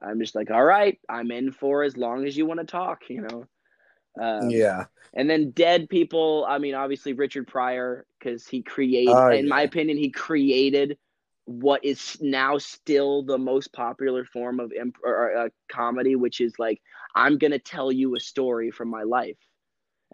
I'm 0.00 0.20
just 0.20 0.36
like, 0.36 0.52
all 0.52 0.64
right, 0.64 0.96
I'm 1.08 1.32
in 1.32 1.50
for 1.50 1.82
as 1.82 1.96
long 1.96 2.24
as 2.24 2.36
you 2.36 2.46
want 2.46 2.60
to 2.60 2.66
talk. 2.66 3.02
You 3.08 3.22
know. 3.22 3.46
Um, 4.20 4.50
yeah. 4.50 4.84
And 5.14 5.28
then 5.28 5.50
dead 5.50 5.88
people. 5.88 6.46
I 6.48 6.58
mean, 6.58 6.74
obviously 6.74 7.12
Richard 7.12 7.46
Pryor 7.46 8.06
because 8.18 8.46
he 8.46 8.62
created, 8.62 9.14
Oh, 9.14 9.30
in 9.30 9.48
my 9.48 9.62
opinion, 9.62 9.96
he 9.96 10.10
created 10.10 10.98
what 11.48 11.82
is 11.82 12.18
now 12.20 12.58
still 12.58 13.22
the 13.22 13.38
most 13.38 13.72
popular 13.72 14.22
form 14.26 14.60
of 14.60 14.70
imp- 14.70 14.98
or, 15.02 15.34
uh, 15.34 15.48
comedy, 15.72 16.14
which 16.14 16.42
is 16.42 16.52
like 16.58 16.78
I'm 17.14 17.38
gonna 17.38 17.58
tell 17.58 17.90
you 17.90 18.14
a 18.16 18.20
story 18.20 18.70
from 18.70 18.88
my 18.90 19.02
life. 19.04 19.38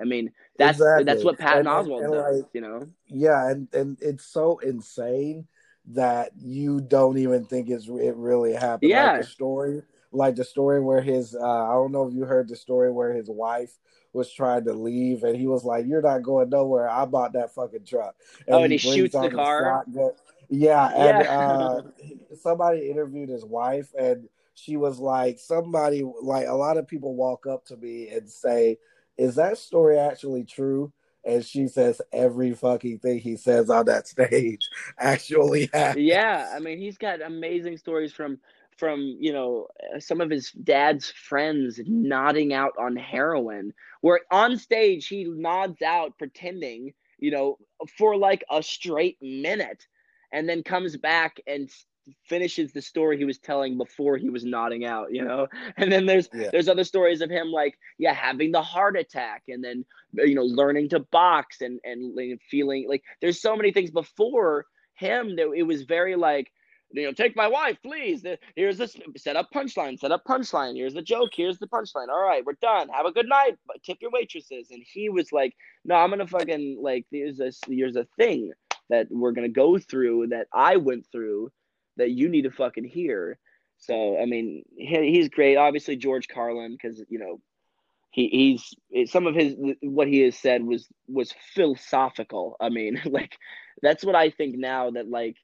I 0.00 0.04
mean, 0.04 0.30
that's 0.56 0.78
Exactly. 0.78 1.04
that's 1.04 1.24
what 1.24 1.36
Patton 1.38 1.66
And- 1.66 1.76
and- 1.76 1.88
Oswalt 1.88 2.12
does. 2.12 2.36
like, 2.42 2.50
you 2.52 2.60
know? 2.60 2.86
Yeah, 3.08 3.50
and 3.50 3.68
and 3.74 3.98
it's 4.00 4.26
so 4.26 4.58
insane 4.58 5.48
that 5.86 6.30
you 6.38 6.80
don't 6.80 7.18
even 7.18 7.44
think 7.46 7.68
it's 7.68 7.88
it 7.88 8.14
really 8.16 8.52
happened. 8.52 8.90
Yeah. 8.90 9.12
Like 9.14 9.22
the 9.22 9.26
story, 9.26 9.82
like 10.12 10.36
the 10.36 10.44
story 10.44 10.80
where 10.80 11.00
his 11.02 11.34
uh, 11.34 11.40
I 11.42 11.72
don't 11.72 11.90
know 11.90 12.06
if 12.06 12.14
you 12.14 12.24
heard 12.24 12.48
the 12.48 12.56
story 12.56 12.92
where 12.92 13.12
his 13.12 13.28
wife 13.28 13.76
was 14.12 14.32
trying 14.32 14.64
to 14.64 14.72
leave 14.72 15.24
and 15.24 15.36
he 15.36 15.48
was 15.48 15.64
like, 15.64 15.84
"You're 15.86 16.00
not 16.00 16.22
going 16.22 16.48
nowhere. 16.48 16.88
I 16.88 17.04
bought 17.04 17.32
that 17.32 17.52
fucking 17.52 17.84
truck." 17.84 18.14
Oh, 18.48 18.62
and 18.62 18.72
he 18.72 18.78
brings 18.78 18.94
shoots 18.94 19.14
the 19.14 19.28
car? 19.30 19.82
shotgun. 19.84 20.12
Yeah, 20.60 20.88
and 20.94 21.22
Yeah. 21.22 21.24
uh, 21.24 21.82
somebody 22.40 22.90
interviewed 22.90 23.28
his 23.28 23.44
wife 23.44 23.88
and 23.98 24.28
she 24.54 24.76
was 24.76 24.98
like, 24.98 25.38
somebody 25.40 26.04
like 26.22 26.46
a 26.46 26.54
lot 26.54 26.76
of 26.76 26.86
people 26.86 27.14
walk 27.16 27.46
up 27.46 27.64
to 27.66 27.76
me 27.76 28.08
and 28.10 28.30
say, 28.30 28.78
"Is 29.18 29.36
that 29.36 29.58
story 29.58 29.98
actually 29.98 30.44
true?" 30.44 30.92
And 31.24 31.44
she 31.44 31.68
says 31.68 32.00
every 32.12 32.52
fucking 32.54 33.00
thing 33.00 33.18
he 33.18 33.36
says 33.36 33.70
on 33.70 33.86
that 33.86 34.06
stage 34.08 34.68
actually 34.98 35.70
happened. 35.72 36.00
yeah 36.00 36.50
i 36.54 36.58
mean 36.58 36.78
he's 36.78 36.98
got 36.98 37.22
amazing 37.22 37.76
stories 37.76 38.12
from 38.12 38.38
from 38.76 39.16
you 39.20 39.32
know 39.32 39.68
some 39.98 40.20
of 40.20 40.30
his 40.30 40.50
dad's 40.52 41.10
friends 41.10 41.80
nodding 41.86 42.52
out 42.52 42.72
on 42.78 42.96
heroin 42.96 43.72
where 44.00 44.20
on 44.30 44.56
stage 44.56 45.06
he 45.06 45.24
nods 45.24 45.80
out 45.82 46.16
pretending 46.18 46.92
you 47.18 47.30
know 47.30 47.58
for 47.98 48.16
like 48.16 48.44
a 48.50 48.62
straight 48.62 49.16
minute 49.22 49.86
and 50.34 50.48
then 50.48 50.62
comes 50.62 50.96
back 50.98 51.40
and 51.46 51.70
finishes 52.28 52.72
the 52.72 52.82
story 52.82 53.16
he 53.16 53.24
was 53.24 53.38
telling 53.38 53.78
before 53.78 54.18
he 54.18 54.28
was 54.28 54.44
nodding 54.44 54.84
out 54.84 55.08
you 55.10 55.24
know? 55.24 55.46
And 55.78 55.90
then 55.90 56.04
there's 56.04 56.28
Yeah. 56.34 56.50
there's 56.52 56.68
other 56.68 56.84
stories 56.84 57.22
of 57.22 57.30
him 57.30 57.48
like 57.50 57.78
yeah 57.98 58.12
having 58.12 58.52
the 58.52 58.62
heart 58.62 58.96
attack 58.98 59.42
and 59.48 59.64
then 59.64 59.84
uh, 60.20 60.24
you 60.24 60.34
know 60.34 60.42
learning 60.60 60.90
to 60.90 61.00
box 61.00 61.62
and 61.62 61.80
and 61.84 62.14
like, 62.14 62.40
feeling 62.50 62.86
like 62.88 63.02
there's 63.22 63.40
so 63.40 63.56
many 63.56 63.70
things 63.72 63.90
before 63.90 64.66
him 64.96 65.36
that 65.36 65.50
it 65.56 65.62
was 65.62 65.82
very 65.96 66.14
like 66.14 66.48
you 66.92 67.04
know 67.04 67.12
take 67.12 67.34
my 67.34 67.48
wife 67.48 67.78
please. 67.82 68.22
Here's 68.54 68.78
this 68.78 68.96
set 69.16 69.36
up 69.36 69.48
punchline 69.56 69.98
set 69.98 70.12
up 70.12 70.22
punchline. 70.28 70.74
Here's 70.76 70.94
the 70.94 71.02
joke. 71.14 71.30
Here's 71.34 71.58
the 71.58 71.66
punchline. 71.76 72.08
All 72.14 72.22
right 72.30 72.44
we're 72.44 72.60
done. 72.60 72.86
Have 72.90 73.06
a 73.06 73.12
good 73.18 73.28
night. 73.28 73.54
Tip 73.86 73.98
your 74.02 74.10
waitresses. 74.10 74.66
And 74.70 74.82
he 74.94 75.08
was 75.08 75.32
like 75.32 75.54
no 75.86 75.94
i'm 75.96 76.10
gonna 76.10 76.26
fucking 76.26 76.66
like 76.88 77.04
there's 77.10 77.40
a 77.40 77.50
there's 77.68 77.96
a 77.96 78.06
thing 78.18 78.52
that 78.90 79.06
we're 79.10 79.32
gonna 79.32 79.48
go 79.48 79.78
through 79.78 80.28
that 80.28 80.46
i 80.52 80.76
went 80.76 81.06
through 81.10 81.50
that 81.96 82.10
you 82.10 82.28
need 82.28 82.42
to 82.42 82.50
fucking 82.50 82.84
hear. 82.84 83.38
So 83.78 84.18
i 84.20 84.26
mean 84.26 84.64
he, 84.76 85.12
he's 85.12 85.28
great. 85.28 85.56
Obviously 85.56 85.96
george 85.96 86.28
carlin 86.28 86.72
because 86.72 87.02
you 87.08 87.18
know 87.18 87.40
he 88.10 88.28
he's 88.92 89.10
some 89.10 89.26
of 89.26 89.34
his 89.34 89.54
what 89.82 90.08
he 90.08 90.20
has 90.20 90.36
said 90.36 90.64
was 90.64 90.88
was 91.08 91.34
philosophical. 91.54 92.56
I 92.60 92.68
mean 92.68 93.00
like 93.06 93.36
that's 93.82 94.04
what 94.04 94.14
i 94.14 94.30
think 94.30 94.56
now 94.56 94.90
that 94.90 95.08
like 95.08 95.36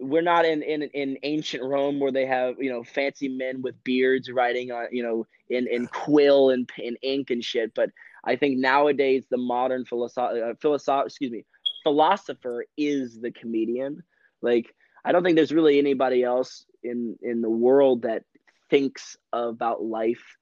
we're 0.00 0.22
not 0.22 0.44
in 0.44 0.62
in 0.62 0.82
in 0.82 1.18
ancient 1.22 1.62
rome 1.62 2.00
where 2.00 2.12
they 2.12 2.26
have 2.26 2.56
you 2.58 2.70
know 2.70 2.82
fancy 2.82 3.28
men 3.28 3.62
with 3.62 3.82
beards 3.84 4.30
writing 4.30 4.70
on 4.70 4.86
you 4.90 5.02
know 5.02 5.26
in 5.48 5.66
in 5.68 5.86
quill 5.86 6.50
and 6.50 6.70
in 6.78 6.96
ink 7.02 7.30
and 7.30 7.44
shit 7.44 7.72
but 7.74 7.90
i 8.24 8.36
think 8.36 8.58
nowadays 8.58 9.24
the 9.30 9.36
modern 9.36 9.84
philosoph 9.84 10.32
uh, 10.32 10.54
philosoph 10.60 11.06
excuse 11.06 11.30
me 11.30 11.44
philosopher 11.84 12.66
is 12.78 13.20
the 13.20 13.32
comedian. 13.32 14.02
Like 14.42 14.74
i 15.06 15.12
don't 15.12 15.24
think 15.24 15.36
there's 15.36 15.52
really 15.52 15.78
anybody 15.78 16.24
else 16.24 16.66
in 16.82 17.16
in 17.22 17.42
the 17.42 17.50
world 17.50 18.02
that 18.02 18.24
thinks 18.70 19.16
about 19.32 19.82
life 19.84 20.38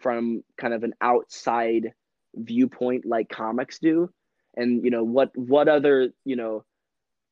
from 0.00 0.42
kind 0.58 0.74
of 0.74 0.84
an 0.84 0.94
outside 1.02 1.92
viewpoint 2.34 3.06
like 3.06 3.28
comics 3.30 3.78
do. 3.78 4.10
And 4.56 4.84
you 4.84 4.90
know 4.90 5.04
what 5.04 5.30
what 5.36 5.68
other 5.68 6.10
you 6.24 6.36
know 6.36 6.64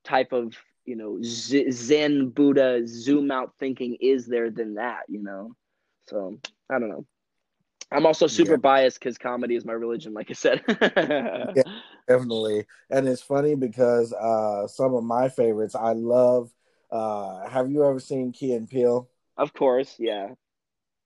type 0.05 0.33
of 0.33 0.55
you 0.85 0.97
know 0.97 1.19
zen 1.23 2.31
buddha 2.31 2.83
zoom 2.87 3.31
out 3.31 3.53
thinking 3.59 3.97
is 4.01 4.27
there 4.27 4.51
than 4.51 4.75
that 4.75 5.03
you 5.09 5.23
know? 5.23 5.55
So 6.05 6.39
i 6.71 6.79
don't 6.79 6.89
know. 6.91 7.07
I'm 7.93 8.07
also 8.07 8.27
super 8.27 8.57
Yeah. 8.57 8.59
biased 8.59 8.99
because 8.99 9.19
comedy 9.19 9.57
is 9.57 9.65
my 9.65 9.73
religion 9.73 10.15
like 10.15 10.31
i 10.31 10.35
said 10.35 10.63
Definitely. 12.09 12.67
And 12.91 13.09
it's 13.09 13.23
funny 13.23 13.55
because 13.55 14.13
uh 14.13 14.67
some 14.69 14.95
of 14.95 15.05
my 15.05 15.29
favorites 15.29 15.75
I 15.75 15.93
love 15.93 16.53
uh 16.91 17.49
have 17.49 17.71
you 17.71 17.85
ever 17.85 18.01
seen 18.01 18.33
Key 18.33 18.53
and 18.55 18.69
Peele? 18.69 19.09
of 19.37 19.53
course 19.53 19.97
yeah 19.99 20.35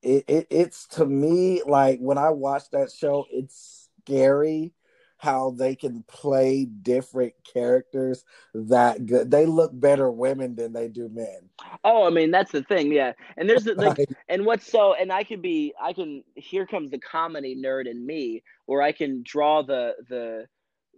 it, 0.02 0.24
it 0.28 0.46
it's 0.50 0.86
to 0.88 1.04
me 1.06 1.62
like 1.66 1.98
when 2.00 2.18
I 2.18 2.30
watch 2.30 2.70
that 2.70 2.90
show, 2.92 3.26
it's 3.30 3.88
scary 4.04 4.72
how 5.16 5.50
they 5.50 5.74
can 5.74 6.04
play 6.06 6.64
different 6.64 7.34
characters 7.52 8.24
that 8.54 9.04
good. 9.06 9.30
They 9.30 9.46
look 9.46 9.72
better 9.74 10.10
women 10.10 10.54
than 10.54 10.72
they 10.72 10.88
do 10.88 11.08
men. 11.08 11.50
oh 11.84 12.06
i 12.06 12.10
mean 12.10 12.30
that's 12.30 12.52
the 12.52 12.62
thing 12.62 12.92
yeah 12.92 13.12
and 13.36 13.48
there's 13.48 13.64
the, 13.64 13.74
like 13.74 13.98
Like, 13.98 14.08
and 14.28 14.44
what's 14.46 14.70
so 14.70 14.94
and 14.94 15.12
i 15.12 15.24
can 15.24 15.40
be 15.40 15.72
i 15.80 15.92
can 15.92 16.22
here 16.34 16.66
comes 16.66 16.90
the 16.90 16.98
comedy 16.98 17.56
nerd 17.56 17.86
in 17.88 18.04
me 18.04 18.42
where 18.66 18.82
i 18.82 18.92
can 18.92 19.22
draw 19.24 19.62
the 19.62 19.94
the 20.08 20.46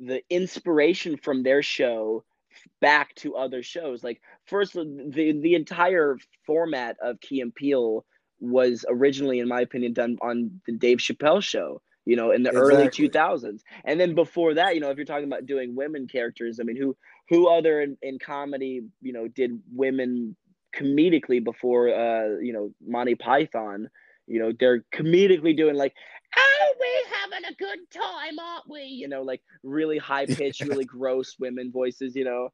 the 0.00 0.22
inspiration 0.30 1.16
from 1.16 1.42
their 1.42 1.62
show 1.62 2.24
back 2.80 3.14
to 3.16 3.36
other 3.36 3.62
shows. 3.62 4.02
Like 4.02 4.20
first 4.46 4.72
the 4.74 5.38
the 5.40 5.54
entire 5.54 6.16
format 6.46 6.96
of 7.02 7.20
key 7.20 7.40
and 7.40 7.54
Peele 7.54 8.04
was 8.40 8.84
originally 8.88 9.38
in 9.38 9.48
my 9.48 9.60
opinion 9.60 9.92
done 9.92 10.16
on 10.22 10.60
the 10.66 10.72
dave 10.72 10.98
chappelle 10.98 11.42
show 11.42 11.80
you 12.06 12.16
know 12.16 12.30
in 12.30 12.42
the 12.42 12.50
early 12.50 12.88
2000s 12.88 13.60
and 13.84 14.00
then 14.00 14.14
before 14.14 14.54
that 14.54 14.74
you 14.74 14.80
know 14.80 14.90
if 14.90 14.96
you're 14.96 15.04
talking 15.04 15.26
about 15.26 15.44
doing 15.46 15.76
women 15.76 16.08
characters 16.08 16.58
i 16.58 16.62
mean 16.62 16.76
who 16.76 16.96
who 17.28 17.48
other 17.48 17.82
in, 17.82 17.96
in 18.02 18.18
comedy 18.18 18.80
you 19.02 19.12
know 19.12 19.28
did 19.28 19.60
women 19.72 20.34
comedically 20.74 21.42
before 21.42 21.88
uh 21.88 22.38
you 22.40 22.52
know 22.52 22.70
monty 22.86 23.14
python 23.14 23.90
you 24.30 24.40
know 24.40 24.52
they're 24.58 24.84
comedically 24.94 25.56
doing 25.56 25.74
like 25.74 25.94
oh 26.36 26.74
we 26.80 27.04
having 27.20 27.44
a 27.44 27.54
good 27.54 27.78
time 27.90 28.38
aren't 28.38 28.68
we? 28.68 28.82
You 28.82 29.08
know 29.08 29.22
like 29.22 29.42
really 29.62 29.98
high 29.98 30.26
pitched 30.38 30.62
really 30.62 30.84
gross 30.84 31.36
women 31.38 31.70
voices 31.72 32.14
you 32.14 32.24
know? 32.24 32.48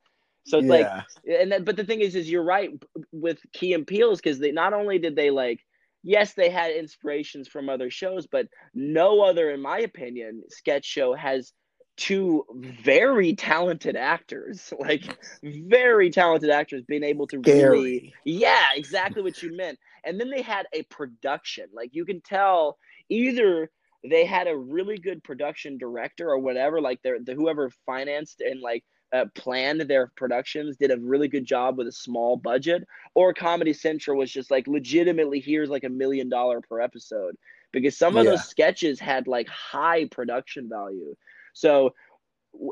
So 0.46 0.58
it's 0.58 0.68
like 0.68 0.88
and 1.28 1.50
then 1.52 1.64
but 1.64 1.76
the 1.76 1.84
thing 1.84 2.00
is 2.00 2.14
is 2.14 2.30
you're 2.30 2.44
right 2.44 2.70
with 3.12 3.40
key 3.52 3.74
and 3.74 3.86
Peeles 3.86 4.20
because 4.20 4.38
they 4.38 4.52
not 4.52 4.72
only 4.72 4.98
did 4.98 5.16
they 5.16 5.30
like 5.30 5.60
yes 6.02 6.34
they 6.34 6.50
had 6.50 6.70
inspirations 6.70 7.48
from 7.48 7.68
other 7.68 7.90
shows 7.90 8.26
but 8.26 8.46
no 8.72 9.22
other 9.22 9.50
in 9.50 9.60
my 9.60 9.80
opinion 9.80 10.42
sketch 10.48 10.84
show 10.84 11.14
has 11.14 11.52
two 11.96 12.44
very 12.54 13.34
talented 13.34 13.96
actors 13.96 14.72
like 14.80 15.18
very 15.42 16.10
talented 16.10 16.50
actors 16.50 16.82
being 16.86 17.02
able 17.04 17.26
to 17.26 17.38
really 17.40 18.04
yeah 18.24 18.68
exactly 18.74 19.22
what 19.22 19.42
you 19.42 19.54
meant. 19.56 19.78
And 20.04 20.20
then 20.20 20.30
they 20.30 20.42
had 20.42 20.66
a 20.72 20.82
production. 20.84 21.66
Like 21.74 21.90
you 21.94 22.04
can 22.04 22.20
tell 22.20 22.78
either 23.08 23.70
they 24.08 24.24
had 24.24 24.46
a 24.48 24.56
really 24.56 24.98
good 24.98 25.22
production 25.24 25.78
director 25.78 26.28
or 26.30 26.38
whatever 26.38 26.80
like 26.80 27.02
their 27.02 27.18
the 27.20 27.34
whoever 27.34 27.70
financed 27.86 28.40
and 28.40 28.60
like 28.60 28.84
uh, 29.12 29.24
planned 29.34 29.80
their 29.82 30.10
productions 30.16 30.76
did 30.76 30.90
a 30.90 30.98
really 30.98 31.28
good 31.28 31.44
job 31.44 31.78
with 31.78 31.86
a 31.86 31.92
small 31.92 32.36
budget 32.36 32.84
or 33.14 33.32
comedy 33.32 33.72
central 33.72 34.18
was 34.18 34.30
just 34.30 34.50
like 34.50 34.66
legitimately 34.66 35.40
here's 35.40 35.70
like 35.70 35.84
a 35.84 35.88
million 35.88 36.28
dollar 36.28 36.60
per 36.60 36.80
episode. 36.80 37.36
Because 37.72 37.96
some 37.96 38.16
of 38.16 38.24
Yeah. 38.24 38.26
those 38.26 38.44
sketches 38.44 38.98
had 39.00 39.26
like 39.26 39.48
high 39.48 40.06
production 40.06 40.68
value 40.68 41.14
so 41.56 41.94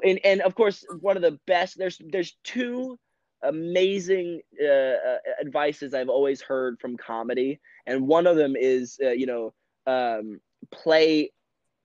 and, 0.05 0.20
and 0.24 0.43
of 0.43 0.55
course 0.55 0.85
one 1.01 1.16
of 1.16 1.22
the 1.22 1.39
best 1.47 1.78
there's 1.78 1.99
there's 2.11 2.37
two 2.45 2.99
amazing 3.43 4.41
uh, 4.62 4.66
uh, 4.66 5.18
advices 5.41 5.95
I've 5.95 6.09
always 6.09 6.41
heard 6.41 6.80
from 6.80 6.97
comedy, 6.97 7.61
and 7.87 8.07
one 8.07 8.26
of 8.26 8.37
them 8.37 8.57
is 8.57 8.99
uh, 9.03 9.11
you 9.11 9.26
know 9.26 9.55
um, 9.87 10.41
play 10.70 11.30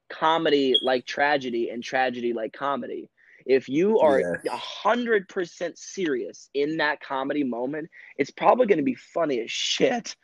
comedy 0.09 0.75
like 0.81 1.05
tragedy 1.05 1.69
and 1.69 1.83
tragedy 1.83 2.33
like 2.33 2.53
comedy. 2.53 3.09
If 3.45 3.69
you 3.69 3.99
are 3.99 4.41
a 4.49 4.57
hundred 4.57 5.27
percent 5.27 5.77
serious 5.77 6.49
in 6.53 6.77
that 6.77 7.01
comedy 7.01 7.43
moment, 7.43 7.89
it's 8.17 8.31
probably 8.31 8.67
going 8.67 8.77
to 8.77 8.83
be 8.83 8.95
funny 8.95 9.41
as 9.41 9.51
shit. 9.51 10.15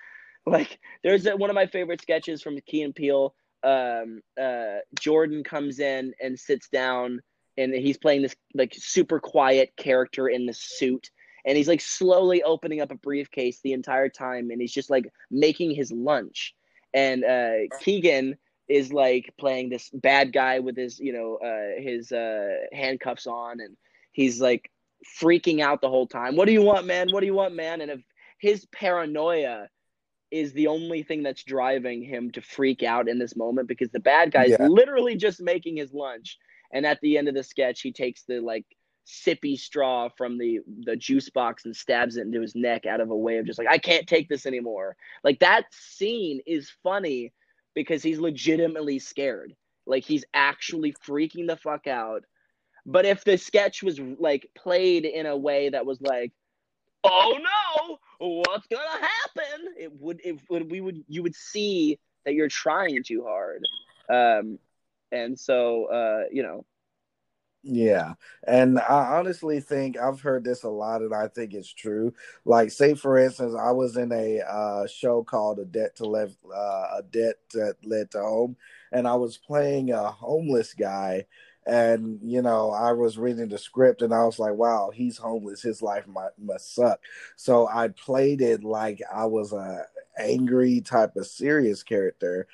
Like 0.46 0.80
there's 1.04 1.26
a, 1.26 1.36
one 1.36 1.50
of 1.50 1.56
my 1.56 1.66
favorite 1.66 2.02
sketches 2.02 2.42
from 2.42 2.60
Key 2.66 2.84
and 2.84 2.96
Peele. 2.96 3.34
Um, 3.66 4.22
uh, 4.42 4.78
Jordan 5.00 5.44
comes 5.44 5.80
in 5.80 6.14
and 6.22 6.40
sits 6.40 6.70
down, 6.70 7.22
and 7.58 7.74
he's 7.74 7.98
playing 7.98 8.22
this 8.22 8.36
like 8.54 8.74
super 8.78 9.20
quiet 9.20 9.74
character 9.76 10.28
in 10.28 10.46
the 10.46 10.54
suit, 10.54 11.10
and 11.46 11.58
he's 11.58 11.68
like 11.68 11.82
slowly 11.82 12.44
opening 12.44 12.82
up 12.82 12.92
a 12.92 12.96
briefcase 12.96 13.60
the 13.62 13.74
entire 13.74 14.10
time, 14.10 14.52
and 14.52 14.62
he's 14.62 14.74
just 14.74 14.90
like 14.90 15.12
making 15.32 15.72
his 15.72 15.92
lunch. 15.92 16.54
And 16.94 17.26
uh, 17.26 17.76
Keegan 17.82 18.38
is 18.68 18.94
like 18.94 19.34
playing 19.40 19.70
this 19.70 19.90
bad 19.94 20.32
guy 20.32 20.60
with 20.60 20.78
his 20.78 21.00
you 21.00 21.14
know 21.14 21.38
uh, 21.38 21.82
his 21.82 22.12
uh, 22.12 22.56
handcuffs 22.72 23.28
on, 23.28 23.60
and 23.60 23.76
he's 24.12 24.40
like 24.40 24.70
freaking 25.20 25.62
out 25.62 25.82
the 25.82 25.90
whole 25.90 26.08
time. 26.08 26.36
What 26.36 26.46
do 26.46 26.52
you 26.52 26.62
want, 26.62 26.86
man? 26.86 27.08
What 27.12 27.22
do 27.22 27.26
you 27.26 27.34
want, 27.34 27.56
man? 27.56 27.82
And 27.82 27.92
if 27.92 28.02
his 28.40 28.66
paranoia 28.68 29.70
is 30.36 30.52
the 30.52 30.68
only 30.68 31.02
thing 31.02 31.24
that's 31.24 31.46
driving 31.46 32.04
him 32.04 32.30
to 32.30 32.42
freak 32.42 32.84
out 32.84 33.08
in 33.08 33.18
this 33.18 33.38
moment 33.38 33.70
because 33.70 33.90
the 33.92 34.02
bad 34.02 34.34
guy 34.34 34.44
is 34.44 34.58
yeah. 34.60 34.68
literally 34.68 35.16
just 35.16 35.42
making 35.42 35.78
his 35.78 35.94
lunch. 35.94 36.38
And 36.74 36.86
at 36.86 37.00
the 37.00 37.18
end 37.18 37.30
of 37.30 37.36
the 37.36 37.44
sketch, 37.44 37.80
he 37.80 37.94
takes 37.94 38.24
the 38.24 38.42
like 38.42 38.66
sippy 39.08 39.58
straw 39.58 40.10
from 40.18 40.38
the 40.38 40.60
the 40.84 40.96
juice 40.96 41.30
box 41.30 41.64
and 41.64 41.76
stabs 41.76 42.18
it 42.18 42.26
into 42.26 42.42
his 42.42 42.56
neck 42.56 42.86
out 42.86 43.00
of 43.00 43.12
a 43.12 43.16
way 43.16 43.38
of 43.38 43.46
just 43.46 43.58
like 43.58 43.70
I 43.70 43.78
can't 43.78 44.08
take 44.08 44.28
this 44.28 44.46
anymore. 44.46 44.98
Like 45.24 45.40
that 45.40 45.68
scene 45.72 46.42
is 46.46 46.70
funny 46.84 47.32
because 47.74 48.04
he's 48.04 48.20
legitimately 48.20 49.00
scared. 49.00 49.56
Like 49.86 50.04
he's 50.04 50.26
actually 50.34 50.94
freaking 51.08 51.48
the 51.48 51.56
fuck 51.56 51.88
out. 51.88 52.24
But 52.86 53.06
if 53.06 53.24
the 53.24 53.38
sketch 53.38 53.82
was 53.82 54.02
like 54.20 54.50
played 54.54 55.06
in 55.06 55.28
a 55.28 55.38
way 55.38 55.70
that 55.70 55.86
was 55.86 56.02
like, 56.02 56.34
"Oh 57.06 57.38
no, 57.40 58.00
what's 58.20 58.68
gonna 58.68 58.84
happen?" 58.90 59.76
It 59.78 59.92
would, 60.00 60.22
it 60.24 60.40
would, 60.50 60.72
we 60.72 60.82
would, 60.82 61.04
you 61.08 61.24
would 61.24 61.36
see 61.36 62.00
that 62.26 62.34
you're 62.34 62.50
trying 62.50 63.04
too 63.04 63.24
hard. 63.24 63.64
Um, 64.10 64.60
and 65.12 65.40
so, 65.40 65.86
uh, 65.86 66.24
you 66.32 66.44
know, 66.44 66.66
yeah. 67.68 68.14
And 68.48 68.78
I 68.78 69.18
honestly 69.18 69.60
think 69.60 69.98
I've 69.98 70.22
heard 70.22 70.44
this 70.44 70.62
a 70.64 70.70
lot 70.70 71.02
and 71.02 71.16
I 71.16 71.28
think 71.28 71.54
it's 71.54 71.74
true. 71.74 72.14
Like 72.46 72.70
say 72.72 72.94
for 72.94 73.18
instance, 73.18 73.56
I 73.60 73.72
was 73.72 73.98
in 73.98 74.12
a 74.12 74.42
uh, 74.42 74.86
show 74.86 75.24
called 75.24 75.58
A 75.58 75.66
Debt 75.66 75.96
to 75.96 76.06
Left 76.06 76.38
uh, 76.46 76.88
A 76.98 77.02
Debt 77.10 77.38
That 77.54 77.78
Led 77.84 78.12
to 78.12 78.20
Home 78.20 78.56
and 78.92 79.08
I 79.08 79.16
was 79.16 79.38
playing 79.38 79.92
a 79.92 80.12
homeless 80.12 80.76
guy 80.76 81.26
and 81.66 82.20
you 82.22 82.42
know 82.42 82.72
I 82.72 82.92
was 82.92 83.18
reading 83.18 83.50
the 83.50 83.58
script 83.58 84.02
and 84.02 84.14
I 84.14 84.24
was 84.24 84.40
like, 84.40 84.54
wow, 84.54 84.92
he's 84.94 85.18
homeless. 85.18 85.62
His 85.62 85.82
life 85.82 86.08
might, 86.08 86.32
must 86.40 86.76
suck. 86.76 87.00
So 87.36 87.68
I 87.68 87.90
played 87.90 88.42
it 88.42 88.64
like 88.64 89.02
I 89.14 89.26
was 89.26 89.54
a 89.54 89.86
angry 90.18 90.82
type 90.82 91.16
of 91.16 91.28
serious 91.28 91.84
character. 91.84 92.48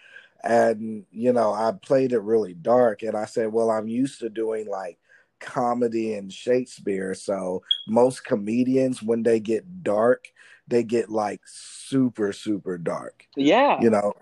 And 0.44 1.06
you 1.12 1.34
know 1.34 1.54
i 1.54 1.72
played 1.72 2.14
it 2.14 2.20
really 2.22 2.56
dark 2.56 3.04
and 3.04 3.16
i 3.16 3.26
said 3.26 3.54
well 3.54 3.70
i'm 3.70 3.88
used 3.88 4.22
to 4.22 4.30
doing 4.30 4.68
like 4.68 4.98
comedy 5.40 6.14
and 6.14 6.32
shakespeare. 6.32 7.14
So 7.14 7.64
most 7.88 8.24
comedians 8.24 9.04
when 9.04 9.24
they 9.24 9.40
get 9.40 9.84
dark 9.84 10.32
they 10.68 10.84
get 10.84 11.10
like 11.10 11.42
super 11.46 12.32
super 12.34 12.78
dark. 12.78 13.28
Yeah. 13.36 13.80
You 13.82 13.90
know 13.90 14.14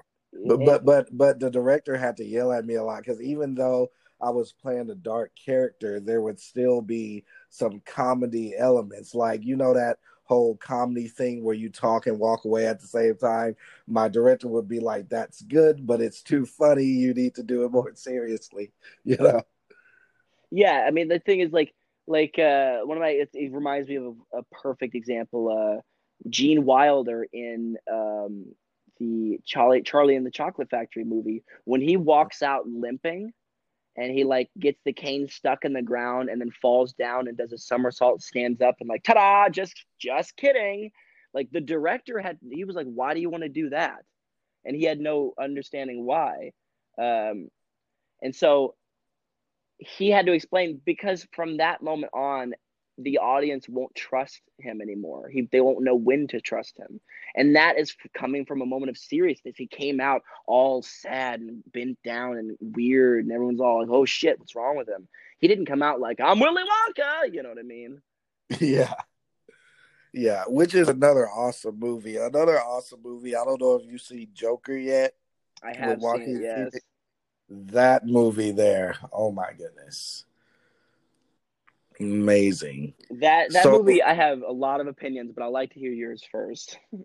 but 0.46 0.66
but 0.66 0.86
but, 0.86 1.08
but 1.12 1.40
the 1.40 1.50
director 1.50 1.96
had 1.98 2.18
to 2.18 2.26
yell 2.26 2.52
at 2.52 2.66
me 2.66 2.76
a 2.76 2.84
lot 2.84 3.04
because 3.04 3.22
even 3.22 3.56
though 3.56 3.92
i 4.22 4.30
was 4.30 4.52
playing 4.52 4.90
a 4.90 4.96
dark 4.96 5.32
character 5.36 6.00
there 6.00 6.22
would 6.22 6.40
still 6.40 6.82
be 6.82 7.24
some 7.50 7.82
comedy 7.86 8.54
elements 8.58 9.14
like 9.16 9.44
you 9.44 9.56
know 9.56 9.74
that 9.74 9.98
whole 10.30 10.56
comedy 10.58 11.08
thing 11.08 11.44
where 11.44 11.56
you 11.56 11.70
talk 11.70 12.06
and 12.06 12.20
walk 12.20 12.46
away 12.46 12.68
at 12.68 12.80
the 12.80 12.86
same 12.86 13.18
time, 13.18 13.56
my 13.88 14.08
director 14.08 14.48
would 14.48 14.68
be 14.68 14.80
like, 14.80 15.10
"That's 15.10 15.42
good, 15.42 15.88
but 15.88 16.02
it's 16.02 16.22
too 16.22 16.46
funny. 16.46 16.84
You 16.84 17.16
need 17.16 17.34
to 17.36 17.44
do 17.44 17.66
it 17.66 17.72
more 17.72 17.92
seriously." 17.96 18.72
You 19.04 19.18
know? 19.18 19.42
Yeah, 20.52 20.86
I 20.88 20.92
mean 20.92 21.08
the 21.08 21.20
thing 21.20 21.40
is 21.40 21.52
like 21.52 21.74
like 22.06 22.38
uh, 22.38 22.80
one 22.84 22.98
of 22.98 23.02
my 23.02 23.10
it, 23.10 23.30
it 23.34 23.52
reminds 23.52 23.90
me 23.90 23.96
of 23.96 24.16
a, 24.34 24.38
a, 24.40 24.44
perfect 24.52 24.94
example. 24.94 25.50
Uh, 25.50 25.82
Gene 26.30 26.64
Wilder 26.64 27.26
in 27.34 27.78
um, 27.92 28.46
the 29.00 29.40
Charlie 29.46 29.82
Charlie 29.82 30.16
and 30.16 30.26
the 30.26 30.32
Chocolate 30.32 30.70
Factory 30.70 31.06
movie 31.06 31.44
when 31.66 31.82
he 31.82 31.98
walks 31.98 32.44
out 32.44 32.68
limping 32.68 33.32
and 34.00 34.14
he 34.14 34.24
like 34.24 34.50
gets 34.58 34.80
the 34.86 34.94
cane 34.94 35.28
stuck 35.28 35.66
in 35.66 35.74
the 35.74 35.82
ground 35.82 36.30
and 36.30 36.40
then 36.40 36.52
falls 36.62 36.94
down 36.94 37.28
and 37.28 37.38
does 37.38 37.52
a 37.52 37.58
somersault, 37.58 38.22
stands 38.22 38.62
up 38.62 38.76
and 38.80 38.88
like, 38.88 39.04
ta-da, 39.04 39.50
just 39.50 39.86
just 40.00 40.38
kidding. 40.38 40.90
Like 41.34 41.50
the 41.52 41.60
director 41.60 42.18
had 42.18 42.38
he 42.50 42.64
was 42.64 42.78
like, 42.78 42.88
why 42.88 43.14
do 43.14 43.20
you 43.20 43.30
want 43.30 43.44
to 43.44 43.50
do 43.50 43.70
that? 43.72 43.98
And 44.64 44.74
he 44.74 44.84
had 44.84 45.02
no 45.02 45.34
understanding 45.40 46.06
why. 46.06 46.52
Um, 46.98 47.50
and 48.22 48.34
so 48.34 48.76
he 49.78 50.10
had 50.10 50.26
to 50.28 50.34
explain 50.34 50.82
because 50.86 51.28
from 51.34 51.58
that 51.58 51.84
moment 51.84 52.14
on, 52.14 52.54
the 53.02 53.20
audience 53.20 53.68
won't 53.70 53.96
trust 53.96 54.42
him 54.60 54.82
anymore. 54.82 55.30
He, 55.30 55.48
they 55.52 55.62
won't 55.62 55.84
know 55.84 55.96
when 55.96 56.28
to 56.28 56.42
trust 56.42 56.78
him. 56.78 57.00
And 57.36 57.56
that 57.56 57.80
is 57.80 57.96
coming 58.14 58.46
from 58.46 58.62
a 58.62 58.66
moment 58.66 58.90
of 58.90 58.98
seriousness. 58.98 59.56
He 59.58 59.68
came 59.68 60.02
out 60.02 60.24
all 60.46 60.82
sad 60.82 61.40
and 61.40 61.64
bent 61.72 61.98
down 62.04 62.38
and 62.38 62.58
weird, 62.60 63.24
and 63.24 63.32
everyone's 63.32 63.62
all 63.62 63.82
like, 63.82 63.90
oh 63.90 64.06
shit, 64.06 64.38
what's 64.40 64.56
wrong 64.56 64.78
with 64.78 64.90
him? 64.90 65.08
He 65.40 65.48
didn't 65.48 65.68
come 65.68 65.82
out 65.82 66.02
like, 66.02 66.20
I'm 66.20 66.40
Willy 66.40 66.64
Wonka. 66.64 67.34
You 67.34 67.44
know 67.44 67.50
what 67.50 67.60
I 67.60 67.64
mean? 67.64 68.02
Yeah. 68.60 68.94
Yeah, 70.12 70.46
which 70.48 70.74
is 70.74 70.90
another 70.90 71.30
awesome 71.30 71.78
movie. 71.78 72.18
Another 72.18 72.60
awesome 72.60 73.00
movie. 73.04 73.36
I 73.36 73.46
don't 73.46 73.62
know 73.62 73.76
if 73.76 73.86
you 73.86 74.00
see 74.00 74.28
Joker 74.34 74.76
yet. 74.76 75.14
I 75.62 75.72
have 75.78 76.02
seen 76.02 76.38
it, 76.38 76.42
yes. 76.42 76.82
That 77.48 78.08
movie 78.08 78.50
there. 78.50 78.96
Oh 79.14 79.32
my 79.32 79.52
goodness 79.56 80.26
amazing. 82.00 82.94
That 83.12 83.52
that 83.52 83.64
so, 83.64 83.72
movie, 83.72 84.02
I 84.02 84.14
have 84.14 84.42
a 84.42 84.52
lot 84.52 84.82
of 84.82 84.88
opinions, 84.88 85.32
but 85.36 85.44
I'd 85.44 85.48
like 85.48 85.74
to 85.74 85.80
hear 85.80 85.92
yours 85.92 86.24
first. 86.32 86.78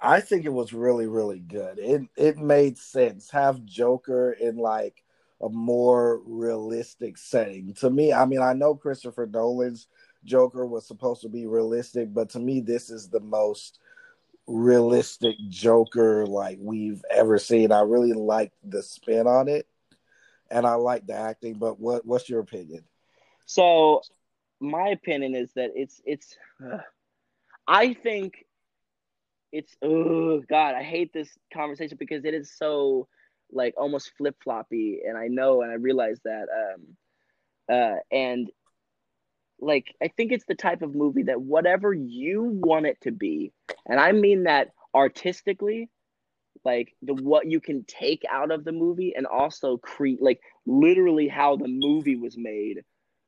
I 0.00 0.20
think 0.20 0.44
it 0.44 0.52
was 0.52 0.72
really, 0.72 1.06
really 1.06 1.38
good. 1.38 1.78
It 1.78 2.02
it 2.16 2.36
made 2.36 2.76
sense. 2.76 3.30
Have 3.30 3.64
Joker 3.64 4.32
in 4.32 4.56
like 4.56 5.04
a 5.40 5.48
more 5.48 6.20
realistic 6.24 7.16
setting. 7.18 7.74
To 7.74 7.90
me, 7.90 8.12
I 8.12 8.24
mean, 8.24 8.42
I 8.42 8.52
know 8.52 8.74
Christopher 8.74 9.26
Nolan's 9.26 9.86
Joker 10.24 10.66
was 10.66 10.86
supposed 10.86 11.22
to 11.22 11.28
be 11.28 11.46
realistic, 11.46 12.12
but 12.12 12.30
to 12.30 12.40
me, 12.40 12.60
this 12.60 12.90
is 12.90 13.08
the 13.08 13.20
most 13.20 13.78
realistic 14.46 15.36
Joker 15.48 16.26
like 16.26 16.58
we've 16.60 17.02
ever 17.10 17.38
seen. 17.38 17.72
I 17.72 17.82
really 17.82 18.12
like 18.12 18.52
the 18.64 18.82
spin 18.82 19.26
on 19.26 19.48
it, 19.48 19.66
and 20.50 20.66
I 20.66 20.74
like 20.74 21.06
the 21.06 21.14
acting. 21.14 21.54
But 21.54 21.78
what 21.78 22.04
what's 22.04 22.28
your 22.28 22.40
opinion? 22.40 22.84
So 23.52 24.00
my 24.60 24.88
opinion 24.88 25.34
is 25.34 25.52
that 25.56 25.72
it's 25.74 26.00
it's 26.06 26.38
uh, 26.64 26.78
I 27.68 27.92
think 27.92 28.46
it's 29.52 29.76
oh 29.82 30.40
god, 30.48 30.74
I 30.74 30.82
hate 30.82 31.12
this 31.12 31.28
conversation 31.52 31.98
because 32.00 32.24
it 32.24 32.32
is 32.32 32.50
so 32.56 33.08
like 33.52 33.74
almost 33.76 34.12
flip 34.16 34.36
floppy 34.42 35.00
and 35.06 35.18
I 35.18 35.28
know 35.28 35.60
and 35.60 35.70
I 35.70 35.74
realize 35.74 36.18
that 36.24 36.46
um 36.48 36.96
uh 37.76 37.96
and 38.10 38.50
like 39.60 39.94
I 40.02 40.08
think 40.08 40.32
it's 40.32 40.46
the 40.46 40.54
type 40.54 40.80
of 40.80 40.94
movie 40.94 41.24
that 41.24 41.42
whatever 41.42 41.92
you 41.92 42.44
want 42.44 42.86
it 42.86 43.02
to 43.02 43.12
be, 43.12 43.52
and 43.86 44.00
I 44.00 44.12
mean 44.12 44.44
that 44.44 44.70
artistically, 44.94 45.90
like 46.64 46.94
the 47.02 47.12
what 47.12 47.50
you 47.50 47.60
can 47.60 47.84
take 47.84 48.22
out 48.30 48.50
of 48.50 48.64
the 48.64 48.72
movie 48.72 49.12
and 49.14 49.26
also 49.26 49.76
create 49.76 50.22
like 50.22 50.40
literally 50.64 51.28
how 51.28 51.56
the 51.56 51.68
movie 51.68 52.16
was 52.16 52.38
made 52.38 52.82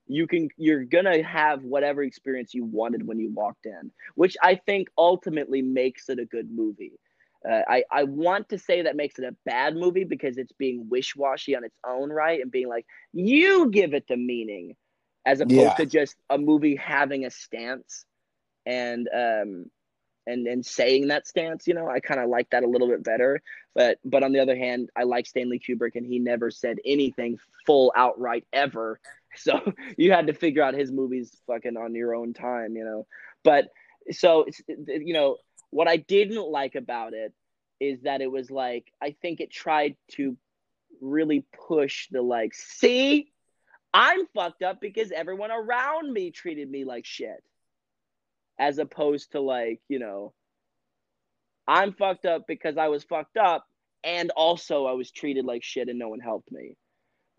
you 0.07 0.27
can 0.27 0.49
you're 0.57 0.85
gonna 0.85 1.23
have 1.23 1.63
whatever 1.63 2.03
experience 2.03 2.55
you 2.55 2.65
wanted 2.65 3.07
when 3.07 3.19
you 3.19 3.31
walked 3.33 3.67
in 3.67 3.91
which 4.15 4.37
i 4.43 4.55
think 4.55 4.89
ultimately 4.99 5.63
makes 5.63 6.09
it 6.09 6.19
a 6.19 6.25
good 6.25 6.51
movie 6.51 6.93
uh, 7.47 7.61
I, 7.69 7.85
I 7.93 8.05
want 8.05 8.49
to 8.49 8.59
say 8.59 8.81
that 8.81 8.97
makes 8.97 9.19
it 9.19 9.25
a 9.27 9.37
bad 9.45 9.77
movie 9.77 10.05
because 10.05 10.39
it's 10.39 10.53
being 10.53 10.89
wish-washy 10.89 11.55
on 11.55 11.63
its 11.63 11.77
own 11.87 12.11
right 12.11 12.41
and 12.41 12.51
being 12.51 12.69
like 12.69 12.87
you 13.13 13.71
give 13.71 13.93
it 13.93 14.07
the 14.09 14.17
meaning 14.17 14.77
as 15.27 15.41
opposed 15.41 15.61
yeah. 15.61 15.75
to 15.75 15.87
just 15.87 16.17
a 16.31 16.39
movie 16.39 16.77
having 16.77 17.25
a 17.25 17.31
stance 17.31 18.07
and 18.67 19.09
um 19.15 19.67
and 20.27 20.47
and 20.47 20.65
saying 20.65 21.09
that 21.09 21.27
stance 21.27 21.67
you 21.67 21.75
know 21.75 21.89
i 21.89 22.01
kind 22.01 22.21
of 22.21 22.29
like 22.29 22.49
that 22.51 22.63
a 22.63 22.69
little 22.69 22.89
bit 22.89 23.03
better. 23.03 23.43
But 23.75 23.99
but 24.05 24.23
on 24.23 24.33
the 24.33 24.41
other 24.41 24.57
hand 24.57 24.91
i 24.97 25.03
like 25.03 25.27
stanley 25.27 25.59
kubrick 25.59 25.97
and 25.97 26.07
he 26.07 26.19
never 26.19 26.51
said 26.51 26.79
anything 26.85 27.39
full 27.67 27.93
outright 27.97 28.47
ever. 28.53 29.01
So 29.37 29.73
you 29.97 30.13
had 30.13 30.29
to 30.29 30.33
figure 30.33 30.63
out 30.63 30.75
his 30.75 30.93
movies 30.93 31.37
fucking 31.49 31.77
on 31.77 31.97
your 31.97 32.15
own 32.15 32.35
time 32.35 32.77
you 32.77 32.85
know. 32.85 33.09
But 33.43 33.67
so 34.13 34.45
it's 34.47 34.63
you 34.69 35.13
know 35.13 35.39
what 35.71 35.89
i 35.89 35.97
didn't 35.97 36.49
like 36.49 36.77
about 36.77 37.15
it 37.15 37.33
is 37.81 38.03
that 38.03 38.21
it 38.21 38.31
was 38.31 38.49
like 38.49 38.93
i 39.03 39.17
think 39.21 39.41
it 39.41 39.51
tried 39.51 39.97
to 40.13 40.37
really 41.01 41.45
push 41.69 42.09
the 42.11 42.23
like 42.23 42.55
see? 42.55 43.31
I'm 43.93 44.27
fucked 44.35 44.63
up 44.63 44.81
because 44.81 45.13
everyone 45.13 45.53
around 45.53 46.13
me 46.13 46.31
treated 46.31 46.69
me 46.69 46.85
like 46.85 47.07
shit. 47.07 47.43
As 48.59 48.79
opposed 48.79 49.33
to 49.33 49.41
like, 49.41 49.81
you 49.89 49.99
know, 49.99 50.33
I'm 51.67 51.93
fucked 51.93 52.27
up 52.27 52.43
because 52.47 52.77
I 52.77 52.89
was 52.89 53.05
fucked 53.05 53.37
up 53.37 53.65
and 54.05 54.31
also 54.37 54.87
I 54.87 54.93
was 54.93 55.11
treated 55.11 55.45
like 55.45 55.65
shit 55.65 55.89
and 55.89 55.99
no 55.99 56.09
one 56.09 56.21
helped 56.21 56.53
me. 56.53 56.77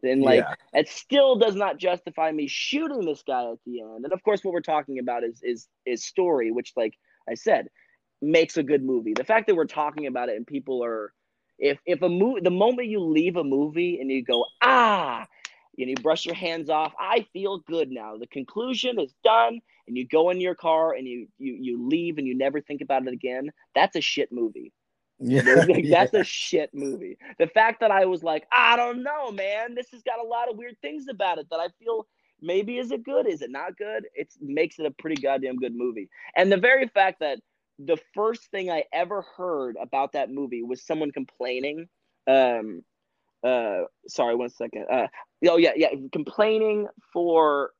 And 0.03 0.22
like 0.22 0.41
yeah. 0.41 0.80
it 0.80 0.89
still 0.89 1.36
does 1.36 1.55
not 1.55 1.78
justify 1.78 2.32
me 2.32 2.47
shooting 2.47 3.05
this 3.05 3.24
guy 3.26 3.49
at 3.51 3.57
the 3.66 3.82
end. 3.82 4.03
And 4.03 4.13
of 4.13 4.22
course 4.24 4.43
what 4.43 4.53
we're 4.53 4.61
talking 4.61 4.99
about 4.99 5.24
is 5.24 5.39
is 5.41 5.68
is 5.86 6.05
story, 6.05 6.51
which 6.51 6.74
like 6.76 6.93
I 7.30 7.36
said, 7.36 7.68
makes 8.22 8.57
a 8.57 8.63
good 8.63 8.84
movie. 8.84 9.13
The 9.13 9.24
fact 9.24 9.47
that 9.47 9.55
we're 9.55 9.66
talking 9.66 10.07
about 10.07 10.30
it 10.30 10.36
and 10.36 10.45
people 10.45 10.84
are 10.84 11.13
if 11.57 11.80
if 11.86 12.01
a 12.01 12.09
movie 12.09 12.41
the 12.41 12.51
moment 12.51 12.89
you 12.89 12.99
leave 12.99 13.38
a 13.38 13.43
movie 13.43 13.99
and 13.99 14.11
you 14.11 14.24
go, 14.24 14.45
ah, 14.61 15.26
and 15.78 15.90
you 15.90 15.96
brush 15.96 16.26
your 16.26 16.36
hands 16.36 16.70
off, 16.70 16.94
I 17.00 17.26
feel 17.34 17.60
good 17.60 17.92
now. 17.92 18.18
The 18.18 18.28
conclusion 18.28 19.00
is 19.00 19.14
done, 19.24 19.60
and 19.88 19.98
you 19.98 20.08
go 20.08 20.30
in 20.30 20.42
your 20.42 20.56
car 20.56 20.94
and 20.94 21.08
you 21.08 21.28
you 21.38 21.58
you 21.60 21.88
leave 21.88 22.18
and 22.18 22.28
you 22.28 22.38
never 22.38 22.62
think 22.62 22.82
about 22.82 23.08
it 23.08 23.14
again. 23.14 23.52
That's 23.74 23.96
a 23.96 24.02
shit 24.02 24.32
movie. 24.32 24.72
Yeah, 25.18 25.44
that's 25.90 26.14
yeah. 26.14 26.20
a 26.20 26.24
shit 26.26 26.72
movie. 26.74 27.18
The 27.40 27.48
fact 27.48 27.80
that 27.80 27.90
I 27.90 28.04
was 28.04 28.22
like, 28.22 28.46
I 28.52 28.76
don't 28.76 29.02
know, 29.02 29.32
man, 29.32 29.74
this 29.74 29.90
has 29.92 30.04
got 30.04 30.20
a 30.20 30.28
lot 30.28 30.52
of 30.52 30.58
weird 30.58 30.76
things 30.82 31.06
about 31.10 31.38
it 31.38 31.48
that 31.52 31.60
I 31.62 31.68
feel 31.80 32.06
maybe 32.42 32.78
is 32.78 32.92
it 32.92 33.06
good, 33.06 33.26
is 33.26 33.42
it 33.42 33.50
not 33.50 33.78
good? 33.78 34.08
It 34.14 34.34
makes 34.42 34.78
it 34.78 34.86
a 34.86 34.92
pretty 34.92 35.22
goddamn 35.22 35.56
good 35.56 35.74
movie. 35.74 36.10
And 36.36 36.52
the 36.52 36.58
very 36.58 36.90
fact 36.90 37.22
that 37.22 37.40
the 37.80 37.98
first 38.14 38.52
thing 38.52 38.70
I 38.70 38.84
ever 38.94 39.26
heard 39.38 39.78
about 39.82 40.14
that 40.14 40.32
movie 40.32 40.64
was 40.64 40.86
someone 40.86 41.12
complaining. 41.12 41.88
Um, 42.28 42.84
uh, 43.46 43.86
sorry, 44.08 44.36
one 44.36 44.50
second. 44.50 44.86
Uh, 44.91 45.08
oh 45.48 45.58
yeah, 45.58 45.74
yeah, 45.76 45.89
complaining 46.12 46.88
for 47.14 47.72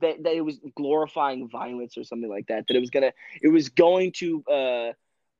that 0.00 0.22
that 0.22 0.34
it 0.34 0.40
was 0.42 0.60
glorifying 0.76 1.48
violence 1.48 1.96
or 1.98 2.04
something 2.04 2.30
like 2.30 2.46
that. 2.46 2.64
That 2.68 2.76
it 2.76 2.80
was 2.80 2.90
gonna, 2.90 3.12
it 3.42 3.48
was 3.48 3.68
going 3.68 4.12
to 4.12 4.44
uh, 4.44 4.92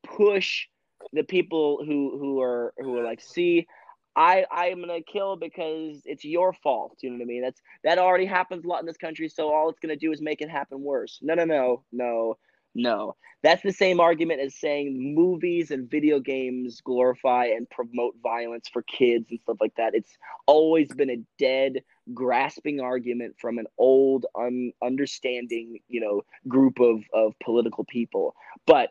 push 0.05 0.66
the 1.12 1.24
people 1.24 1.83
who 1.85 2.18
who 2.18 2.41
are 2.41 2.74
who 2.78 2.99
are 2.99 3.05
like, 3.05 3.20
see, 3.20 3.66
I 4.14 4.45
I 4.51 4.66
am 4.66 4.81
gonna 4.81 5.03
kill 5.03 5.37
because 5.37 6.03
it's 6.05 6.24
your 6.24 6.53
fault. 6.53 6.99
You 7.01 7.11
know 7.11 7.16
what 7.16 7.22
I 7.22 7.26
mean? 7.26 7.43
That's 7.43 7.61
that 7.85 7.99
already 7.99 8.26
happens 8.26 8.64
a 8.64 8.68
lot 8.68 8.81
in 8.81 8.87
this 8.87 8.97
country. 8.97 9.28
So 9.28 9.53
all 9.53 9.70
it's 9.70 9.81
gonna 9.81 9.97
do 9.97 10.12
is 10.12 10.20
make 10.20 10.43
it 10.43 10.51
happen 10.51 10.83
worse. 10.83 11.18
No, 11.22 11.35
no, 11.35 11.45
no, 11.45 11.85
no, 11.93 12.37
no. 12.75 13.16
That's 13.43 13.62
the 13.62 13.73
same 13.73 14.01
argument 14.01 14.41
as 14.41 14.55
saying 14.55 15.14
movies 15.14 15.71
and 15.71 15.91
video 15.91 16.21
games 16.21 16.83
glorify 16.83 17.47
and 17.47 17.68
promote 17.71 18.16
violence 18.23 18.68
for 18.71 18.83
kids 18.83 19.27
and 19.31 19.41
stuff 19.41 19.57
like 19.61 19.75
that. 19.77 19.95
It's 19.95 20.18
always 20.47 20.89
been 20.89 21.09
a 21.11 21.23
dead, 21.39 21.83
grasping 22.12 22.81
argument 22.81 23.37
from 23.41 23.59
an 23.59 23.66
old, 23.79 24.27
un- 24.39 24.73
understanding, 24.85 25.81
you 25.89 26.01
know, 26.01 26.23
group 26.49 26.81
of 26.81 27.03
of 27.14 27.33
political 27.43 27.85
people. 27.85 28.35
But 28.66 28.91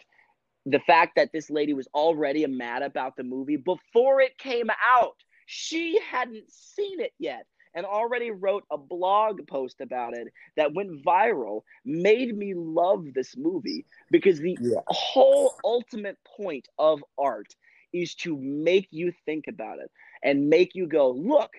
the 0.66 0.80
fact 0.80 1.16
that 1.16 1.32
this 1.32 1.50
lady 1.52 1.74
was 1.74 1.88
already 1.94 2.46
mad 2.48 2.82
about 2.82 3.16
the 3.18 3.24
movie 3.24 3.58
before 3.58 4.20
it 4.20 4.38
came 4.38 4.70
out. 4.70 5.16
She 5.46 6.00
hadn't 6.12 6.52
seen 6.52 7.00
it 7.00 7.14
yet 7.18 7.46
and 7.74 7.86
already 7.86 8.32
wrote 8.32 8.64
a 8.72 8.78
blog 8.78 9.46
post 9.48 9.82
about 9.82 10.16
it 10.16 10.28
that 10.58 10.74
went 10.74 11.04
viral, 11.04 11.62
made 11.86 12.36
me 12.36 12.54
love 12.56 13.06
this 13.14 13.36
movie 13.38 13.86
because 14.12 14.40
the 14.40 14.58
yeah. 14.60 14.80
whole 14.88 15.56
ultimate 15.64 16.18
point 16.38 16.68
of 16.78 17.04
art 17.18 17.56
is 17.94 18.16
to 18.16 18.38
make 18.38 18.88
you 18.92 19.12
think 19.26 19.46
about 19.48 19.80
it 19.80 19.92
and 20.24 20.50
make 20.50 20.76
you 20.76 20.88
go, 20.88 21.12
look, 21.12 21.52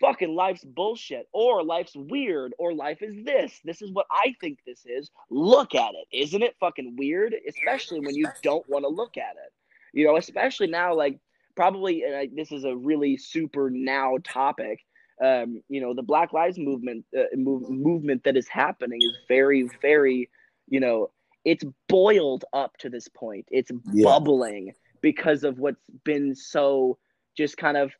fucking 0.00 0.34
life's 0.34 0.64
bullshit 0.64 1.26
or 1.32 1.62
life's 1.62 1.96
weird 1.96 2.52
or 2.58 2.74
life 2.74 3.02
is 3.02 3.24
this. 3.24 3.58
This 3.64 3.82
is 3.82 3.90
what 3.92 4.06
I 4.10 4.34
think 4.40 4.58
this 4.66 4.84
is. 4.84 5.10
Look 5.30 5.74
at 5.74 5.94
it. 5.94 6.06
Isn't 6.12 6.42
it 6.42 6.56
fucking 6.60 6.96
weird? 6.96 7.34
Especially 7.48 8.00
when 8.00 8.14
you 8.14 8.26
don't 8.42 8.68
want 8.68 8.84
to 8.84 8.88
look 8.88 9.16
at 9.16 9.36
it. 9.36 9.52
You 9.92 10.06
know, 10.06 10.16
especially 10.16 10.66
now, 10.66 10.94
like, 10.94 11.18
probably 11.54 12.04
uh, 12.04 12.26
this 12.34 12.52
is 12.52 12.64
a 12.64 12.76
really 12.76 13.16
super 13.16 13.70
now 13.70 14.18
topic. 14.22 14.80
Um, 15.22 15.62
you 15.68 15.80
know, 15.80 15.94
the 15.94 16.02
Black 16.02 16.32
Lives 16.32 16.58
movement 16.58 17.04
uh, 17.16 17.24
move, 17.34 17.70
movement 17.70 18.24
that 18.24 18.36
is 18.36 18.48
happening 18.48 19.00
is 19.00 19.16
very, 19.28 19.68
very, 19.80 20.28
you 20.68 20.80
know, 20.80 21.10
it's 21.44 21.64
boiled 21.88 22.44
up 22.52 22.76
to 22.78 22.90
this 22.90 23.08
point. 23.08 23.46
It's 23.50 23.70
yeah. 23.92 24.04
bubbling 24.04 24.72
because 25.00 25.44
of 25.44 25.58
what's 25.58 25.88
been 26.04 26.34
so 26.34 26.98
just 27.36 27.56
kind 27.56 27.76
of 27.76 27.92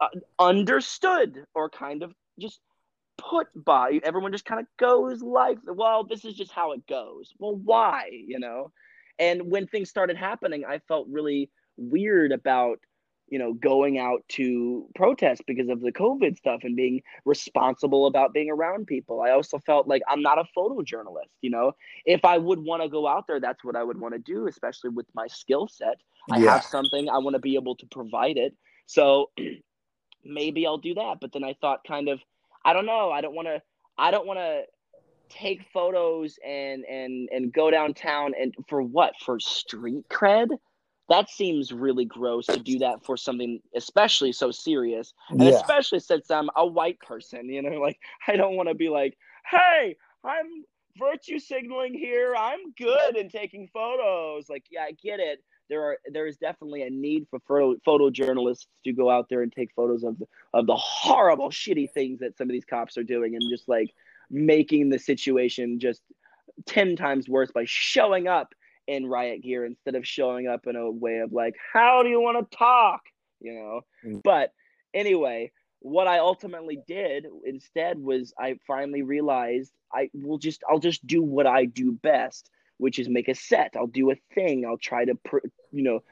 uh, 0.00 0.08
understood 0.38 1.44
or 1.54 1.68
kind 1.68 2.02
of 2.02 2.14
just 2.38 2.60
put 3.18 3.48
by. 3.54 4.00
Everyone 4.02 4.32
just 4.32 4.44
kind 4.44 4.60
of 4.60 4.66
goes 4.78 5.22
like, 5.22 5.58
well, 5.66 6.04
this 6.04 6.24
is 6.24 6.34
just 6.34 6.52
how 6.52 6.72
it 6.72 6.86
goes. 6.86 7.32
Well, 7.38 7.56
why? 7.56 8.10
You 8.26 8.38
know? 8.38 8.72
And 9.18 9.50
when 9.50 9.66
things 9.66 9.90
started 9.90 10.16
happening, 10.16 10.64
I 10.66 10.78
felt 10.88 11.06
really 11.10 11.50
weird 11.76 12.32
about 12.32 12.78
you 13.30 13.38
know 13.38 13.52
going 13.54 13.98
out 13.98 14.22
to 14.28 14.86
protest 14.94 15.42
because 15.46 15.68
of 15.68 15.80
the 15.80 15.92
covid 15.92 16.36
stuff 16.36 16.60
and 16.62 16.76
being 16.76 17.02
responsible 17.24 18.06
about 18.06 18.32
being 18.32 18.50
around 18.50 18.86
people 18.86 19.20
i 19.22 19.30
also 19.30 19.58
felt 19.58 19.88
like 19.88 20.02
i'm 20.08 20.22
not 20.22 20.38
a 20.38 20.44
photojournalist 20.56 21.30
you 21.40 21.50
know 21.50 21.72
if 22.04 22.24
i 22.24 22.36
would 22.36 22.58
want 22.58 22.82
to 22.82 22.88
go 22.88 23.06
out 23.06 23.26
there 23.26 23.40
that's 23.40 23.64
what 23.64 23.76
i 23.76 23.82
would 23.82 23.98
want 23.98 24.12
to 24.12 24.20
do 24.20 24.46
especially 24.46 24.90
with 24.90 25.06
my 25.14 25.26
skill 25.26 25.68
set 25.68 25.96
i 26.30 26.38
yeah. 26.38 26.54
have 26.54 26.64
something 26.64 27.08
i 27.08 27.18
want 27.18 27.34
to 27.34 27.40
be 27.40 27.54
able 27.54 27.74
to 27.74 27.86
provide 27.86 28.36
it 28.36 28.54
so 28.86 29.30
maybe 30.24 30.66
I'll 30.66 30.78
do 30.78 30.94
that. 30.94 31.18
But 31.20 31.32
then 31.32 31.44
I 31.44 31.54
thought 31.60 31.80
kind 31.86 32.08
of, 32.08 32.20
I 32.64 32.72
don't 32.72 32.86
know. 32.86 33.10
I 33.10 33.20
don't 33.20 33.34
want 33.34 33.48
to, 33.48 33.62
I 33.98 34.10
don't 34.10 34.26
want 34.26 34.38
to 34.38 34.62
take 35.28 35.62
photos 35.72 36.38
and, 36.44 36.84
and, 36.84 37.28
and 37.30 37.52
go 37.52 37.70
downtown 37.70 38.32
and 38.38 38.54
for 38.68 38.82
what? 38.82 39.14
For 39.24 39.38
street 39.40 40.08
cred? 40.08 40.48
That 41.10 41.28
seems 41.28 41.72
really 41.72 42.06
gross 42.06 42.46
to 42.46 42.58
do 42.58 42.78
that 42.78 43.04
for 43.04 43.16
something, 43.16 43.60
especially 43.76 44.32
so 44.32 44.50
serious. 44.50 45.12
And 45.28 45.42
yeah. 45.42 45.50
especially 45.50 46.00
since 46.00 46.30
I'm 46.30 46.48
a 46.56 46.66
white 46.66 46.98
person, 47.00 47.50
you 47.50 47.60
know, 47.60 47.80
like 47.80 47.98
I 48.26 48.36
don't 48.36 48.56
want 48.56 48.70
to 48.70 48.74
be 48.74 48.88
like, 48.88 49.18
hey, 49.50 49.96
I'm 50.24 50.64
virtue 50.98 51.38
signaling 51.38 51.94
here. 51.94 52.34
I'm 52.34 52.72
good 52.78 53.16
in 53.16 53.28
taking 53.28 53.68
photos. 53.72 54.48
Like, 54.48 54.64
yeah, 54.70 54.84
I 54.84 54.92
get 54.92 55.20
it 55.20 55.40
there 55.70 55.82
are 55.84 55.98
there 56.12 56.26
is 56.26 56.36
definitely 56.36 56.82
a 56.82 56.90
need 56.90 57.26
for 57.30 57.38
photo, 57.48 57.76
photojournalists 57.86 58.66
to 58.84 58.92
go 58.92 59.08
out 59.08 59.28
there 59.30 59.42
and 59.42 59.52
take 59.52 59.70
photos 59.74 60.02
of 60.02 60.18
the 60.18 60.26
of 60.52 60.66
the 60.66 60.76
horrible 60.76 61.48
shitty 61.48 61.90
things 61.92 62.18
that 62.18 62.36
some 62.36 62.48
of 62.48 62.52
these 62.52 62.64
cops 62.64 62.98
are 62.98 63.04
doing 63.04 63.36
and 63.36 63.42
just 63.48 63.68
like 63.68 63.94
making 64.30 64.90
the 64.90 64.98
situation 64.98 65.78
just 65.80 66.02
10 66.66 66.96
times 66.96 67.28
worse 67.28 67.50
by 67.52 67.64
showing 67.66 68.28
up 68.28 68.52
in 68.90 69.06
riot 69.06 69.42
gear 69.42 69.64
instead 69.64 69.94
of 69.94 70.06
showing 70.06 70.46
up 70.46 70.66
in 70.66 70.76
a 70.76 70.90
way 70.90 71.18
of 71.18 71.32
like 71.32 71.54
how 71.72 72.02
do 72.02 72.08
you 72.08 72.20
want 72.20 72.38
to 72.38 72.56
talk 72.56 73.00
you 73.40 73.54
know 73.54 73.80
mm. 74.04 74.20
but 74.24 74.52
anyway 74.94 75.50
what 75.80 76.06
i 76.06 76.18
ultimately 76.18 76.78
did 76.86 77.26
instead 77.44 77.98
was 77.98 78.32
i 78.38 78.56
finally 78.66 79.02
realized 79.02 79.72
i 79.92 80.10
will 80.14 80.38
just 80.38 80.62
i'll 80.68 80.78
just 80.78 81.06
do 81.06 81.22
what 81.22 81.46
i 81.46 81.64
do 81.64 81.92
best 81.92 82.50
which 82.80 82.98
is 82.98 83.08
make 83.08 83.28
a 83.28 83.34
set. 83.34 83.74
I'll 83.76 83.86
do 83.86 84.10
a 84.10 84.16
thing. 84.34 84.64
I'll 84.66 84.78
try 84.78 85.04
to, 85.04 85.16
you 85.70 85.82
know, 85.82 86.02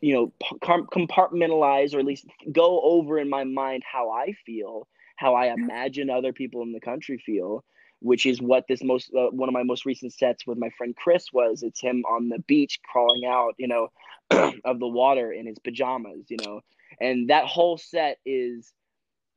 you 0.00 0.14
know, 0.14 0.32
compartmentalize 0.62 1.94
or 1.94 2.00
at 2.00 2.06
least 2.06 2.26
go 2.50 2.80
over 2.80 3.18
in 3.18 3.28
my 3.28 3.44
mind 3.44 3.82
how 3.90 4.10
I 4.10 4.32
feel, 4.46 4.88
how 5.16 5.34
I 5.34 5.52
imagine 5.52 6.10
other 6.10 6.32
people 6.32 6.62
in 6.62 6.72
the 6.72 6.80
country 6.80 7.22
feel, 7.24 7.64
which 8.00 8.26
is 8.26 8.40
what 8.40 8.64
this 8.68 8.82
most 8.82 9.10
uh, 9.14 9.28
one 9.30 9.48
of 9.48 9.52
my 9.52 9.62
most 9.62 9.84
recent 9.84 10.12
sets 10.12 10.46
with 10.46 10.58
my 10.58 10.70
friend 10.70 10.94
Chris 10.96 11.32
was. 11.32 11.62
It's 11.62 11.80
him 11.80 12.04
on 12.08 12.28
the 12.28 12.38
beach 12.40 12.80
crawling 12.82 13.24
out, 13.26 13.54
you 13.58 13.68
know, 13.68 13.88
of 14.64 14.78
the 14.78 14.86
water 14.86 15.32
in 15.32 15.46
his 15.46 15.58
pajamas, 15.58 16.26
you 16.28 16.36
know, 16.44 16.60
and 17.00 17.30
that 17.30 17.46
whole 17.46 17.78
set 17.78 18.18
is. 18.24 18.72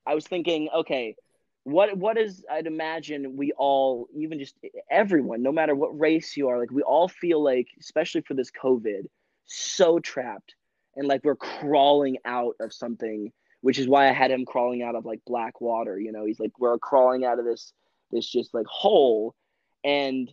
I 0.03 0.15
was 0.15 0.25
thinking, 0.25 0.67
okay, 0.73 1.15
what 1.63 1.95
what 1.95 2.17
is 2.17 2.43
I'd 2.51 2.67
imagine 2.67 3.35
we 3.35 3.51
all 3.55 4.07
even 4.15 4.39
just 4.39 4.55
everyone 4.89 5.43
no 5.43 5.51
matter 5.51 5.75
what 5.75 5.97
race 5.99 6.35
you 6.35 6.49
are 6.49 6.57
like 6.57 6.71
we 6.71 6.81
all 6.81 7.07
feel 7.07 7.43
like 7.43 7.67
especially 7.79 8.21
for 8.21 8.33
this 8.33 8.49
covid 8.51 9.05
so 9.45 9.99
trapped 9.99 10.55
and 10.95 11.07
like 11.07 11.23
we're 11.23 11.35
crawling 11.35 12.17
out 12.25 12.55
of 12.59 12.73
something 12.73 13.31
which 13.61 13.77
is 13.77 13.87
why 13.87 14.09
I 14.09 14.11
had 14.11 14.31
him 14.31 14.43
crawling 14.43 14.81
out 14.81 14.95
of 14.95 15.05
like 15.05 15.21
black 15.27 15.61
water 15.61 15.99
you 15.99 16.11
know 16.11 16.25
he's 16.25 16.39
like 16.39 16.51
we're 16.57 16.79
crawling 16.79 17.25
out 17.25 17.37
of 17.37 17.45
this 17.45 17.73
this 18.11 18.27
just 18.27 18.53
like 18.53 18.65
hole 18.67 19.35
and 19.83 20.31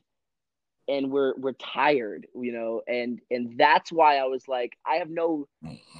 and 0.89 1.11
we're 1.11 1.35
we're 1.37 1.53
tired 1.53 2.27
you 2.35 2.53
know? 2.53 2.83
And 2.87 3.21
and 3.31 3.59
that's 3.59 3.93
why 3.93 4.17
I 4.17 4.25
was 4.25 4.49
like 4.49 4.73
I 4.87 4.97
have 4.97 5.11
no 5.11 5.49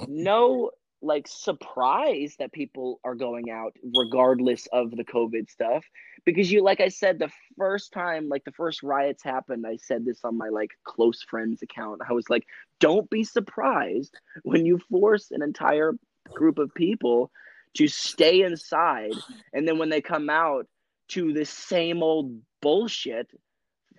no 0.07 0.71
like 1.01 1.27
surprise 1.27 2.35
that 2.39 2.51
people 2.51 2.99
are 3.05 3.15
going 3.15 3.49
out 3.49 3.73
regardless 3.95 4.67
of 4.73 4.91
the 4.91 5.05
covid 5.05 5.49
stuff. 5.49 5.85
Because 6.25 6.51
you 6.51 6.61
like 6.63 6.81
i 6.81 6.89
said 6.89 7.17
the 7.17 7.31
first 7.57 7.93
time 7.93 8.27
like 8.27 8.43
the 8.43 8.51
first 8.51 8.83
riots 8.83 9.23
happened 9.23 9.65
i 9.65 9.77
said 9.77 10.05
this 10.05 10.19
on 10.25 10.37
my 10.37 10.49
like 10.49 10.71
close 10.83 11.23
friends 11.23 11.61
account. 11.61 12.01
I 12.07 12.13
was 12.13 12.29
like 12.29 12.45
don't 12.79 13.09
be 13.09 13.23
surprised 13.23 14.17
when 14.43 14.65
you 14.65 14.79
force 14.91 15.31
an 15.31 15.41
entire 15.41 15.93
group 16.33 16.59
of 16.59 16.73
people 16.73 17.31
to 17.75 17.87
stay 17.87 18.41
inside 18.41 19.13
and 19.53 19.67
then 19.67 19.77
when 19.77 19.89
they 19.89 20.01
come 20.01 20.29
out 20.29 20.67
to 21.09 21.33
this 21.33 21.49
same 21.49 22.03
old 22.03 22.39
bullshit 22.61 23.27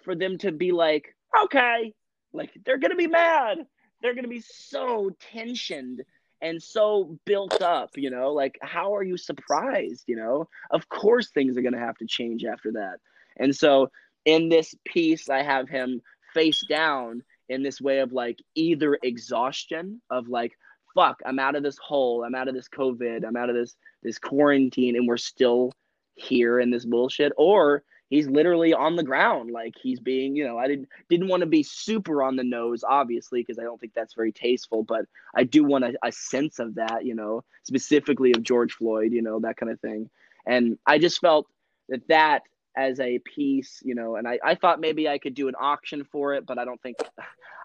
for 0.02 0.14
them 0.14 0.38
to 0.38 0.52
be 0.52 0.72
like 0.72 1.14
okay 1.44 1.92
like 2.32 2.50
they're 2.64 2.78
gonna 2.78 2.96
be 2.96 3.06
mad. 3.06 3.58
They're 4.02 4.14
gonna 4.14 4.28
be 4.28 4.40
so 4.40 5.10
tensioned 5.32 6.00
and 6.42 6.62
so 6.62 7.18
built 7.26 7.60
up 7.60 7.90
you 7.96 8.10
know? 8.10 8.32
Like 8.32 8.58
how 8.62 8.94
are 8.94 9.02
you 9.02 9.16
surprised 9.16 10.04
you 10.06 10.16
know? 10.16 10.48
Of 10.70 10.88
course 10.88 11.30
things 11.30 11.56
are 11.56 11.62
gonna 11.62 11.78
have 11.78 11.98
to 11.98 12.06
change 12.06 12.44
after 12.44 12.72
that. 12.72 12.98
And 13.36 13.54
so 13.54 13.90
in 14.24 14.48
this 14.48 14.74
piece 14.86 15.28
i 15.28 15.42
have 15.42 15.68
him 15.68 16.00
face 16.34 16.62
down 16.68 17.22
in 17.48 17.62
this 17.62 17.80
way 17.80 17.98
of 17.98 18.12
like 18.12 18.38
either 18.54 18.98
exhaustion 19.02 20.00
of 20.10 20.28
like 20.28 20.52
fuck 20.94 21.18
i'm 21.24 21.38
out 21.38 21.56
of 21.56 21.62
this 21.62 21.78
hole 21.78 22.24
i'm 22.24 22.34
out 22.34 22.48
of 22.48 22.54
this 22.54 22.68
covid 22.68 23.26
i'm 23.26 23.36
out 23.36 23.48
of 23.48 23.56
this 23.56 23.76
this 24.02 24.18
quarantine 24.18 24.96
and 24.96 25.08
we're 25.08 25.16
still 25.16 25.72
here 26.20 26.60
in 26.60 26.70
this 26.70 26.84
bullshit 26.84 27.32
or 27.36 27.82
he's 28.08 28.28
literally 28.28 28.72
on 28.72 28.96
the 28.96 29.02
ground 29.02 29.50
like 29.50 29.74
he's 29.80 30.00
being 30.00 30.34
you 30.36 30.46
know 30.46 30.58
i 30.58 30.66
didn't 30.66 30.88
didn't 31.08 31.28
want 31.28 31.40
to 31.40 31.46
be 31.46 31.62
super 31.62 32.22
on 32.22 32.36
the 32.36 32.44
nose 32.44 32.84
obviously 32.86 33.40
because 33.40 33.58
i 33.58 33.62
don't 33.62 33.80
think 33.80 33.94
that's 33.94 34.14
very 34.14 34.32
tasteful 34.32 34.82
but 34.82 35.04
i 35.34 35.44
do 35.44 35.64
want 35.64 35.84
a, 35.84 35.94
a 36.02 36.12
sense 36.12 36.58
of 36.58 36.74
that 36.74 37.04
you 37.04 37.14
know 37.14 37.42
specifically 37.64 38.32
of 38.32 38.42
george 38.42 38.74
floyd 38.74 39.12
you 39.12 39.22
know 39.22 39.40
that 39.40 39.56
kind 39.56 39.72
of 39.72 39.80
thing 39.80 40.08
and 40.46 40.78
i 40.86 40.98
just 40.98 41.20
felt 41.20 41.46
that 41.88 42.06
that 42.08 42.42
as 42.76 43.00
a 43.00 43.18
piece, 43.18 43.82
you 43.84 43.94
know, 43.94 44.16
and 44.16 44.26
I, 44.28 44.38
I 44.44 44.54
thought 44.54 44.80
maybe 44.80 45.08
I 45.08 45.18
could 45.18 45.34
do 45.34 45.48
an 45.48 45.54
auction 45.58 46.04
for 46.04 46.34
it, 46.34 46.46
but 46.46 46.58
I 46.58 46.64
don't 46.64 46.80
think 46.80 46.96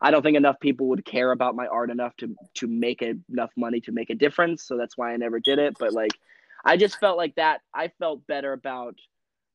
I 0.02 0.12
don't 0.12 0.22
think 0.22 0.38
enough 0.38 0.60
people 0.60 0.88
would 0.88 1.06
care 1.06 1.32
about 1.32 1.56
my 1.56 1.68
art 1.68 1.90
enough 1.90 2.16
to 2.18 2.36
to 2.56 2.68
make 2.68 3.02
enough 3.02 3.52
money 3.56 3.82
to 3.82 3.92
make 3.92 4.10
a 4.10 4.16
difference. 4.16 4.64
So 4.64 4.78
that's 4.78 4.98
why 4.98 5.14
I 5.14 5.18
never 5.18 5.40
did 5.40 5.60
it. 5.60 5.78
But 5.80 5.94
like 5.94 6.12
I 6.66 6.78
just 6.78 7.00
felt 7.00 7.18
like 7.18 7.36
that 7.36 7.62
I 7.74 7.90
felt 8.00 8.26
better 8.28 8.54
about, 8.54 8.96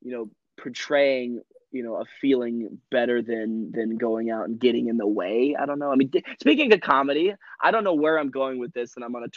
you 0.02 0.12
know, 0.12 0.30
portraying 0.60 1.42
you 1.72 1.84
know 1.84 1.96
a 1.96 2.04
feeling 2.20 2.78
better 2.90 3.22
than 3.22 3.70
than 3.72 3.96
going 3.96 4.30
out 4.30 4.48
and 4.48 4.58
getting 4.58 4.88
in 4.88 4.96
the 4.96 5.06
way. 5.06 5.56
I 5.58 5.66
don't 5.66 5.78
know. 5.78 5.92
I 5.92 5.96
mean 5.96 6.10
speaking 6.40 6.72
of 6.72 6.80
comedy 6.80 7.34
i 7.62 7.70
don't 7.70 7.84
know 7.84 7.94
where 7.94 8.18
i'm 8.18 8.30
going 8.30 8.58
with 8.58 8.72
this 8.72 8.96
and 8.96 9.04
i'm 9.04 9.14
on 9.16 9.24
a 9.24 9.28